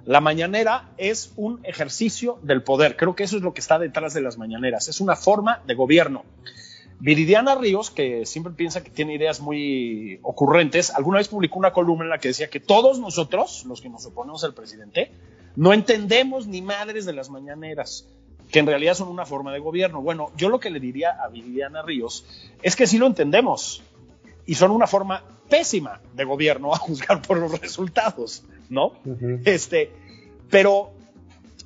La 0.06 0.20
mañanera 0.20 0.90
es 0.98 1.34
un 1.36 1.60
ejercicio 1.64 2.40
del 2.42 2.64
poder, 2.64 2.98
creo 2.98 3.16
que 3.16 3.24
eso 3.24 3.38
es 3.38 3.44
lo 3.44 3.54
que 3.54 3.62
está 3.62 3.78
detrás 3.78 4.14
de 4.14 4.22
las 4.22 4.38
mañaneras, 4.38 4.88
es 4.88 5.00
una 5.00 5.16
forma 5.16 5.62
de 5.68 5.76
gobierno. 5.76 6.24
Viridiana 7.02 7.56
Ríos, 7.56 7.90
que 7.90 8.28
siempre 8.28 8.54
piensa 8.54 8.84
que 8.84 8.92
tiene 8.92 9.16
ideas 9.16 9.42
muy 9.42 10.20
ocurrentes, 10.22 10.92
alguna 10.92 11.18
vez 11.18 11.30
publicó 11.30 11.58
una 11.58 11.74
columna 11.74 12.04
en 12.04 12.12
la 12.12 12.20
que 12.20 12.28
decía 12.28 12.52
que 12.52 12.60
todos 12.60 13.00
nosotros, 13.00 13.66
los 13.66 13.82
que 13.82 13.90
nos 13.90 14.06
oponemos 14.06 14.44
al 14.44 14.54
presidente, 14.54 15.12
no 15.56 15.74
entendemos 15.74 16.46
ni 16.46 16.62
madres 16.62 17.06
de 17.06 17.14
las 17.14 17.32
mañaneras, 17.32 18.08
que 18.52 18.60
en 18.60 18.68
realidad 18.68 18.94
son 18.94 19.08
una 19.08 19.26
forma 19.26 19.52
de 19.52 19.58
gobierno. 19.58 20.02
Bueno, 20.02 20.32
yo 20.38 20.50
lo 20.50 20.60
que 20.60 20.70
le 20.70 20.80
diría 20.80 21.18
a 21.24 21.28
Viridiana 21.30 21.82
Ríos 21.82 22.24
es 22.62 22.76
que 22.76 22.86
sí 22.86 23.00
lo 23.00 23.08
entendemos 23.08 23.82
y 24.46 24.54
son 24.54 24.70
una 24.70 24.86
forma 24.86 25.24
pésima 25.50 26.02
de 26.14 26.24
gobierno 26.24 26.72
a 26.72 26.78
juzgar 26.78 27.24
por 27.24 27.38
los 27.38 27.60
resultados, 27.60 28.44
¿no? 28.70 28.94
Uh 29.06 29.16
-huh. 29.16 29.42
Este, 29.46 29.92
pero 30.52 30.92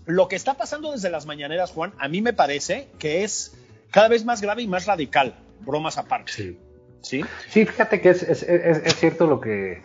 lo 0.05 0.29
que 0.29 0.37
está 0.37 0.53
pasando 0.53 0.93
desde 0.93 1.09
las 1.09 1.25
mañaneras, 1.25 1.71
Juan, 1.71 1.93
a 1.97 2.07
mí 2.07 2.21
me 2.21 2.31
parece 2.31 2.87
que 2.99 3.25
es 3.25 3.53
cada 3.91 4.07
vez 4.07 4.25
más 4.25 4.41
grave 4.41 4.63
y 4.63 4.67
más 4.67 4.85
radical, 4.85 5.35
bromas 5.65 5.97
aparte. 5.97 6.31
Sí. 6.31 6.57
Sí, 7.01 7.21
sí 7.49 7.65
fíjate 7.65 8.01
que 8.01 8.09
es, 8.09 8.23
es, 8.23 8.41
es, 8.41 8.77
es 8.83 8.95
cierto 8.95 9.27
lo 9.27 9.39
que, 9.39 9.83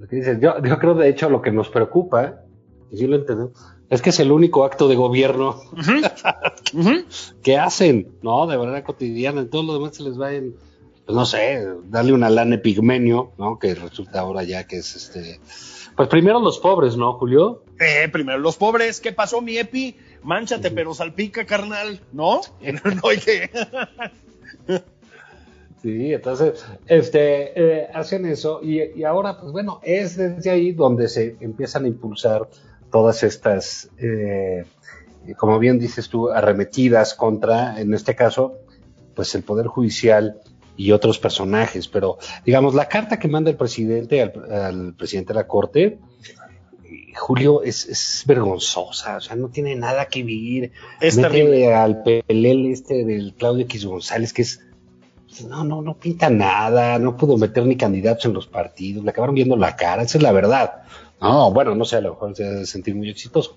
lo 0.00 0.08
que, 0.08 0.16
dices. 0.16 0.38
Yo, 0.40 0.60
yo 0.62 0.78
creo, 0.78 0.94
de 0.94 1.08
hecho, 1.08 1.30
lo 1.30 1.40
que 1.40 1.52
nos 1.52 1.68
preocupa, 1.68 2.40
y 2.90 2.96
sí 2.96 3.06
lo 3.06 3.14
entendemos, 3.14 3.52
es 3.88 4.02
que 4.02 4.10
es 4.10 4.18
el 4.20 4.32
único 4.32 4.64
acto 4.64 4.88
de 4.88 4.96
gobierno 4.96 5.50
uh 5.50 5.76
-huh. 5.76 6.74
Uh 6.74 6.82
-huh. 6.82 7.04
que 7.42 7.56
hacen, 7.56 8.08
¿no? 8.22 8.46
De 8.46 8.58
manera 8.58 8.82
cotidiana. 8.82 9.42
En 9.42 9.50
todo 9.50 9.62
lo 9.62 9.74
demás 9.74 9.96
se 9.96 10.02
les 10.02 10.20
va 10.20 10.32
en, 10.32 10.56
pues 11.06 11.16
no 11.16 11.24
sé, 11.24 11.64
darle 11.84 12.12
una 12.12 12.28
lana 12.28 12.58
pigmenio, 12.58 13.32
¿no? 13.38 13.58
Que 13.58 13.74
resulta 13.74 14.20
ahora 14.20 14.42
ya 14.42 14.66
que 14.66 14.78
es 14.78 14.96
este 14.96 15.40
Pues 15.96 16.08
primero 16.08 16.40
los 16.40 16.58
pobres, 16.58 16.96
¿no, 16.96 17.14
Julio? 17.14 17.64
Eh, 17.78 18.08
primero 18.08 18.38
los 18.38 18.56
pobres. 18.56 19.00
¿Qué 19.00 19.12
pasó, 19.12 19.40
mi 19.40 19.56
Epi? 19.58 19.96
Mánchate, 20.22 20.70
pero 20.70 20.94
salpica, 20.94 21.44
carnal, 21.46 22.00
¿no? 22.12 22.40
no 22.60 23.08
hay 23.08 23.18
que... 23.18 23.50
Sí, 25.82 26.12
entonces, 26.12 26.66
este, 26.86 27.52
eh, 27.54 27.88
hacen 27.94 28.26
eso 28.26 28.60
y, 28.62 28.98
y, 28.98 29.04
ahora, 29.04 29.38
pues 29.38 29.52
bueno, 29.52 29.80
es 29.84 30.16
desde 30.16 30.50
ahí 30.50 30.72
donde 30.72 31.08
se 31.08 31.36
empiezan 31.40 31.84
a 31.84 31.88
impulsar 31.88 32.48
todas 32.90 33.22
estas, 33.22 33.88
eh, 33.98 34.64
como 35.36 35.58
bien 35.60 35.78
dices 35.78 36.08
tú, 36.08 36.30
arremetidas 36.30 37.14
contra, 37.14 37.80
en 37.80 37.94
este 37.94 38.16
caso, 38.16 38.58
pues 39.14 39.34
el 39.36 39.44
Poder 39.44 39.68
Judicial 39.68 40.40
y 40.76 40.90
otros 40.90 41.18
personajes. 41.20 41.86
Pero, 41.86 42.18
digamos, 42.44 42.74
la 42.74 42.88
carta 42.88 43.18
que 43.18 43.28
manda 43.28 43.50
el 43.50 43.56
presidente 43.56 44.22
al, 44.22 44.52
al 44.52 44.94
presidente 44.94 45.32
de 45.32 45.38
la 45.38 45.46
Corte, 45.46 45.98
Julio, 47.18 47.62
es, 47.62 47.86
es, 47.86 48.24
vergonzosa, 48.26 49.16
o 49.16 49.20
sea, 49.20 49.36
no 49.36 49.48
tiene 49.48 49.76
nada 49.76 50.06
que 50.06 50.22
vivir. 50.22 50.72
Es 51.00 51.16
Mete 51.16 51.28
terrible. 51.28 51.74
al 51.74 52.02
pelel 52.02 52.66
este 52.66 53.04
del 53.04 53.34
Claudio 53.34 53.64
X 53.64 53.84
González, 53.84 54.32
que 54.32 54.42
es 54.42 54.60
no, 55.46 55.62
no, 55.64 55.82
no 55.82 55.94
pinta 55.94 56.30
nada, 56.30 56.98
no 56.98 57.16
pudo 57.16 57.36
meter 57.36 57.64
ni 57.64 57.76
candidatos 57.76 58.24
en 58.24 58.32
los 58.32 58.46
partidos, 58.46 59.04
le 59.04 59.10
acabaron 59.10 59.34
viendo 59.34 59.56
la 59.56 59.76
cara, 59.76 60.02
esa 60.02 60.18
es 60.18 60.22
la 60.22 60.32
verdad. 60.32 60.82
No, 61.20 61.52
bueno, 61.52 61.74
no 61.74 61.84
sé, 61.84 61.96
a 61.96 62.00
lo 62.00 62.10
mejor 62.10 62.34
se 62.36 62.44
debe 62.44 62.66
sentir 62.66 62.94
muy 62.94 63.10
exitoso, 63.10 63.56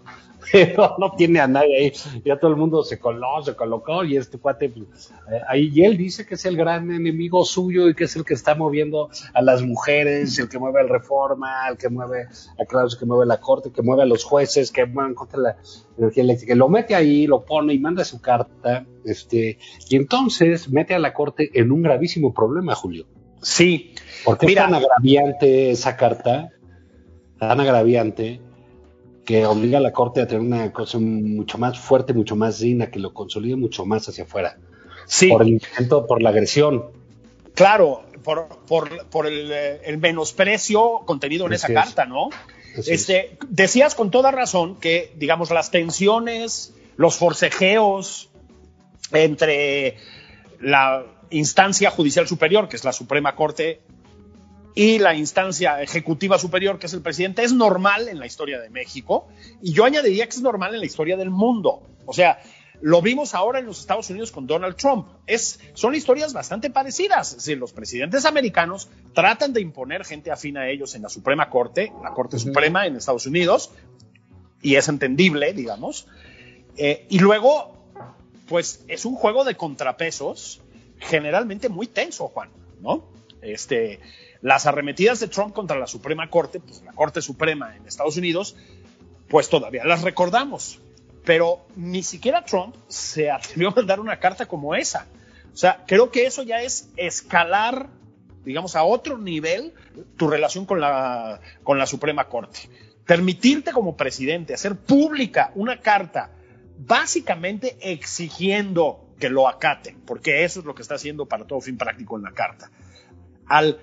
pero 0.51 0.95
no 0.97 1.11
tiene 1.11 1.39
a 1.39 1.47
nadie 1.47 1.77
ahí, 1.77 1.93
ya 2.25 2.39
todo 2.39 2.51
el 2.51 2.57
mundo 2.57 2.83
se 2.83 2.99
coló, 2.99 3.41
se 3.43 3.55
colocó 3.55 4.03
y 4.03 4.17
este 4.17 4.37
cuate, 4.37 4.69
pues, 4.69 5.11
eh, 5.31 5.39
ahí, 5.47 5.71
y 5.73 5.83
él 5.83 5.97
dice 5.97 6.25
que 6.25 6.35
es 6.35 6.45
el 6.45 6.57
gran 6.57 6.91
enemigo 6.91 7.45
suyo 7.45 7.89
y 7.89 7.95
que 7.95 8.05
es 8.05 8.15
el 8.15 8.25
que 8.25 8.33
está 8.33 8.55
moviendo 8.55 9.09
a 9.33 9.41
las 9.41 9.61
mujeres, 9.61 10.37
el 10.39 10.49
que 10.49 10.59
mueve 10.59 10.81
el 10.81 10.89
reforma, 10.89 11.67
el 11.69 11.77
que 11.77 11.89
mueve 11.89 12.27
a 12.59 12.65
Claudio, 12.65 12.97
que 12.97 13.05
mueve 13.05 13.25
la 13.25 13.39
corte, 13.39 13.71
que 13.71 13.81
mueve 13.81 14.03
a 14.03 14.05
los 14.05 14.23
jueces, 14.23 14.71
que 14.71 14.85
mueven 14.85 15.13
contra 15.13 15.39
la 15.39 15.57
energía 15.97 16.23
eléctrica, 16.23 16.55
lo 16.55 16.69
mete 16.69 16.95
ahí, 16.95 17.27
lo 17.27 17.43
pone 17.45 17.73
y 17.73 17.79
manda 17.79 18.03
su 18.03 18.21
carta, 18.21 18.85
este, 19.05 19.59
y 19.89 19.95
entonces 19.95 20.69
mete 20.69 20.93
a 20.93 20.99
la 20.99 21.13
corte 21.13 21.51
en 21.53 21.71
un 21.71 21.81
gravísimo 21.81 22.33
problema, 22.33 22.75
Julio. 22.75 23.05
Sí. 23.41 23.95
Porque 24.23 24.45
Mira, 24.45 24.65
es 24.65 24.71
tan 24.71 24.75
agraviante 24.75 25.71
esa 25.71 25.97
carta, 25.97 26.49
tan 27.39 27.59
agraviante, 27.59 28.39
que 29.25 29.45
obliga 29.45 29.77
a 29.77 29.81
la 29.81 29.91
corte 29.91 30.21
a 30.21 30.27
tener 30.27 30.41
una 30.41 30.71
cosa 30.73 30.97
mucho 30.99 31.57
más 31.57 31.79
fuerte, 31.79 32.13
mucho 32.13 32.35
más 32.35 32.59
digna, 32.59 32.89
que 32.89 32.99
lo 32.99 33.13
consolide 33.13 33.55
mucho 33.55 33.85
más 33.85 34.07
hacia 34.09 34.23
afuera. 34.23 34.57
sí. 35.05 35.29
Por 35.29 35.43
el 35.43 35.49
intento, 35.49 36.07
por 36.07 36.21
la 36.21 36.29
agresión. 36.29 36.85
Claro, 37.53 38.03
por, 38.23 38.47
por, 38.67 39.05
por 39.07 39.27
el, 39.27 39.51
eh, 39.51 39.81
el 39.85 39.97
menosprecio 39.97 41.01
contenido 41.05 41.45
en 41.47 41.53
esa 41.53 41.67
es. 41.67 41.73
carta, 41.73 42.05
¿no? 42.05 42.29
Así 42.77 42.91
Este, 42.93 43.37
decías 43.49 43.95
con 43.95 44.11
toda 44.11 44.31
razón 44.31 44.77
que, 44.79 45.11
digamos, 45.17 45.51
las 45.51 45.71
tensiones, 45.71 46.73
los 46.95 47.15
forcejeos 47.17 48.29
entre 49.11 49.97
la 50.59 51.05
instancia 51.29 51.91
judicial 51.91 52.27
superior, 52.27 52.69
que 52.69 52.77
es 52.77 52.83
la 52.85 52.93
Suprema 52.93 53.35
Corte, 53.35 53.81
y 54.73 54.99
la 54.99 55.13
instancia 55.15 55.81
ejecutiva 55.81 56.37
superior, 56.37 56.79
que 56.79 56.87
es 56.87 56.93
el 56.93 57.01
presidente, 57.01 57.43
es 57.43 57.53
normal 57.53 58.07
en 58.07 58.19
la 58.19 58.25
historia 58.25 58.59
de 58.59 58.69
México, 58.69 59.27
y 59.61 59.73
yo 59.73 59.85
añadiría 59.85 60.25
que 60.27 60.35
es 60.35 60.41
normal 60.41 60.73
en 60.73 60.79
la 60.79 60.85
historia 60.85 61.17
del 61.17 61.29
mundo. 61.29 61.81
O 62.05 62.13
sea, 62.13 62.39
lo 62.81 63.01
vimos 63.01 63.35
ahora 63.35 63.59
en 63.59 63.65
los 63.65 63.79
Estados 63.79 64.09
Unidos 64.09 64.31
con 64.31 64.47
Donald 64.47 64.75
Trump. 64.75 65.07
Es, 65.27 65.59
son 65.73 65.93
historias 65.93 66.33
bastante 66.33 66.69
parecidas. 66.69 67.29
Es 67.31 67.37
decir, 67.37 67.57
los 67.57 67.73
presidentes 67.73 68.25
americanos 68.25 68.89
tratan 69.13 69.53
de 69.53 69.61
imponer 69.61 70.03
gente 70.03 70.31
afín 70.31 70.57
a 70.57 70.67
ellos 70.67 70.95
en 70.95 71.03
la 71.03 71.09
Suprema 71.09 71.49
Corte, 71.49 71.91
la 72.01 72.11
Corte 72.11 72.39
Suprema 72.39 72.87
en 72.87 72.95
Estados 72.95 73.27
Unidos, 73.27 73.71
y 74.61 74.75
es 74.75 74.87
entendible, 74.87 75.53
digamos. 75.53 76.07
Eh, 76.75 77.05
y 77.09 77.19
luego, 77.19 77.73
pues 78.47 78.83
es 78.87 79.05
un 79.05 79.15
juego 79.15 79.43
de 79.43 79.55
contrapesos 79.55 80.61
generalmente 80.99 81.69
muy 81.69 81.87
tenso, 81.87 82.29
Juan, 82.29 82.49
¿no? 82.79 83.03
Este, 83.41 83.99
las 84.41 84.65
arremetidas 84.65 85.19
de 85.19 85.27
Trump 85.27 85.53
contra 85.53 85.77
la 85.77 85.87
Suprema 85.87 86.29
Corte, 86.29 86.59
pues 86.59 86.81
la 86.83 86.93
Corte 86.93 87.21
Suprema 87.21 87.75
en 87.75 87.85
Estados 87.85 88.17
Unidos, 88.17 88.55
pues 89.29 89.49
todavía 89.49 89.85
las 89.85 90.01
recordamos. 90.01 90.79
Pero 91.23 91.65
ni 91.75 92.01
siquiera 92.01 92.43
Trump 92.43 92.75
se 92.87 93.29
atrevió 93.29 93.69
a 93.69 93.75
mandar 93.75 93.99
una 93.99 94.19
carta 94.19 94.47
como 94.47 94.75
esa. 94.75 95.05
O 95.53 95.57
sea, 95.57 95.83
creo 95.85 96.11
que 96.11 96.25
eso 96.25 96.43
ya 96.43 96.61
es 96.61 96.89
escalar, 96.97 97.87
digamos, 98.43 98.75
a 98.75 98.83
otro 98.83 99.17
nivel 99.17 99.73
tu 100.17 100.27
relación 100.27 100.65
con 100.65 100.79
la, 100.79 101.39
con 101.63 101.77
la 101.77 101.85
Suprema 101.85 102.25
Corte. 102.25 102.69
Permitirte 103.05 103.71
como 103.71 103.97
presidente 103.97 104.53
hacer 104.53 104.75
pública 104.75 105.51
una 105.55 105.79
carta 105.79 106.31
básicamente 106.79 107.77
exigiendo 107.81 109.13
que 109.19 109.29
lo 109.29 109.47
acaten, 109.47 109.99
porque 110.05 110.43
eso 110.43 110.61
es 110.61 110.65
lo 110.65 110.73
que 110.73 110.81
está 110.81 110.95
haciendo 110.95 111.27
para 111.27 111.45
todo 111.45 111.61
fin 111.61 111.77
práctico 111.77 112.17
en 112.17 112.23
la 112.23 112.31
carta. 112.31 112.71
Al 113.45 113.79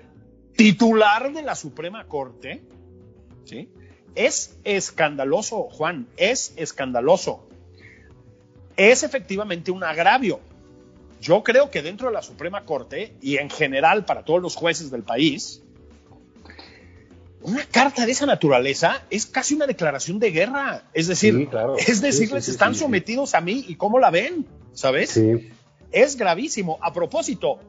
titular 0.59 1.31
de 1.31 1.41
la 1.41 1.55
Suprema 1.55 2.05
Corte, 2.05 2.61
¿sí? 3.45 3.69
Es 4.13 4.57
escandaloso, 4.65 5.69
Juan, 5.71 6.07
es 6.17 6.51
escandaloso. 6.57 7.47
Es 8.75 9.03
efectivamente 9.03 9.71
un 9.71 9.85
agravio. 9.85 10.41
Yo 11.21 11.43
creo 11.43 11.71
que 11.71 11.81
dentro 11.81 12.07
de 12.09 12.13
la 12.13 12.21
Suprema 12.21 12.65
Corte 12.65 13.15
y 13.21 13.37
en 13.37 13.49
general 13.49 14.03
para 14.03 14.25
todos 14.25 14.41
los 14.41 14.55
jueces 14.57 14.91
del 14.91 15.03
país, 15.03 15.63
una 17.41 17.63
carta 17.63 18.05
de 18.05 18.11
esa 18.11 18.25
naturaleza 18.25 19.01
es 19.09 19.25
casi 19.25 19.53
una 19.55 19.65
declaración 19.65 20.19
de 20.19 20.31
guerra. 20.31 20.83
Es 20.93 21.07
decir, 21.07 21.35
Sí, 21.37 21.47
claro. 21.47 21.77
es 21.77 22.01
decirles, 22.01 22.43
Sí, 22.43 22.51
sí, 22.51 22.51
sí, 22.51 22.51
están 22.51 22.75
sometidos 22.75 23.33
a 23.33 23.39
mí 23.39 23.63
y 23.65 23.75
cómo 23.75 23.97
la 23.97 24.11
ven, 24.11 24.45
¿sabes? 24.73 25.11
Sí. 25.11 25.51
Es 25.93 26.17
gravísimo. 26.17 26.77
A 26.81 26.91
propósito, 26.91 27.59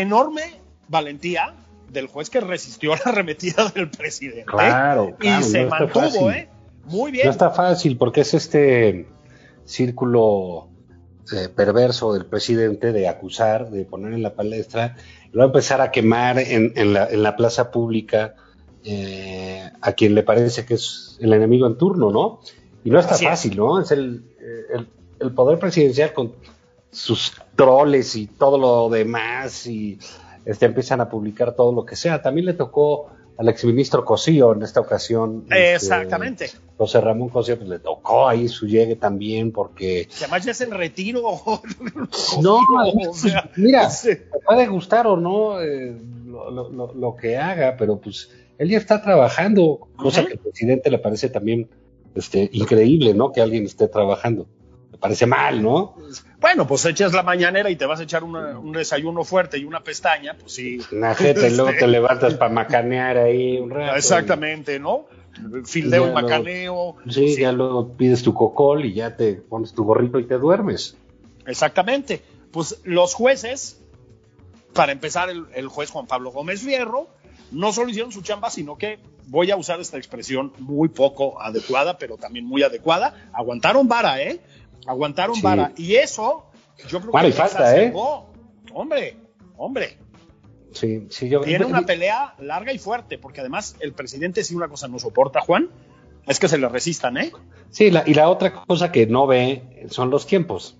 enorme 0.00 0.42
valentía 0.88 1.54
del 1.90 2.06
juez 2.08 2.30
que 2.30 2.40
resistió 2.40 2.94
la 2.94 3.02
arremetida 3.04 3.68
del 3.74 3.90
presidente. 3.90 4.44
Claro, 4.44 5.16
claro, 5.18 5.40
y 5.40 5.42
se 5.44 5.64
no 5.64 5.70
mantuvo. 5.70 6.30
¿eh? 6.30 6.48
Muy 6.84 7.10
bien. 7.10 7.26
No 7.26 7.30
está 7.30 7.50
fácil 7.50 7.96
porque 7.96 8.20
es 8.20 8.34
este 8.34 9.08
círculo 9.64 10.68
eh, 11.32 11.48
perverso 11.48 12.12
del 12.12 12.26
presidente 12.26 12.92
de 12.92 13.08
acusar, 13.08 13.70
de 13.70 13.84
poner 13.84 14.12
en 14.12 14.22
la 14.22 14.34
palestra, 14.34 14.96
y 15.32 15.36
va 15.36 15.44
a 15.44 15.46
empezar 15.46 15.80
a 15.80 15.90
quemar 15.90 16.38
en, 16.38 16.72
en 16.76 16.92
la, 16.92 17.06
en 17.08 17.22
la 17.22 17.36
plaza 17.36 17.70
pública 17.70 18.34
eh, 18.84 19.68
a 19.80 19.92
quien 19.92 20.14
le 20.14 20.22
parece 20.22 20.64
que 20.64 20.74
es 20.74 21.18
el 21.20 21.32
enemigo 21.32 21.66
en 21.66 21.76
turno, 21.76 22.12
¿no? 22.12 22.40
Y 22.84 22.90
no 22.90 23.00
está 23.00 23.14
Así 23.14 23.24
es. 23.24 23.30
fácil, 23.30 23.56
¿no? 23.56 23.80
Es 23.80 23.90
el, 23.90 24.24
el, 24.72 24.88
el 25.18 25.32
poder 25.32 25.58
presidencial 25.58 26.12
con 26.12 26.34
sus 26.96 27.32
troles 27.54 28.16
y 28.16 28.26
todo 28.26 28.58
lo 28.58 28.88
demás 28.88 29.66
y 29.66 29.98
este, 30.44 30.66
empiezan 30.66 31.00
a 31.00 31.08
publicar 31.08 31.54
todo 31.54 31.72
lo 31.72 31.84
que 31.84 31.94
sea. 31.96 32.22
También 32.22 32.46
le 32.46 32.54
tocó 32.54 33.10
al 33.38 33.48
exministro 33.50 34.02
Cosío 34.04 34.54
en 34.54 34.62
esta 34.62 34.80
ocasión. 34.80 35.42
este, 35.50 35.74
Exactamente. 35.74 36.50
José 36.78 37.00
Ramón 37.02 37.28
Cosío, 37.28 37.56
pues 37.58 37.68
le 37.68 37.78
tocó 37.78 38.26
ahí 38.28 38.48
su 38.48 38.66
llegue 38.66 38.96
también 38.96 39.52
porque... 39.52 40.08
Que 40.08 40.24
además 40.24 40.44
ya 40.44 40.52
es 40.52 40.60
el 40.62 40.70
retiro. 40.70 41.22
No, 42.40 42.60
o 43.08 43.14
sea, 43.14 43.50
mira, 43.56 43.90
puede 44.46 44.66
gustar 44.66 45.06
o 45.06 45.16
no 45.16 45.60
eh, 45.60 45.94
lo, 46.26 46.50
lo- 46.50 46.70
lo- 46.70 46.94
lo 46.94 47.16
que 47.16 47.36
haga, 47.36 47.76
pero 47.78 47.98
pues 47.98 48.30
él 48.58 48.70
ya 48.70 48.78
está 48.78 49.02
trabajando, 49.02 49.88
cosa 49.96 50.24
que 50.24 50.32
al 50.32 50.38
presidente 50.38 50.90
le 50.90 50.98
parece 50.98 51.28
también 51.28 51.68
este, 52.14 52.48
increíble, 52.52 53.12
¿no? 53.14 53.32
Que 53.32 53.40
alguien 53.42 53.64
esté 53.66 53.86
trabajando. 53.88 54.46
Me 54.96 55.00
parece 55.00 55.26
mal, 55.26 55.62
¿no? 55.62 55.94
Bueno, 56.40 56.66
pues 56.66 56.86
echas 56.86 57.12
la 57.12 57.22
mañanera 57.22 57.68
y 57.68 57.76
te 57.76 57.84
vas 57.84 58.00
a 58.00 58.04
echar 58.04 58.24
una- 58.24 58.58
un 58.58 58.72
desayuno 58.72 59.24
fuerte 59.24 59.58
y 59.58 59.64
una 59.64 59.84
pestaña, 59.84 60.34
pues 60.40 60.52
sí. 60.54 60.78
Una 60.90 61.14
jeta 61.14 61.46
y 61.46 61.54
luego 61.54 61.70
te 61.78 61.86
levantas 61.86 62.34
para 62.34 62.50
macanear 62.52 63.18
ahí 63.18 63.58
un 63.58 63.68
rato. 63.70 63.94
Exactamente, 63.96 64.78
¿no? 64.80 65.04
Fildeo 65.66 66.08
y 66.08 66.12
macaneo. 66.14 66.96
Sí, 67.10 67.36
ya 67.38 67.52
luego 67.52 67.92
pides 67.94 68.22
tu 68.22 68.32
cocol 68.32 68.86
y 68.86 68.94
ya 68.94 69.16
te 69.16 69.34
pones 69.34 69.74
tu 69.74 69.84
gorrito 69.84 70.18
y 70.18 70.24
te 70.26 70.38
duermes. 70.38 70.96
Exactamente. 71.46 72.22
Pues 72.50 72.80
los 72.84 73.12
jueces, 73.12 73.82
para 74.72 74.92
empezar, 74.92 75.28
el, 75.28 75.44
el 75.54 75.68
juez 75.68 75.90
Juan 75.90 76.06
Pablo 76.06 76.30
Gómez 76.32 76.62
Fierro, 76.62 77.08
no 77.50 77.72
solo 77.72 77.90
hicieron 77.90 78.12
su 78.12 78.22
chamba, 78.22 78.48
sino 78.50 78.76
que 78.78 78.98
voy 79.28 79.50
a 79.50 79.56
usar 79.56 79.78
esta 79.80 79.96
expresión 79.98 80.52
muy 80.58 80.88
poco 80.88 81.40
adecuada, 81.42 81.98
pero 81.98 82.16
también 82.16 82.46
muy 82.46 82.62
adecuada. 82.62 83.28
Aguantaron 83.32 83.88
vara, 83.88 84.22
¿eh? 84.22 84.40
Aguantaron 84.86 85.36
Sí. 85.36 85.42
vara. 85.42 85.72
Y 85.76 85.94
eso, 85.96 86.46
yo 86.88 87.00
creo 87.00 87.12
Bueno, 87.12 87.28
que 87.28 87.34
y 87.34 87.36
falta, 87.36 87.76
¿eh? 87.80 87.92
Hombre, 88.72 89.16
hombre. 89.56 89.98
Sí, 90.72 91.06
sí, 91.10 91.28
yo 91.30 91.40
Tiene 91.40 91.64
una 91.64 91.86
pelea 91.86 92.34
larga 92.38 92.72
y 92.72 92.78
fuerte, 92.78 93.16
porque 93.18 93.40
además 93.40 93.76
el 93.80 93.92
presidente, 93.94 94.44
si 94.44 94.54
una 94.54 94.68
cosa 94.68 94.88
no 94.88 94.98
soporta, 94.98 95.40
Juan, 95.40 95.70
es 96.26 96.38
que 96.38 96.48
se 96.48 96.58
le 96.58 96.68
resistan, 96.68 97.16
¿eh? 97.16 97.32
Sí, 97.70 97.90
la- 97.90 98.04
y 98.06 98.12
la 98.14 98.28
otra 98.28 98.52
cosa 98.52 98.92
que 98.92 99.06
no 99.06 99.26
ve 99.26 99.86
son 99.88 100.10
los 100.10 100.26
tiempos. 100.26 100.76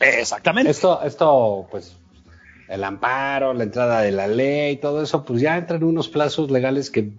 Exactamente. 0.00 0.70
Esto, 0.70 1.00
esto, 1.02 1.68
pues, 1.70 1.96
el 2.68 2.82
amparo, 2.84 3.54
la 3.54 3.62
entrada 3.64 4.00
de 4.02 4.10
la 4.12 4.26
ley, 4.26 4.76
todo 4.78 5.02
eso, 5.02 5.24
pues 5.24 5.40
ya 5.40 5.56
entran 5.56 5.84
unos 5.84 6.08
plazos 6.08 6.50
legales 6.50 6.90
que 6.90 7.12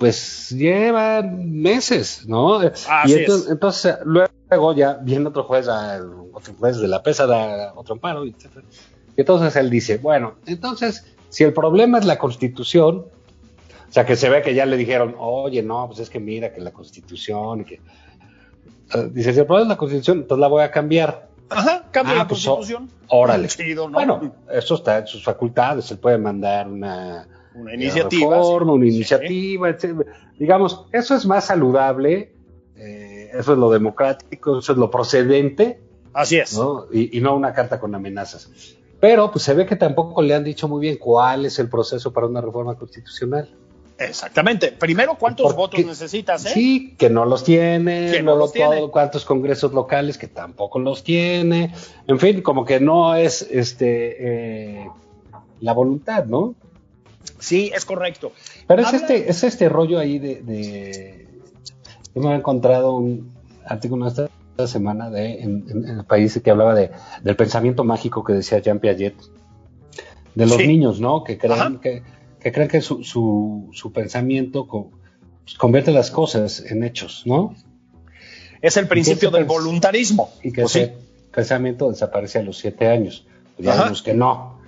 pues 0.00 0.48
llevan 0.50 1.52
meses, 1.60 2.24
¿no? 2.26 2.56
Así 2.58 2.88
y 3.06 3.12
entonces, 3.12 3.44
es. 3.46 3.52
entonces, 3.52 3.96
luego 4.04 4.74
ya 4.74 4.94
viene 4.94 5.28
otro 5.28 5.44
juez, 5.44 5.68
a- 5.68 6.00
otro 6.32 6.54
juez 6.58 6.78
de 6.78 6.88
la 6.88 7.02
pesa 7.02 7.26
da 7.26 7.72
otro 7.76 7.94
amparo, 7.94 8.24
etcétera. 8.24 8.64
Y 9.14 9.20
entonces 9.20 9.54
él 9.56 9.68
dice, 9.68 9.98
bueno, 9.98 10.36
entonces, 10.46 11.04
si 11.28 11.44
el 11.44 11.52
problema 11.52 11.98
es 11.98 12.06
la 12.06 12.16
constitución, 12.18 13.04
o 13.88 13.92
sea, 13.92 14.06
que 14.06 14.16
se 14.16 14.30
ve 14.30 14.40
que 14.40 14.54
ya 14.54 14.64
le 14.64 14.78
dijeron, 14.78 15.14
oye, 15.18 15.62
no, 15.62 15.86
pues 15.88 15.98
es 16.00 16.08
que 16.08 16.18
mira 16.18 16.52
que 16.54 16.62
la 16.62 16.70
constitución, 16.72 17.60
y 17.60 17.64
que... 17.64 17.74
Eh, 18.94 19.10
dice, 19.12 19.34
si 19.34 19.40
el 19.40 19.46
problema 19.46 19.66
es 19.66 19.68
la 19.68 19.76
constitución, 19.76 20.18
entonces 20.20 20.40
la 20.40 20.48
voy 20.48 20.62
a 20.62 20.70
cambiar. 20.70 21.28
Ajá, 21.50 21.84
cambia 21.90 22.14
Ah, 22.14 22.18
la 22.18 22.28
pues, 22.28 22.42
constitución. 22.46 22.88
Órale. 23.08 23.48
Chido, 23.48 23.86
¿no? 23.88 23.92
Bueno, 23.94 24.34
eso 24.50 24.76
está 24.76 24.98
en 24.98 25.06
sus 25.06 25.22
facultades, 25.22 25.90
él 25.90 25.98
puede 25.98 26.16
mandar 26.16 26.68
una, 26.68 27.26
Una 27.54 27.74
iniciativa, 27.74 28.36
reforma, 28.36 28.72
sí. 28.72 28.76
una 28.78 28.84
Sí. 28.86 28.94
iniciativa, 28.94 29.68
etcétera. 29.70 30.12
Digamos, 30.38 30.86
eso 30.92 31.14
es 31.16 31.26
más 31.26 31.44
saludable, 31.46 32.32
eh, 32.76 33.30
eso 33.34 33.52
es 33.52 33.58
lo 33.58 33.70
democrático, 33.70 34.58
eso 34.58 34.72
es 34.72 34.78
lo 34.78 34.90
procedente, 34.90 35.80
Así 36.12 36.36
es. 36.38 36.54
¿no? 36.56 36.86
Y, 36.92 37.16
y 37.16 37.20
no 37.20 37.34
una 37.36 37.52
carta 37.52 37.78
con 37.80 37.94
amenazas. 37.94 38.50
Pero 39.00 39.30
pues 39.30 39.44
se 39.44 39.54
ve 39.54 39.64
que 39.66 39.76
tampoco 39.76 40.20
le 40.22 40.34
han 40.34 40.44
dicho 40.44 40.68
muy 40.68 40.80
bien 40.80 40.96
cuál 40.98 41.46
es 41.46 41.58
el 41.58 41.68
proceso 41.68 42.12
para 42.12 42.26
una 42.26 42.40
reforma 42.40 42.74
constitucional. 42.76 43.48
Exactamente. 43.98 44.72
Primero, 44.72 45.16
¿cuántos 45.18 45.52
Porque- 45.54 45.82
votos 45.82 45.86
necesitas, 45.86 46.46
eh? 46.46 46.50
Sí, 46.54 46.94
que 46.98 47.10
no 47.10 47.26
los 47.26 47.44
tiene, 47.44 48.10
Que 48.10 48.18
no 48.20 48.24
luego 48.32 48.38
los 48.40 48.52
tiene. 48.52 48.76
todo- 48.78 48.90
cuántos 48.90 49.24
congresos 49.26 49.72
locales 49.74 50.16
que 50.16 50.26
tampoco 50.26 50.78
los 50.78 51.04
tiene, 51.04 51.74
en 52.06 52.18
fin, 52.18 52.40
como 52.40 52.64
que 52.64 52.80
no 52.80 53.14
es 53.14 53.42
este 53.50 54.80
eh, 54.82 54.88
la 55.60 55.72
voluntad, 55.74 56.24
¿no? 56.24 56.54
Sí, 57.40 57.70
es 57.74 57.84
correcto. 57.84 58.32
Pero 58.68 58.82
es 58.82 58.92
este, 58.92 59.30
es 59.30 59.42
este 59.44 59.68
rollo 59.68 59.98
ahí 59.98 60.18
de, 60.18 60.42
de- 60.42 61.28
yo 62.14 62.22
me 62.22 62.32
he 62.32 62.34
encontrado 62.36 62.94
un 62.94 63.32
artículo 63.66 64.06
esta, 64.08 64.28
semana 64.66 65.08
de 65.08 65.40
en, 65.40 65.64
en- 65.70 65.88
en 65.88 65.98
el 66.00 66.04
país 66.04 66.38
que 66.44 66.50
hablaba 66.50 66.74
de, 66.74 66.90
del 67.22 67.34
pensamiento 67.34 67.82
mágico 67.82 68.22
que 68.22 68.34
decía 68.34 68.58
Jean 68.58 68.78
Piaget, 68.78 69.14
de 70.34 70.46
los 70.46 70.56
Sí. 70.58 70.66
niños, 70.66 71.00
¿no? 71.00 71.24
Que 71.24 71.38
creen 71.38 71.78
que, 71.78 72.02
que 72.38 72.52
creen 72.52 72.68
que 72.68 72.82
su, 72.82 73.02
su, 73.02 73.70
su 73.72 73.90
pensamiento 73.92 74.66
co- 74.68 74.90
pues, 75.44 75.56
convierte 75.56 75.92
las 75.92 76.10
cosas 76.10 76.60
en 76.60 76.84
hechos, 76.84 77.22
¿no? 77.24 77.54
Es 78.60 78.76
el 78.76 78.86
principio 78.86 79.30
del 79.30 79.46
pues, 79.46 79.58
voluntarismo. 79.64 80.28
Y 80.42 80.52
que 80.52 80.60
Pues 80.62 80.72
sí. 80.72 80.80
ese 80.80 80.94
pensamiento 81.32 81.88
desaparece 81.90 82.40
a 82.40 82.42
los 82.42 82.58
siete 82.58 82.86
años. 82.86 83.26
Pues 83.56 83.64
ya 83.66 83.72
Ajá. 83.72 83.84
vemos 83.84 84.02
que 84.02 84.12
no. 84.12 84.59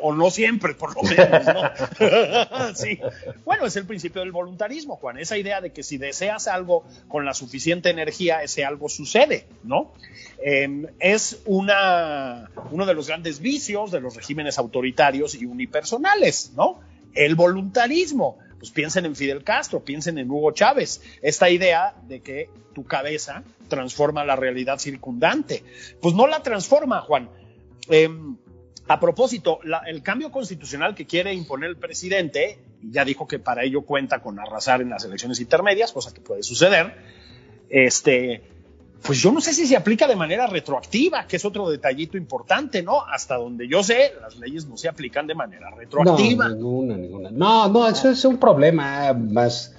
O 0.00 0.14
no 0.14 0.30
siempre, 0.30 0.74
por 0.74 0.94
lo 0.94 1.02
menos, 1.02 1.46
¿no? 1.46 2.74
sí. 2.74 2.98
Bueno, 3.44 3.66
es 3.66 3.76
el 3.76 3.84
principio 3.84 4.22
del 4.22 4.32
voluntarismo, 4.32 4.96
Juan. 4.96 5.18
Esa 5.18 5.36
idea 5.36 5.60
de 5.60 5.72
que 5.72 5.82
si 5.82 5.98
deseas 5.98 6.48
algo 6.48 6.84
con 7.08 7.24
la 7.24 7.34
suficiente 7.34 7.90
energía, 7.90 8.42
ese 8.42 8.64
algo 8.64 8.88
sucede, 8.88 9.46
¿no? 9.62 9.92
Eh, 10.42 10.86
es 10.98 11.42
una, 11.44 12.50
uno 12.70 12.86
de 12.86 12.94
los 12.94 13.08
grandes 13.08 13.40
vicios 13.40 13.90
de 13.90 14.00
los 14.00 14.16
regímenes 14.16 14.58
autoritarios 14.58 15.34
y 15.34 15.44
unipersonales, 15.44 16.52
¿no? 16.56 16.80
El 17.14 17.34
voluntarismo. 17.34 18.38
Pues 18.58 18.72
piensen 18.72 19.06
en 19.06 19.16
Fidel 19.16 19.42
Castro, 19.42 19.82
piensen 19.82 20.18
en 20.18 20.30
Hugo 20.30 20.52
Chávez. 20.52 21.00
Esta 21.22 21.48
idea 21.48 21.94
de 22.06 22.20
que 22.20 22.50
tu 22.74 22.84
cabeza 22.84 23.42
transforma 23.68 24.24
la 24.24 24.36
realidad 24.36 24.78
circundante. 24.78 25.64
Pues 26.00 26.14
no 26.14 26.26
la 26.26 26.42
transforma, 26.42 27.00
Juan. 27.00 27.30
Em, 27.88 28.36
a 28.88 28.98
propósito, 28.98 29.60
el 29.86 30.02
cambio 30.02 30.32
constitucional 30.32 30.94
que 30.94 31.06
quiere 31.06 31.32
imponer 31.32 31.70
el 31.70 31.76
presidente, 31.76 32.58
ya 32.82 33.04
dijo 33.04 33.28
que 33.28 33.38
para 33.38 33.62
ello 33.62 33.82
cuenta 33.82 34.20
con 34.20 34.40
arrasar 34.40 34.80
en 34.80 34.90
las 34.90 35.04
elecciones 35.04 35.38
intermedias, 35.38 35.92
cosa 35.92 36.12
que 36.12 36.20
puede 36.20 36.42
suceder, 36.42 36.94
este, 37.68 38.42
pues 39.02 39.22
yo 39.22 39.30
no 39.30 39.40
sé 39.40 39.54
si 39.54 39.66
se 39.66 39.76
aplica 39.76 40.08
de 40.08 40.16
manera 40.16 40.46
retroactiva, 40.46 41.26
que 41.26 41.36
es 41.36 41.44
otro 41.44 41.70
detallito 41.70 42.16
importante, 42.16 42.82
¿no? 42.82 43.00
Hasta 43.02 43.36
donde 43.36 43.68
yo 43.68 43.82
sé, 43.82 44.12
las 44.20 44.36
leyes 44.36 44.66
no 44.66 44.76
se 44.76 44.88
aplican 44.88 45.26
de 45.26 45.34
manera 45.34 45.70
retroactiva. 45.70 46.48
No, 46.48 46.54
ninguna, 46.54 46.96
ninguna. 46.96 47.30
No, 47.30 47.68
no, 47.68 47.88
eso 47.88 48.10
es 48.10 48.24
un 48.24 48.38
problema 48.38 49.12
más 49.12 49.74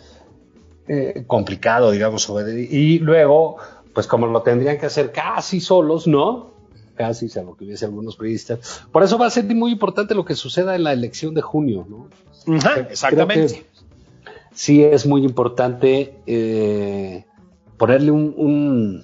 eh, 0.87 1.25
complicado, 1.27 1.91
digamos. 1.91 2.31
Y 2.47 2.99
luego, 2.99 3.57
pues 3.93 4.07
como 4.07 4.25
lo 4.27 4.41
tendrían 4.41 4.79
que 4.79 4.85
hacer 4.85 5.11
casi 5.11 5.59
solos, 5.59 6.07
¿no? 6.07 6.51
Casi, 6.95 7.29
salvo 7.29 7.55
que 7.55 7.65
hubiese 7.65 7.85
algunos 7.85 8.15
periodistas. 8.15 8.83
Por 8.91 9.03
eso 9.03 9.17
va 9.17 9.27
a 9.27 9.29
ser 9.29 9.45
muy 9.55 9.71
importante 9.71 10.13
lo 10.15 10.25
que 10.25 10.35
suceda 10.35 10.75
en 10.75 10.83
la 10.83 10.93
elección 10.93 11.33
de 11.33 11.41
junio, 11.41 11.87
¿no? 11.89 12.09
Exactamente. 12.89 13.65
sí 14.53 14.83
es 14.83 15.05
muy 15.05 15.23
importante 15.23 16.15
eh, 16.25 17.25
ponerle 17.77 18.11
un, 18.11 18.33
un, 18.37 19.03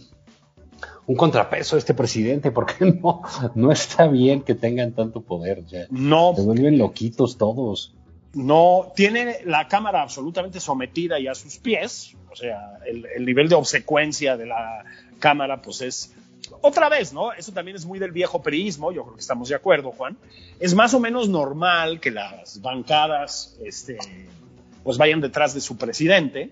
un 1.06 1.16
contrapeso 1.16 1.76
a 1.76 1.80
este 1.80 1.94
presidente, 1.94 2.52
porque 2.52 2.86
no, 3.04 3.22
no 3.56 3.72
está 3.72 4.08
bien 4.08 4.42
que 4.42 4.56
tengan 4.56 4.92
tanto 4.94 5.22
poder. 5.22 5.64
Sea, 5.68 5.88
No, 5.90 6.34
se 6.36 6.42
vuelven 6.44 6.78
loquitos 6.78 7.38
todos. 7.38 7.96
no 8.34 8.92
tiene 8.96 9.38
la 9.46 9.68
Cámara 9.68 10.02
absolutamente 10.02 10.60
sometida 10.60 11.20
y 11.20 11.28
a 11.28 11.36
sus 11.36 11.58
pies, 11.58 12.16
o 12.32 12.36
sea, 12.36 12.80
el, 12.86 13.06
el 13.16 13.26
nivel 13.26 13.50
de 13.50 13.56
obsecuencia 13.56 14.36
de 14.38 14.46
la 14.46 14.84
Cámara, 15.20 15.62
pues 15.62 15.82
es 15.82 16.14
otra 16.62 16.90
vez, 16.90 17.14
¿no? 17.14 17.34
Eso 17.34 17.52
también 17.52 17.78
es 17.78 17.86
muy 17.86 18.00
del 18.00 18.12
viejo 18.12 18.42
periismo, 18.42 18.92
yo 18.92 19.04
creo 19.04 19.16
que 19.16 19.22
estamos 19.22 19.50
de 19.50 19.56
acuerdo, 19.56 19.92
Juan. 19.92 20.18
Es 20.60 20.74
más 20.74 20.94
o 20.94 21.00
menos 21.00 21.30
normal 21.30 22.00
que 22.00 22.12
las 22.12 22.62
bancadas, 22.62 23.58
este, 23.64 23.98
pues 24.84 24.98
vayan 24.98 25.22
detrás 25.22 25.54
de 25.54 25.62
su 25.62 25.78
presidente, 25.78 26.50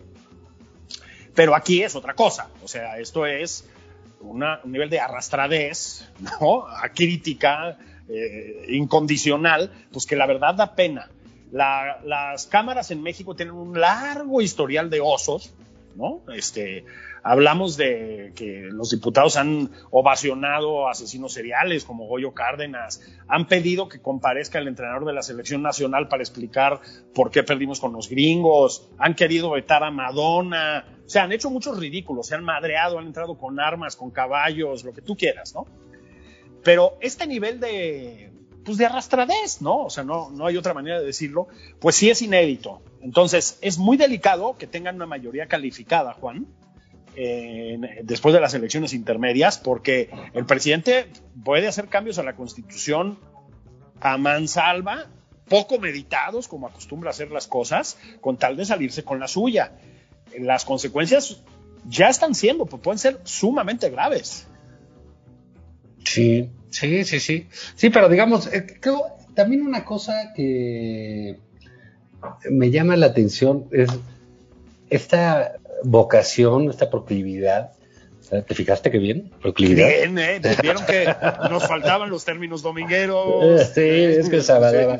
pero 1.33 1.55
aquí 1.55 1.83
es 1.83 1.95
otra 1.95 2.13
cosa, 2.13 2.49
o 2.63 2.67
sea, 2.67 2.97
esto 2.99 3.25
es 3.25 3.65
una- 4.21 4.59
un 4.63 4.71
nivel 4.71 4.89
de 4.89 4.99
arrastradez, 4.99 6.07
¿no? 6.41 6.65
A 6.67 6.89
crítica 6.89 7.77
eh, 8.07 8.67
incondicional, 8.69 9.71
pues 9.91 10.05
que 10.05 10.15
la 10.15 10.27
verdad 10.27 10.53
da 10.53 10.75
pena. 10.75 11.09
La- 11.51 11.99
las 12.05 12.45
cámaras 12.47 12.91
en 12.91 13.01
México 13.01 13.35
tienen 13.35 13.55
un 13.55 13.79
largo 13.79 14.41
historial 14.41 14.89
de 14.91 15.01
osos, 15.01 15.51
¿no? 15.95 16.21
Este, 16.33 16.85
hablamos 17.25 17.75
de 17.75 18.33
que 18.35 18.69
los 18.71 18.91
diputados 18.91 19.35
han 19.35 19.71
ovacionado 19.89 20.87
asesinos 20.87 21.33
seriales 21.33 21.83
como 21.83 22.05
Goyo 22.05 22.35
Cárdenas, 22.35 23.01
han 23.27 23.47
pedido 23.47 23.89
que 23.89 23.99
comparezca 23.99 24.59
el 24.59 24.67
entrenador 24.67 25.05
de 25.05 25.13
la 25.13 25.23
selección 25.23 25.63
nacional 25.63 26.07
para 26.07 26.21
explicar 26.21 26.81
por 27.15 27.31
qué 27.31 27.41
perdimos 27.41 27.79
con 27.79 27.93
los 27.93 28.09
gringos, 28.09 28.91
han 28.99 29.15
querido 29.15 29.49
vetar 29.49 29.83
a 29.83 29.89
Madonna, 29.89 30.85
o 31.03 31.09
sea, 31.09 31.23
han 31.23 31.31
hecho 31.31 31.49
muchos 31.49 31.79
ridículos, 31.79 32.27
se 32.27 32.35
han 32.35 32.43
madreado, 32.43 32.99
han 32.99 33.07
entrado 33.07 33.39
con 33.39 33.59
armas, 33.59 33.95
con 33.95 34.11
caballos, 34.11 34.83
lo 34.83 34.93
que 34.93 35.01
tú 35.01 35.17
quieras, 35.17 35.55
¿no? 35.55 35.65
Pero 36.63 36.95
este 37.01 37.25
nivel 37.25 37.59
de, 37.59 38.33
pues 38.63 38.77
de 38.77 38.85
arrastradez, 38.85 39.63
¿no? 39.63 39.85
O 39.85 39.89
sea, 39.89 40.03
no, 40.03 40.29
no 40.29 40.45
hay 40.45 40.57
otra 40.57 40.75
manera 40.75 40.99
de 40.99 41.07
decirlo, 41.07 41.47
pues 41.79 41.95
sí 41.95 42.11
es 42.11 42.21
inédito. 42.21 42.83
Entonces, 43.01 43.57
es 43.63 43.79
muy 43.79 43.97
delicado 43.97 44.57
que 44.57 44.67
tengan 44.67 44.97
una 44.97 45.07
mayoría 45.07 45.47
calificada, 45.47 46.13
Juan, 46.13 46.45
después 47.15 48.33
de 48.33 48.41
las 48.41 48.53
elecciones 48.53 48.93
intermedias, 48.93 49.57
porque 49.57 50.09
el 50.33 50.45
presidente 50.45 51.07
puede 51.43 51.67
hacer 51.67 51.87
cambios 51.87 52.19
a 52.19 52.23
la 52.23 52.35
constitución 52.35 53.19
a 54.01 54.17
mansalva, 54.17 55.07
poco 55.47 55.79
meditados, 55.79 56.47
como 56.47 56.67
acostumbra 56.67 57.11
hacer 57.11 57.31
las 57.31 57.47
cosas, 57.47 57.97
con 58.21 58.37
tal 58.37 58.57
de 58.57 58.65
salirse 58.65 59.03
con 59.03 59.19
la 59.19 59.27
suya. 59.27 59.73
Las 60.37 60.65
consecuencias 60.65 61.41
ya 61.87 62.09
están 62.09 62.35
siendo, 62.35 62.65
pues 62.65 62.81
pueden 62.81 62.99
ser 62.99 63.19
sumamente 63.23 63.89
graves. 63.89 64.47
Sí, 66.03 66.49
sí, 66.69 67.03
sí, 67.03 67.19
sí. 67.19 67.47
Sí, 67.75 67.89
pero 67.89 68.09
digamos, 68.09 68.47
eh, 68.47 68.65
creo 68.79 69.17
también 69.33 69.61
una 69.61 69.85
cosa 69.85 70.33
que 70.35 71.39
me 72.49 72.71
llama 72.71 72.95
la 72.95 73.07
atención 73.07 73.67
es 73.71 73.89
esta 74.89 75.53
vocación, 75.83 76.69
esta 76.69 76.89
proclividad. 76.89 77.71
¿Te 78.47 78.55
fijaste 78.55 78.89
que 78.89 78.97
bien? 78.97 79.31
Proclividad. 79.39 79.87
Bien, 79.87 80.17
¿eh? 80.17 80.41
Vieron 80.63 80.83
que 80.87 81.05
nos 81.51 81.67
faltaban 81.67 82.09
los 82.09 82.25
términos 82.25 82.63
domingueros. 82.63 83.61
Sí, 83.75 83.81
es 83.81 84.29
que 84.29 84.41
Sabadaba. 84.41 84.99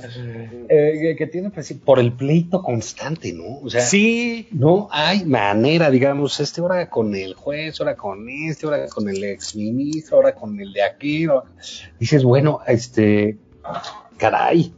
Eh, 0.69 1.15
que- 1.17 1.25
tiene 1.25 1.49
pues, 1.49 1.65
sí, 1.65 1.73
por 1.73 1.97
el 1.97 2.13
pleito 2.13 2.61
constante, 2.61 3.33
¿no? 3.33 3.61
O 3.63 3.69
sea, 3.69 3.81
Sí, 3.81 4.47
no 4.51 4.89
hay 4.91 5.25
manera, 5.25 5.89
digamos, 5.89 6.39
este 6.39 6.61
hora 6.61 6.87
con 6.87 7.15
el 7.15 7.33
juez, 7.33 7.79
ahora 7.81 7.95
con 7.95 8.29
este, 8.29 8.67
ahora 8.67 8.87
con 8.89 9.09
el 9.09 9.23
exministro, 9.23 10.17
ahora 10.17 10.35
con 10.35 10.59
el 10.59 10.71
de 10.71 10.83
aquí. 10.83 11.25
Dices, 11.99 12.23
bueno, 12.23 12.59
este, 12.67 13.37
caray, 14.17 14.71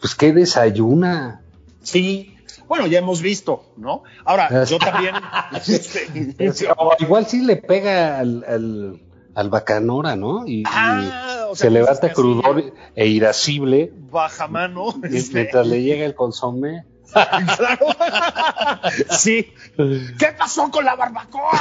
pues 0.00 0.14
qué 0.14 0.34
desayuna. 0.34 1.40
sí. 1.82 2.32
Bueno, 2.68 2.86
ya 2.86 2.98
hemos 2.98 3.20
visto, 3.22 3.64
¿no? 3.76 4.02
Ahora, 4.24 4.64
yo 4.64 4.78
también. 4.78 5.14
este, 5.54 6.68
O 6.76 6.92
igual 6.98 7.26
sí 7.26 7.42
le 7.42 7.56
pega 7.56 8.18
al, 8.18 8.44
al, 8.48 9.00
al 9.34 9.50
bacanora, 9.50 10.16
¿no? 10.16 10.46
Y, 10.46 10.60
y- 10.60 10.64
ah, 10.66 11.46
o 11.50 11.54
sea, 11.56 11.66
se 11.66 11.70
levanta 11.70 12.00
cosas 12.00 12.08
que 12.10 12.14
crudor 12.14 12.72
e 12.94 13.06
irascible 13.06 13.92
Baja 14.10 14.46
mano. 14.48 14.94
este, 15.04 15.34
mientras 15.34 15.66
le 15.66 15.82
llega 15.82 16.04
el 16.04 16.14
consomé. 16.14 16.84
claro. 17.12 17.86
sí. 19.10 19.52
¿Qué 20.18 20.26
pasó 20.36 20.70
con 20.70 20.84
la 20.84 20.96
barbacoa? 20.96 21.60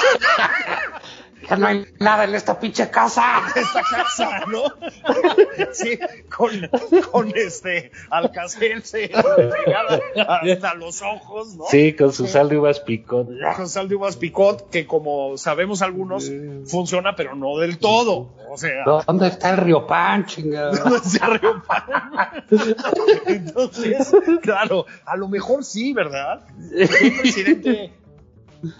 Ya 1.49 1.55
no 1.57 1.67
hay 1.67 1.85
nada 1.99 2.23
en 2.25 2.35
esta 2.35 2.59
pinche 2.59 2.89
casa. 2.89 3.43
esta 3.55 3.81
casa, 3.81 4.41
¿no? 4.47 4.63
Sí, 5.71 5.99
con, 6.33 6.51
con 7.11 7.31
este 7.35 7.91
alcacelce 8.09 9.11
hasta 10.27 10.73
los 10.75 11.01
ojos, 11.01 11.55
¿no? 11.55 11.65
Sí, 11.69 11.93
con 11.93 12.13
su 12.13 12.27
sal 12.27 12.49
de 12.49 12.57
uvas 12.57 12.79
picot. 12.79 13.27
Con 13.55 13.69
sal 13.69 13.87
de 13.87 13.95
uvas 13.95 14.15
picot, 14.17 14.69
que 14.69 14.85
como 14.85 15.37
sabemos 15.37 15.81
algunos, 15.81 16.31
funciona, 16.65 17.15
pero 17.15 17.35
no 17.35 17.57
del 17.57 17.77
todo. 17.77 18.33
O 18.49 18.57
sea, 18.57 18.83
¿Dónde 19.05 19.27
está 19.27 19.51
el 19.51 19.57
río 19.57 19.85
Pan, 19.87 20.25
chingada? 20.25 20.71
no 20.89 20.99
se 20.99 21.23
arreó 21.23 21.61
pan. 21.63 22.45
Entonces, 23.27 24.11
claro, 24.41 24.85
a 25.05 25.17
lo 25.17 25.27
mejor 25.27 25.63
sí, 25.63 25.93
¿verdad? 25.93 26.45
El 26.73 26.87
presidente, 26.87 27.93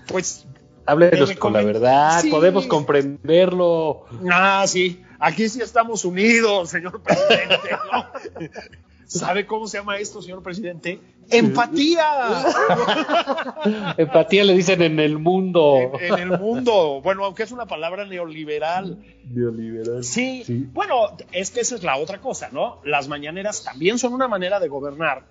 pues, 0.08 0.48
Háblenos 0.86 1.32
con 1.38 1.54
la 1.54 1.62
verdad, 1.64 2.22
Sí. 2.22 2.30
podemos 2.30 2.68
comprenderlo. 2.68 4.06
Ah, 4.32 4.66
sí. 4.68 5.02
Aquí 5.20 5.50
sí 5.50 5.62
estamos 5.62 6.06
unidos, 6.06 6.70
señor 6.70 7.02
presidente. 7.02 7.58
¿no? 7.92 8.50
¿Sabe 9.08 9.46
cómo 9.46 9.68
se 9.68 9.78
llama 9.78 9.98
esto, 9.98 10.22
señor 10.22 10.42
presidente? 10.44 11.00
Empatía 11.30 12.04
Empatía 13.98 14.44
le 14.44 14.54
dicen 14.54 14.82
en 14.82 15.00
el 15.00 15.18
mundo. 15.18 15.94
en, 16.00 16.14
en 16.14 16.20
el 16.32 16.40
mundo. 16.40 17.02
Bueno, 17.02 17.26
aunque 17.26 17.44
es 17.44 17.52
una 17.52 17.66
palabra 17.66 18.06
neoliberal. 18.06 18.98
Neoliberal. 19.32 20.04
Sí. 20.04 20.44
Sí. 20.46 20.68
Bueno, 20.74 21.16
es 21.32 21.52
que 21.52 21.62
esa 21.62 21.76
es 21.76 21.84
la 21.84 21.98
otra 21.98 22.20
cosa, 22.20 22.50
¿no? 22.52 22.80
Las 22.84 23.08
mañaneras 23.08 23.64
también 23.64 23.98
son 24.00 24.14
una 24.14 24.28
manera 24.28 24.60
de 24.60 24.68
gobernar 24.68 25.24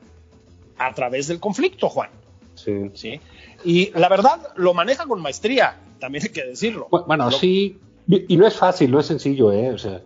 a 0.79 0.93
través 0.95 1.29
del 1.29 1.41
conflicto, 1.41 1.89
Juan. 1.89 2.11
Sí. 2.55 2.91
¿Sí? 2.95 3.21
Y 3.65 3.91
la 3.99 4.09
verdad, 4.09 4.49
lo 4.57 4.75
maneja 4.75 5.07
con 5.07 5.21
maestría, 5.23 5.77
también 5.99 6.25
hay 6.25 6.31
que 6.31 6.45
decirlo. 6.45 6.89
Bu- 6.91 7.07
Bueno, 7.07 7.27
Lo- 7.27 7.31
sí. 7.33 7.79
Y 8.07 8.37
no 8.37 8.47
es 8.47 8.55
fácil, 8.55 8.91
no 8.91 9.01
es 9.01 9.07
sencillo, 9.07 9.51
¿eh? 9.53 9.71
O 9.73 9.79
sea, 9.79 10.03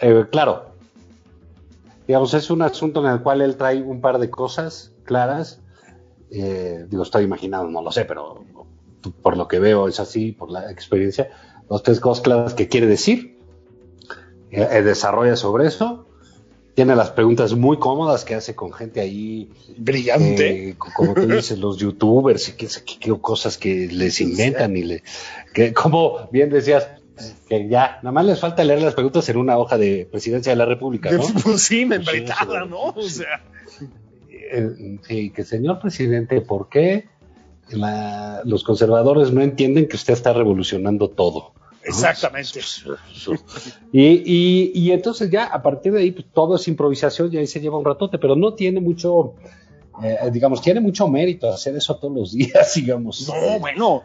eh, 0.00 0.24
claro. 0.30 0.70
Digamos, 2.06 2.32
es 2.32 2.48
un 2.50 2.62
asunto 2.62 3.04
en 3.04 3.12
el 3.12 3.20
cual 3.20 3.42
él 3.42 3.56
trae 3.56 3.82
un 3.82 4.00
par 4.00 4.18
de 4.18 4.30
cosas 4.30 4.92
claras. 5.04 5.60
Eh, 6.30 6.86
digo, 6.88 7.02
estoy 7.02 7.24
imaginando, 7.24 7.70
no 7.70 7.82
lo 7.82 7.92
sé, 7.92 8.06
pero 8.06 8.44
por 9.22 9.36
lo 9.36 9.46
que 9.46 9.58
veo 9.58 9.88
es 9.88 10.00
así, 10.00 10.32
por 10.32 10.50
la 10.50 10.70
experiencia. 10.70 11.28
Dos, 11.68 11.82
tres 11.82 12.00
cosas 12.00 12.22
claras 12.24 12.54
que 12.54 12.68
quiere 12.68 12.86
decir. 12.86 13.38
Eh, 14.50 14.80
desarrolla 14.82 15.36
sobre 15.36 15.66
eso. 15.66 16.06
Tiene 16.78 16.94
las 16.94 17.10
preguntas 17.10 17.54
muy 17.54 17.76
cómodas 17.80 18.24
que 18.24 18.36
hace 18.36 18.54
con 18.54 18.72
gente 18.72 19.00
ahí 19.00 19.50
Brillante. 19.78 20.68
eh, 20.68 20.74
co- 20.78 20.92
como 20.94 21.12
tú 21.14 21.26
dices, 21.26 21.58
los 21.58 21.76
youtubers 21.76 22.50
y 22.50 22.52
qué, 22.52 22.68
sé 22.68 22.84
qué- 22.84 23.18
cosas 23.20 23.58
que 23.58 23.88
les 23.90 24.20
inventan 24.20 24.76
y 24.76 24.84
le, 24.84 25.02
que 25.52 25.72
como 25.72 26.28
bien 26.30 26.50
decías, 26.50 26.86
que 27.48 27.68
ya, 27.68 27.98
nada 28.04 28.12
más 28.12 28.26
les 28.26 28.38
falta 28.38 28.62
leer 28.62 28.80
las 28.80 28.94
preguntas 28.94 29.28
en 29.28 29.38
una 29.38 29.58
hoja 29.58 29.76
de 29.76 30.06
presidencia 30.08 30.52
de 30.52 30.56
la 30.56 30.66
República, 30.66 31.10
¿no? 31.10 31.18
Pues 31.42 31.62
sí, 31.62 31.84
membretada, 31.84 32.60
Sí, 32.60 32.64
sí. 32.64 32.70
¿no? 32.70 32.80
O 32.90 33.02
sea, 33.02 33.42
Eh, 34.30 34.98
sí, 35.08 35.30
que 35.30 35.42
señor 35.42 35.80
presidente, 35.80 36.40
¿por 36.42 36.68
qué 36.68 37.08
la- 37.70 38.40
los 38.44 38.62
conservadores 38.62 39.32
no 39.32 39.40
entienden 39.42 39.88
que 39.88 39.96
usted 39.96 40.12
está 40.14 40.32
revolucionando 40.32 41.10
todo? 41.10 41.54
Exactamente. 41.82 42.60
Y, 43.92 44.04
y, 44.04 44.72
y 44.74 44.92
entonces 44.92 45.30
ya 45.30 45.44
a 45.44 45.62
partir 45.62 45.92
de 45.92 46.00
ahí 46.00 46.10
pues, 46.12 46.26
todo 46.32 46.56
es 46.56 46.68
improvisación 46.68 47.32
y 47.32 47.38
ahí 47.38 47.46
se 47.46 47.60
lleva 47.60 47.78
un 47.78 47.84
ratote, 47.84 48.18
pero 48.18 48.36
no 48.36 48.52
tiene 48.54 48.80
mucho, 48.80 49.34
eh, 50.02 50.18
digamos, 50.30 50.60
tiene 50.60 50.80
mucho 50.80 51.08
mérito 51.08 51.50
hacer 51.50 51.74
eso 51.76 51.96
todos 51.96 52.14
los 52.14 52.32
días, 52.34 52.74
digamos. 52.74 53.28
No, 53.28 53.58
bueno. 53.58 54.02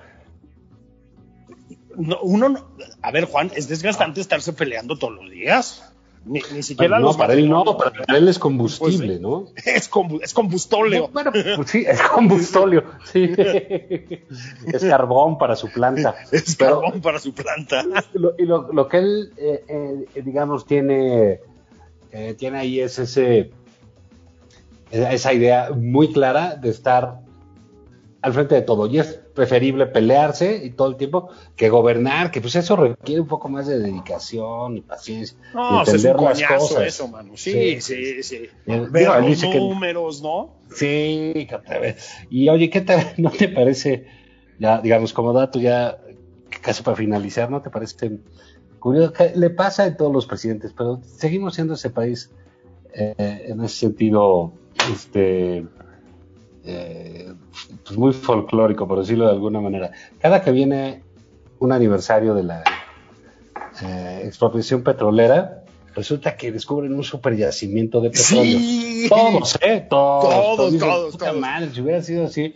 No, 1.95 2.19
uno, 2.23 2.49
no- 2.49 2.67
a 3.01 3.11
ver, 3.11 3.25
Juan, 3.25 3.51
es 3.55 3.67
desgastante 3.67 4.21
estarse 4.21 4.53
peleando 4.53 4.97
todos 4.97 5.13
los 5.15 5.29
días. 5.29 5.92
Ni, 6.25 6.39
ni 6.53 6.63
siquiera 6.63 6.99
no, 6.99 7.07
los 7.07 7.17
para 7.17 7.33
él 7.33 7.49
no, 7.49 7.77
para 7.77 7.91
él 8.17 8.27
es 8.29 8.39
combustible, 8.39 9.07
Pues. 9.07 9.21
¿no? 9.21 9.47
Es, 9.65 9.91
combu- 9.91 10.21
es 10.23 10.33
combustóleo. 10.33 11.09
Bueno, 11.11 11.31
pues 11.33 11.69
sí, 11.69 11.83
es 11.87 12.01
combustóleo, 12.01 12.83
sí. 13.11 13.29
es 13.37 14.83
carbón 14.87 15.37
para 15.37 15.55
su 15.57 15.69
planta. 15.69 16.15
es 16.31 16.55
Pero- 16.55 16.79
carbón 16.81 17.01
para 17.01 17.19
su 17.19 17.33
planta. 17.33 17.83
lo, 18.13 18.33
y 18.37 18.45
lo, 18.45 18.71
lo 18.71 18.87
que 18.87 18.97
él, 18.99 19.33
eh, 19.37 20.05
eh, 20.15 20.21
digamos, 20.23 20.65
tiene, 20.65 21.41
eh, 22.11 22.35
tiene 22.37 22.57
ahí 22.59 22.79
es 22.79 22.99
ese, 22.99 23.51
esa 24.91 25.33
idea 25.33 25.71
muy 25.75 26.13
clara 26.13 26.55
de 26.55 26.69
estar 26.69 27.19
al 28.21 28.33
frente 28.33 28.55
de 28.55 28.61
todo. 28.61 28.87
Y 28.87 28.99
es 28.99 29.19
preferible 29.33 29.87
pelearse 29.87 30.61
y 30.63 30.71
todo 30.71 30.89
el 30.89 30.95
tiempo 30.95 31.29
que 31.55 31.69
gobernar, 31.69 32.29
que 32.31 32.39
pues 32.41 32.55
eso 32.55 32.75
requiere 32.75 33.19
un 33.21 33.27
poco 33.27 33.49
más 33.49 33.65
de 33.67 33.79
dedicación 33.79 34.77
y 34.77 34.81
paciencia. 34.81 35.37
No, 35.53 35.81
o 35.81 35.85
sea, 35.85 35.95
es 35.95 36.03
un 36.03 36.09
entender 36.09 36.21
las 36.21 36.43
cosas. 36.59 36.87
eso, 36.87 37.07
mano. 37.07 37.33
Sí, 37.35 37.81
sí, 37.81 38.21
sí. 38.23 38.35
Eh, 38.67 38.87
Ver 38.89 38.91
digo, 38.91 39.15
los 39.15 39.25
dice 39.27 39.49
que- 39.49 39.59
números, 39.59 40.21
¿no? 40.21 40.53
Sí, 40.75 41.45
que 41.49 41.55
otra 41.55 41.79
vez. 41.79 42.11
Y 42.29 42.47
oye, 42.49 42.69
¿qué 42.69 42.81
te, 42.81 42.95
no 43.17 43.29
te 43.31 43.49
parece, 43.49 44.05
ya 44.59 44.79
digamos 44.81 45.13
como 45.13 45.33
dato 45.33 45.59
ya 45.59 45.97
casi 46.61 46.83
para 46.83 46.95
finalizar, 46.95 47.49
¿no 47.49 47.61
te 47.61 47.69
parece 47.69 48.19
curioso? 48.79 49.13
que 49.13 49.33
le 49.35 49.49
pasa 49.49 49.83
a 49.85 49.97
todos 49.97 50.13
los 50.13 50.25
presidentes, 50.27 50.73
pero 50.77 51.01
seguimos 51.03 51.55
siendo 51.55 51.73
ese 51.73 51.89
país 51.89 52.29
eh, 52.93 53.45
en 53.47 53.63
ese 53.63 53.75
sentido, 53.77 54.53
este, 54.91 55.65
eh, 56.65 57.33
pues 57.85 57.97
muy 57.97 58.13
folclórico, 58.13 58.87
por 58.87 58.99
decirlo 58.99 59.25
de 59.25 59.31
alguna 59.33 59.59
manera. 59.61 59.91
Cada 60.19 60.41
que 60.41 60.51
viene 60.51 61.03
un 61.59 61.71
aniversario 61.71 62.33
de 62.33 62.43
la 62.43 62.63
eh, 63.81 64.21
expropiación 64.25 64.83
petrolera, 64.83 65.63
resulta 65.95 66.35
que 66.35 66.51
descubren 66.51 66.93
un 66.93 67.03
super 67.03 67.35
yacimiento 67.35 68.01
de 68.01 68.09
petróleo. 68.09 68.59
Sí. 68.59 69.07
Todos, 69.09 69.57
¿eh? 69.61 69.85
Todos. 69.89 70.23
Todos, 70.55 70.77
todos, 70.79 71.11
"Puta 71.11 71.25
todos". 71.29 71.39
madre, 71.41 71.69
si 71.73 71.81
hubiera 71.81 72.01
sido 72.01 72.25
así, 72.25 72.53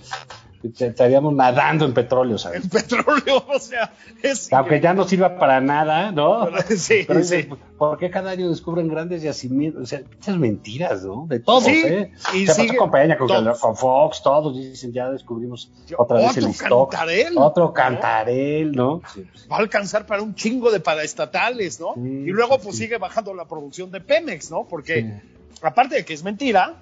estaríamos 0.78 1.34
nadando 1.34 1.86
en 1.86 1.94
petróleo, 1.94 2.38
¿sabes? 2.38 2.64
El 2.64 2.70
petróleo, 2.70 3.46
o 3.54 3.60
sea, 3.60 3.94
es. 4.22 4.52
Aunque 4.54 4.80
ya 4.82 4.94
no 4.94 5.08
sirva 5.08 5.38
para 5.38 5.62
nada, 5.62 6.12
¿no? 6.12 6.48
Sí, 6.78 7.06
Pero 7.08 7.24
sí. 7.24 7.48
¿por 7.78 7.98
qué 7.98 8.10
cada 8.10 8.32
año 8.32 8.50
descubren 8.50 8.88
grandes 8.88 9.22
yacimientos? 9.22 9.84
O 9.84 9.86
sea, 9.86 10.02
muchas 10.16 10.38
mentiras, 10.38 11.04
¿no? 11.04 11.26
De 11.28 11.40
todos, 11.40 11.64
Sí, 11.66 11.82
¿eh? 11.86 12.12
y 12.34 12.42
Se 12.42 12.48
pasó 12.48 12.62
sigue- 12.62 12.78
con 12.78 12.92
Peña, 12.92 13.18
con, 13.18 13.76
Fox, 13.76 14.22
todos 14.24 14.56
dicen, 14.58 14.92
ya 14.94 15.10
descubrimos 15.12 15.72
otra 15.98 16.18
vez 16.18 16.38
el 16.38 16.46
Otro 16.46 16.52
stock. 16.52 16.92
cantarel, 16.92 17.38
Otro 17.38 17.64
¿no? 17.66 17.74
cantarel, 17.74 18.72
¿no? 18.72 19.02
Sí, 19.14 19.26
pues, 19.32 19.48
va 19.52 19.58
a 19.58 19.60
alcanzar 19.60 20.06
para 20.06 20.22
un 20.22 20.34
chingo 20.36 20.72
de 20.72 20.80
paraestatales, 20.80 21.80
¿no? 21.80 21.94
Y 21.98 22.32
luego 22.32 22.58
pues 22.60 22.78
sigue 22.78 22.98
bajando 22.98 23.34
la 23.34 23.46
producción 23.46 23.92
de 23.92 24.02
Pemex, 24.02 24.52
¿no? 24.52 24.66
Porque 24.68 25.22
aparte 25.62 25.96
de 25.96 26.06
que 26.06 26.14
es 26.14 26.24
mentira, 26.24 26.76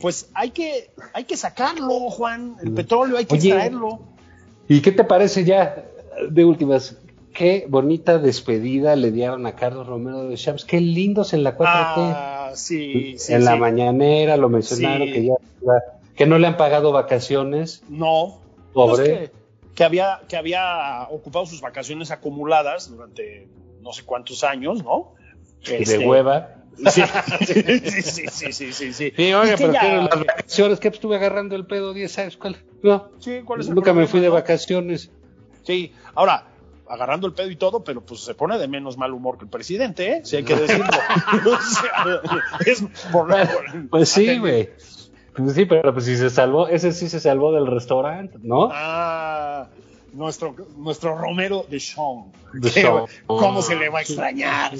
pues 0.00 0.30
hay 0.34 0.50
que 0.50 0.90
hay 1.12 1.24
que 1.24 1.36
sacarlo, 1.36 2.10
Juan, 2.10 2.56
el 2.62 2.72
petróleo 2.72 3.16
hay 3.16 3.24
que 3.26 3.34
Oye, 3.34 3.48
extraerlo. 3.48 4.00
¿Y 4.68 4.80
qué 4.80 4.92
te 4.92 5.04
parece 5.04 5.44
ya, 5.44 5.84
de 6.30 6.44
últimas? 6.44 6.98
Qué 7.32 7.66
bonita 7.68 8.18
despedida 8.18 8.94
le 8.96 9.10
dieron 9.10 9.46
a 9.46 9.56
Carlos 9.56 9.86
Romero 9.86 10.28
de 10.28 10.36
Champs. 10.36 10.64
Qué 10.64 10.80
lindos 10.80 11.32
en 11.32 11.42
la 11.42 11.56
4T. 11.56 11.94
Ah, 11.96 12.52
sí, 12.54 13.16
sí, 13.18 13.32
en 13.32 13.44
la 13.44 13.54
sí. 13.54 13.58
mañanera 13.58 14.36
lo 14.36 14.48
mencionaron 14.48 15.08
Sí. 15.08 15.12
que 15.12 15.24
ya 15.26 15.34
que 16.14 16.26
no 16.26 16.38
le 16.38 16.46
han 16.46 16.56
pagado 16.56 16.92
vacaciones. 16.92 17.82
No. 17.88 18.38
Pobre. 18.72 18.96
Pues 18.96 19.18
que, 19.18 19.30
que 19.74 19.84
había 19.84 20.20
que 20.28 20.36
había 20.36 21.08
ocupado 21.10 21.44
sus 21.46 21.60
vacaciones 21.60 22.10
acumuladas 22.12 22.88
durante 22.88 23.48
no 23.82 23.92
sé 23.92 24.04
cuántos 24.04 24.44
años, 24.44 24.84
¿no? 24.84 25.14
De 25.66 25.78
Este, 25.78 26.06
hueva. 26.06 26.63
Sí, 26.86 27.02
sí, 27.82 28.02
sí, 28.02 28.52
sí, 28.52 28.52
sí, 28.52 28.72
sí, 28.72 28.92
sí. 28.92 29.12
Oiga, 29.34 29.54
pero 29.56 29.72
las 29.72 30.08
vacaciones, 30.26 30.80
que 30.80 30.88
estuve 30.88 31.16
agarrando 31.16 31.56
el 31.56 31.66
pedo 31.66 31.92
10 31.94 32.18
años. 32.18 32.36
¿Cuál? 32.36 32.56
No, 32.82 33.10
Sí, 33.18 33.40
¿cuál 33.44 33.60
es 33.60 33.68
el 33.68 33.74
nunca 33.74 33.92
me 33.92 34.06
fui 34.06 34.20
de 34.20 34.28
vacaciones. 34.28 35.10
Sí, 35.62 35.92
ahora, 36.14 36.46
agarrando 36.88 37.26
el 37.26 37.32
pedo 37.32 37.50
y 37.50 37.56
todo, 37.56 37.82
pero 37.84 38.00
pues 38.02 38.20
se 38.20 38.34
pone 38.34 38.58
de 38.58 38.68
menos 38.68 38.98
mal 38.98 39.12
humor 39.14 39.38
que 39.38 39.44
el 39.44 39.50
presidente, 39.50 40.08
¿eh? 40.12 40.20
Si 40.24 40.36
hay 40.36 40.44
que 40.44 40.54
decirlo. 40.56 40.84
O 41.46 41.60
sea, 41.60 42.20
es 42.66 42.82
por, 43.12 43.28
por- 43.28 43.88
Pues 43.90 44.08
sí, 44.08 44.38
güey. 44.38 44.70
Pues 45.34 45.54
sí, 45.54 45.64
pero 45.64 45.92
pues 45.92 46.04
si 46.04 46.16
se 46.16 46.30
salvó, 46.30 46.68
ese 46.68 46.92
sí 46.92 47.08
se 47.08 47.18
salvó 47.18 47.52
del 47.52 47.66
restaurante, 47.66 48.38
¿no? 48.42 48.68
Ah, 48.72 49.68
nuestro, 50.14 50.54
nuestro 50.76 51.16
Romero 51.16 51.66
de 51.68 51.80
Sean. 51.80 52.32
¿Cómo 53.26 53.62
se 53.62 53.74
le 53.74 53.88
va 53.88 53.98
a 53.98 54.02
extrañar? 54.02 54.72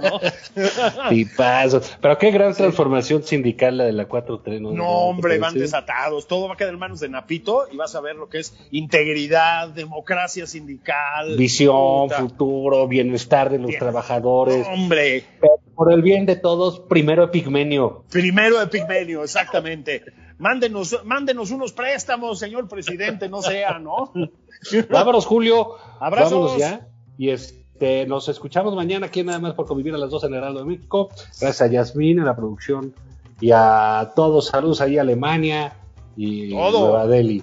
¿no? 0.00 0.20
Tipazo. 1.08 1.82
Pero 2.00 2.18
qué 2.18 2.30
gran 2.30 2.54
transformación 2.54 3.22
sindical 3.22 3.78
la 3.78 3.84
de 3.84 3.92
la 3.92 4.08
4-3, 4.08 4.60
¿no? 4.60 4.72
No, 4.72 4.88
hombre, 4.88 5.34
¿Te 5.34 5.40
van 5.40 5.54
desatados. 5.54 6.26
Todo 6.28 6.48
va 6.48 6.54
a 6.54 6.56
quedar 6.56 6.72
en 6.72 6.78
manos 6.78 7.00
de 7.00 7.08
Napito 7.08 7.66
y 7.72 7.76
vas 7.76 7.94
a 7.94 8.00
ver 8.00 8.16
lo 8.16 8.28
que 8.28 8.38
es 8.38 8.56
integridad, 8.70 9.68
democracia 9.70 10.46
sindical. 10.46 11.36
Visión, 11.36 12.08
Puta. 12.08 12.20
futuro, 12.20 12.86
bienestar 12.86 13.50
de 13.50 13.58
los 13.58 13.68
Bien. 13.68 13.80
trabajadores. 13.80 14.66
Hombre, 14.68 15.24
Pero 15.40 15.49
por 15.80 15.94
el 15.94 16.02
bien 16.02 16.26
de 16.26 16.36
todos, 16.36 16.78
primero 16.78 17.24
Epigmenio. 17.24 18.04
Primero 18.10 18.60
Epigmenio, 18.60 19.24
exactamente. 19.24 20.02
Mándenos, 20.36 21.00
mándenos 21.06 21.50
unos 21.52 21.72
préstamos, 21.72 22.38
señor 22.38 22.68
presidente, 22.68 23.30
no 23.30 23.40
sea, 23.40 23.78
¿no? 23.78 24.12
Vámonos, 24.90 25.24
Julio. 25.24 25.76
Abrazos. 25.98 26.32
Vámonos 26.32 26.58
ya. 26.58 26.86
Y 27.16 27.30
este, 27.30 28.04
nos 28.06 28.28
escuchamos 28.28 28.74
mañana 28.74 29.06
aquí 29.06 29.24
nada 29.24 29.38
más 29.38 29.54
por 29.54 29.64
convivir 29.64 29.94
a 29.94 29.96
las 29.96 30.10
dos 30.10 30.22
en 30.24 30.34
el 30.34 30.40
Heraldo 30.40 30.58
de 30.58 30.66
México. 30.66 31.08
Gracias 31.40 31.62
a 31.62 31.66
Yasmín 31.68 32.18
en 32.18 32.26
la 32.26 32.36
producción 32.36 32.94
y 33.40 33.50
a 33.50 34.12
todos. 34.14 34.48
Saludos 34.48 34.82
ahí 34.82 34.98
a 34.98 35.00
Alemania 35.00 35.72
y 36.14 36.50
Todo. 36.50 36.90
Nueva 36.90 37.06
Delhi. 37.06 37.42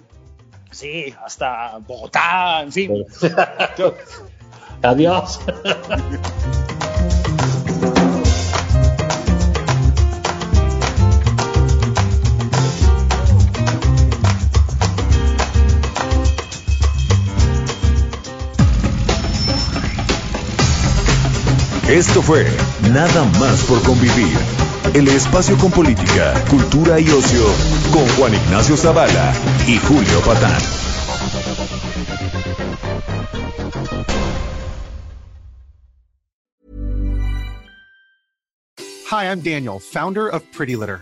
Sí, 0.70 1.12
hasta 1.26 1.80
Bogotá, 1.80 2.62
en 2.62 2.72
fin. 2.72 3.04
Adiós. 4.84 5.40
Esto 21.98 22.22
fue 22.22 22.46
Nada 22.94 23.26
más 23.40 23.64
por 23.64 23.82
convivir. 23.82 24.38
El 24.94 25.08
espacio 25.08 25.58
con 25.58 25.72
política, 25.72 26.36
cultura 26.48 27.00
y 27.00 27.10
ocio 27.10 27.44
con 27.92 28.08
Juan 28.10 28.36
Ignacio 28.36 28.78
Zavala 28.78 29.34
y 29.66 29.80
Julio 29.80 30.22
Patán. 30.24 30.62
Hi, 39.10 39.26
I'm 39.26 39.42
Daniel, 39.42 39.80
founder 39.80 40.28
of 40.28 40.44
Pretty 40.56 40.76
Litter. 40.76 41.02